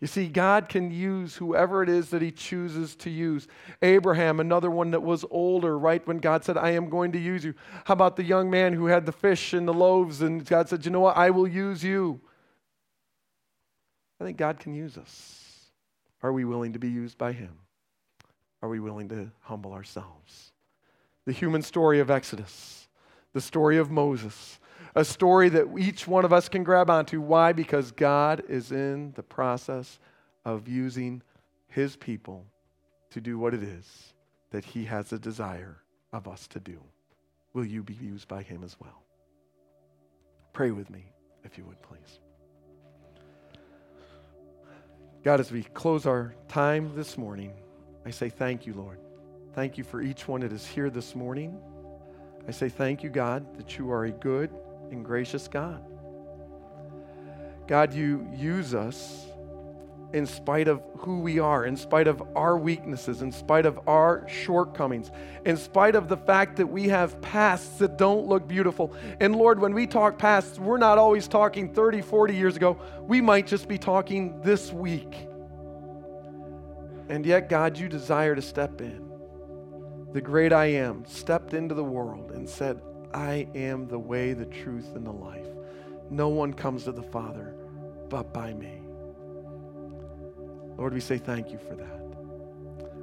You 0.00 0.06
see, 0.06 0.28
God 0.28 0.70
can 0.70 0.90
use 0.90 1.36
whoever 1.36 1.82
it 1.82 1.90
is 1.90 2.08
that 2.10 2.22
He 2.22 2.30
chooses 2.30 2.96
to 2.96 3.10
use. 3.10 3.46
Abraham, 3.82 4.40
another 4.40 4.70
one 4.70 4.92
that 4.92 5.02
was 5.02 5.26
older, 5.30 5.78
right 5.78 6.06
when 6.06 6.18
God 6.18 6.42
said, 6.42 6.56
I 6.56 6.70
am 6.70 6.88
going 6.88 7.12
to 7.12 7.18
use 7.18 7.44
you. 7.44 7.54
How 7.84 7.92
about 7.92 8.16
the 8.16 8.24
young 8.24 8.48
man 8.48 8.72
who 8.72 8.86
had 8.86 9.04
the 9.04 9.12
fish 9.12 9.52
and 9.52 9.68
the 9.68 9.74
loaves, 9.74 10.22
and 10.22 10.44
God 10.44 10.70
said, 10.70 10.86
You 10.86 10.90
know 10.90 11.00
what? 11.00 11.18
I 11.18 11.30
will 11.30 11.46
use 11.46 11.84
you. 11.84 12.20
I 14.20 14.24
think 14.24 14.38
God 14.38 14.58
can 14.58 14.74
use 14.74 14.96
us. 14.96 15.70
Are 16.22 16.32
we 16.32 16.44
willing 16.44 16.72
to 16.72 16.78
be 16.78 16.90
used 16.90 17.18
by 17.18 17.32
Him? 17.32 17.58
Are 18.62 18.68
we 18.68 18.80
willing 18.80 19.08
to 19.10 19.30
humble 19.40 19.72
ourselves? 19.72 20.52
The 21.26 21.32
human 21.32 21.60
story 21.60 22.00
of 22.00 22.10
Exodus, 22.10 22.88
the 23.34 23.40
story 23.40 23.76
of 23.76 23.90
Moses, 23.90 24.59
a 24.94 25.04
story 25.04 25.48
that 25.50 25.66
each 25.78 26.06
one 26.06 26.24
of 26.24 26.32
us 26.32 26.48
can 26.48 26.64
grab 26.64 26.90
onto. 26.90 27.20
Why? 27.20 27.52
Because 27.52 27.92
God 27.92 28.42
is 28.48 28.72
in 28.72 29.12
the 29.12 29.22
process 29.22 29.98
of 30.44 30.68
using 30.68 31.22
his 31.68 31.96
people 31.96 32.44
to 33.10 33.20
do 33.20 33.38
what 33.38 33.54
it 33.54 33.62
is 33.62 34.14
that 34.50 34.64
he 34.64 34.84
has 34.84 35.12
a 35.12 35.18
desire 35.18 35.78
of 36.12 36.26
us 36.26 36.46
to 36.48 36.60
do. 36.60 36.80
will 37.52 37.64
you 37.64 37.82
be 37.82 37.94
used 37.94 38.28
by 38.28 38.42
him 38.42 38.62
as 38.62 38.76
well? 38.78 39.02
Pray 40.52 40.70
with 40.70 40.88
me, 40.88 41.04
if 41.44 41.58
you 41.58 41.64
would, 41.64 41.80
please. 41.82 42.20
God, 45.24 45.40
as 45.40 45.50
we 45.50 45.62
close 45.62 46.06
our 46.06 46.34
time 46.48 46.92
this 46.94 47.18
morning, 47.18 47.52
I 48.06 48.10
say 48.10 48.28
thank 48.28 48.66
you, 48.66 48.74
Lord. 48.74 48.98
Thank 49.52 49.76
you 49.76 49.84
for 49.84 50.00
each 50.00 50.28
one 50.28 50.42
that 50.42 50.52
is 50.52 50.66
here 50.66 50.90
this 50.90 51.14
morning. 51.16 51.58
I 52.46 52.52
say 52.52 52.68
thank 52.68 53.02
you, 53.02 53.10
God, 53.10 53.56
that 53.56 53.78
you 53.78 53.90
are 53.90 54.04
a 54.04 54.12
good 54.12 54.50
and 54.90 55.04
gracious 55.04 55.48
God. 55.48 55.82
God, 57.66 57.94
you 57.94 58.28
use 58.34 58.74
us 58.74 59.26
in 60.12 60.26
spite 60.26 60.66
of 60.66 60.82
who 60.98 61.20
we 61.20 61.38
are, 61.38 61.64
in 61.64 61.76
spite 61.76 62.08
of 62.08 62.22
our 62.34 62.56
weaknesses, 62.56 63.22
in 63.22 63.30
spite 63.30 63.64
of 63.64 63.78
our 63.86 64.26
shortcomings, 64.28 65.10
in 65.44 65.56
spite 65.56 65.94
of 65.94 66.08
the 66.08 66.16
fact 66.16 66.56
that 66.56 66.66
we 66.66 66.88
have 66.88 67.20
pasts 67.20 67.78
that 67.78 67.96
don't 67.96 68.26
look 68.26 68.48
beautiful. 68.48 68.92
And 69.20 69.36
Lord, 69.36 69.60
when 69.60 69.72
we 69.72 69.86
talk 69.86 70.18
pasts, 70.18 70.58
we're 70.58 70.78
not 70.78 70.98
always 70.98 71.28
talking 71.28 71.72
30, 71.72 72.02
40 72.02 72.34
years 72.34 72.56
ago. 72.56 72.80
We 73.02 73.20
might 73.20 73.46
just 73.46 73.68
be 73.68 73.78
talking 73.78 74.40
this 74.40 74.72
week. 74.72 75.14
And 77.08 77.24
yet, 77.24 77.48
God, 77.48 77.78
you 77.78 77.88
desire 77.88 78.34
to 78.34 78.42
step 78.42 78.80
in. 78.80 79.08
The 80.12 80.20
great 80.20 80.52
I 80.52 80.66
am 80.66 81.04
stepped 81.06 81.54
into 81.54 81.74
the 81.74 81.84
world 81.84 82.32
and 82.32 82.48
said, 82.48 82.80
I 83.12 83.48
am 83.54 83.88
the 83.88 83.98
way, 83.98 84.32
the 84.32 84.46
truth, 84.46 84.94
and 84.94 85.06
the 85.06 85.12
life. 85.12 85.46
No 86.10 86.28
one 86.28 86.52
comes 86.52 86.84
to 86.84 86.92
the 86.92 87.02
Father 87.02 87.54
but 88.08 88.32
by 88.32 88.52
me. 88.52 88.82
Lord, 90.76 90.92
we 90.94 91.00
say 91.00 91.18
thank 91.18 91.52
you 91.52 91.58
for 91.58 91.76
that. 91.76 92.00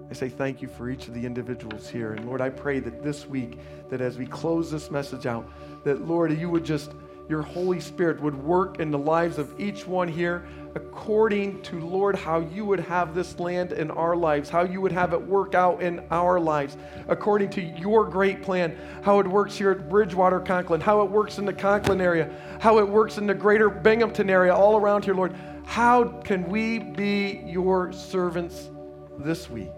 I 0.09 0.13
say 0.13 0.29
thank 0.29 0.61
you 0.61 0.67
for 0.67 0.89
each 0.89 1.07
of 1.07 1.13
the 1.13 1.25
individuals 1.25 1.89
here. 1.89 2.13
And 2.13 2.25
Lord, 2.25 2.41
I 2.41 2.49
pray 2.49 2.79
that 2.79 3.03
this 3.03 3.27
week, 3.27 3.59
that 3.89 4.01
as 4.01 4.17
we 4.17 4.25
close 4.25 4.71
this 4.71 4.89
message 4.89 5.25
out, 5.25 5.49
that 5.83 6.07
Lord, 6.07 6.37
you 6.37 6.49
would 6.49 6.63
just, 6.63 6.91
your 7.29 7.41
Holy 7.41 7.79
Spirit 7.79 8.21
would 8.21 8.35
work 8.35 8.79
in 8.79 8.91
the 8.91 8.97
lives 8.97 9.37
of 9.37 9.59
each 9.59 9.85
one 9.85 10.07
here 10.07 10.45
according 10.75 11.59
to, 11.63 11.79
Lord, 11.79 12.15
how 12.15 12.39
you 12.39 12.63
would 12.63 12.79
have 12.81 13.15
this 13.15 13.39
land 13.39 13.71
in 13.71 13.89
our 13.89 14.15
lives, 14.15 14.47
how 14.47 14.63
you 14.63 14.79
would 14.79 14.91
have 14.91 15.11
it 15.11 15.21
work 15.21 15.55
out 15.55 15.81
in 15.81 16.05
our 16.11 16.39
lives, 16.39 16.77
according 17.07 17.49
to 17.51 17.61
your 17.61 18.05
great 18.05 18.43
plan, 18.43 18.77
how 19.01 19.19
it 19.19 19.27
works 19.27 19.57
here 19.57 19.71
at 19.71 19.89
Bridgewater 19.89 20.39
Conklin, 20.39 20.79
how 20.79 21.01
it 21.01 21.09
works 21.09 21.39
in 21.39 21.45
the 21.45 21.53
Conklin 21.53 21.99
area, 21.99 22.31
how 22.59 22.77
it 22.77 22.87
works 22.87 23.17
in 23.17 23.25
the 23.25 23.33
greater 23.33 23.69
Binghamton 23.69 24.29
area, 24.29 24.53
all 24.53 24.77
around 24.77 25.03
here, 25.03 25.15
Lord. 25.15 25.35
How 25.65 26.03
can 26.03 26.47
we 26.47 26.79
be 26.79 27.43
your 27.45 27.91
servants 27.91 28.69
this 29.17 29.49
week? 29.49 29.71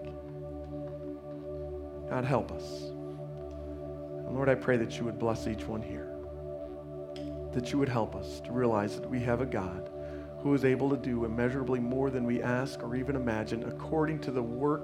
God, 2.10 2.24
help 2.24 2.52
us. 2.52 2.82
And 2.82 4.34
Lord, 4.34 4.48
I 4.50 4.54
pray 4.54 4.76
that 4.76 4.98
you 4.98 5.04
would 5.04 5.18
bless 5.18 5.46
each 5.46 5.64
one 5.64 5.80
here, 5.80 6.09
that 7.52 7.72
you 7.72 7.78
would 7.78 7.88
help 7.88 8.14
us 8.14 8.40
to 8.40 8.52
realize 8.52 8.98
that 8.98 9.08
we 9.08 9.20
have 9.20 9.40
a 9.40 9.46
God 9.46 9.90
who 10.42 10.54
is 10.54 10.64
able 10.64 10.88
to 10.90 10.96
do 10.96 11.24
immeasurably 11.24 11.80
more 11.80 12.10
than 12.10 12.24
we 12.24 12.42
ask 12.42 12.82
or 12.82 12.96
even 12.96 13.16
imagine 13.16 13.64
according 13.64 14.18
to 14.20 14.30
the 14.30 14.42
work 14.42 14.82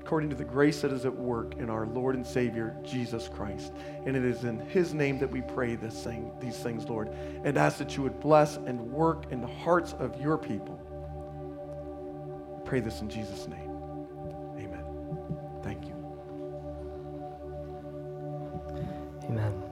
according 0.00 0.30
to 0.30 0.34
the 0.34 0.44
grace 0.44 0.80
that 0.80 0.92
is 0.92 1.04
at 1.04 1.14
work 1.14 1.56
in 1.58 1.70
our 1.70 1.86
Lord 1.86 2.16
and 2.16 2.26
Savior, 2.26 2.74
Jesus 2.82 3.28
Christ. 3.28 3.72
And 4.06 4.16
it 4.16 4.24
is 4.24 4.44
in 4.44 4.58
his 4.58 4.92
name 4.92 5.18
that 5.18 5.30
we 5.30 5.42
pray 5.42 5.76
this 5.76 6.02
thing, 6.02 6.32
these 6.40 6.56
things, 6.56 6.88
Lord, 6.88 7.10
and 7.44 7.56
ask 7.56 7.78
that 7.78 7.96
you 7.96 8.02
would 8.02 8.18
bless 8.18 8.56
and 8.56 8.80
work 8.90 9.30
in 9.30 9.40
the 9.40 9.46
hearts 9.46 9.94
of 10.00 10.20
your 10.20 10.38
people. 10.38 10.80
Pray 12.64 12.80
this 12.80 13.02
in 13.02 13.08
Jesus' 13.08 13.46
name. 13.46 13.70
Amen. 14.58 14.84
Thank 15.62 15.86
you. 15.86 15.94
Amen. 19.28 19.69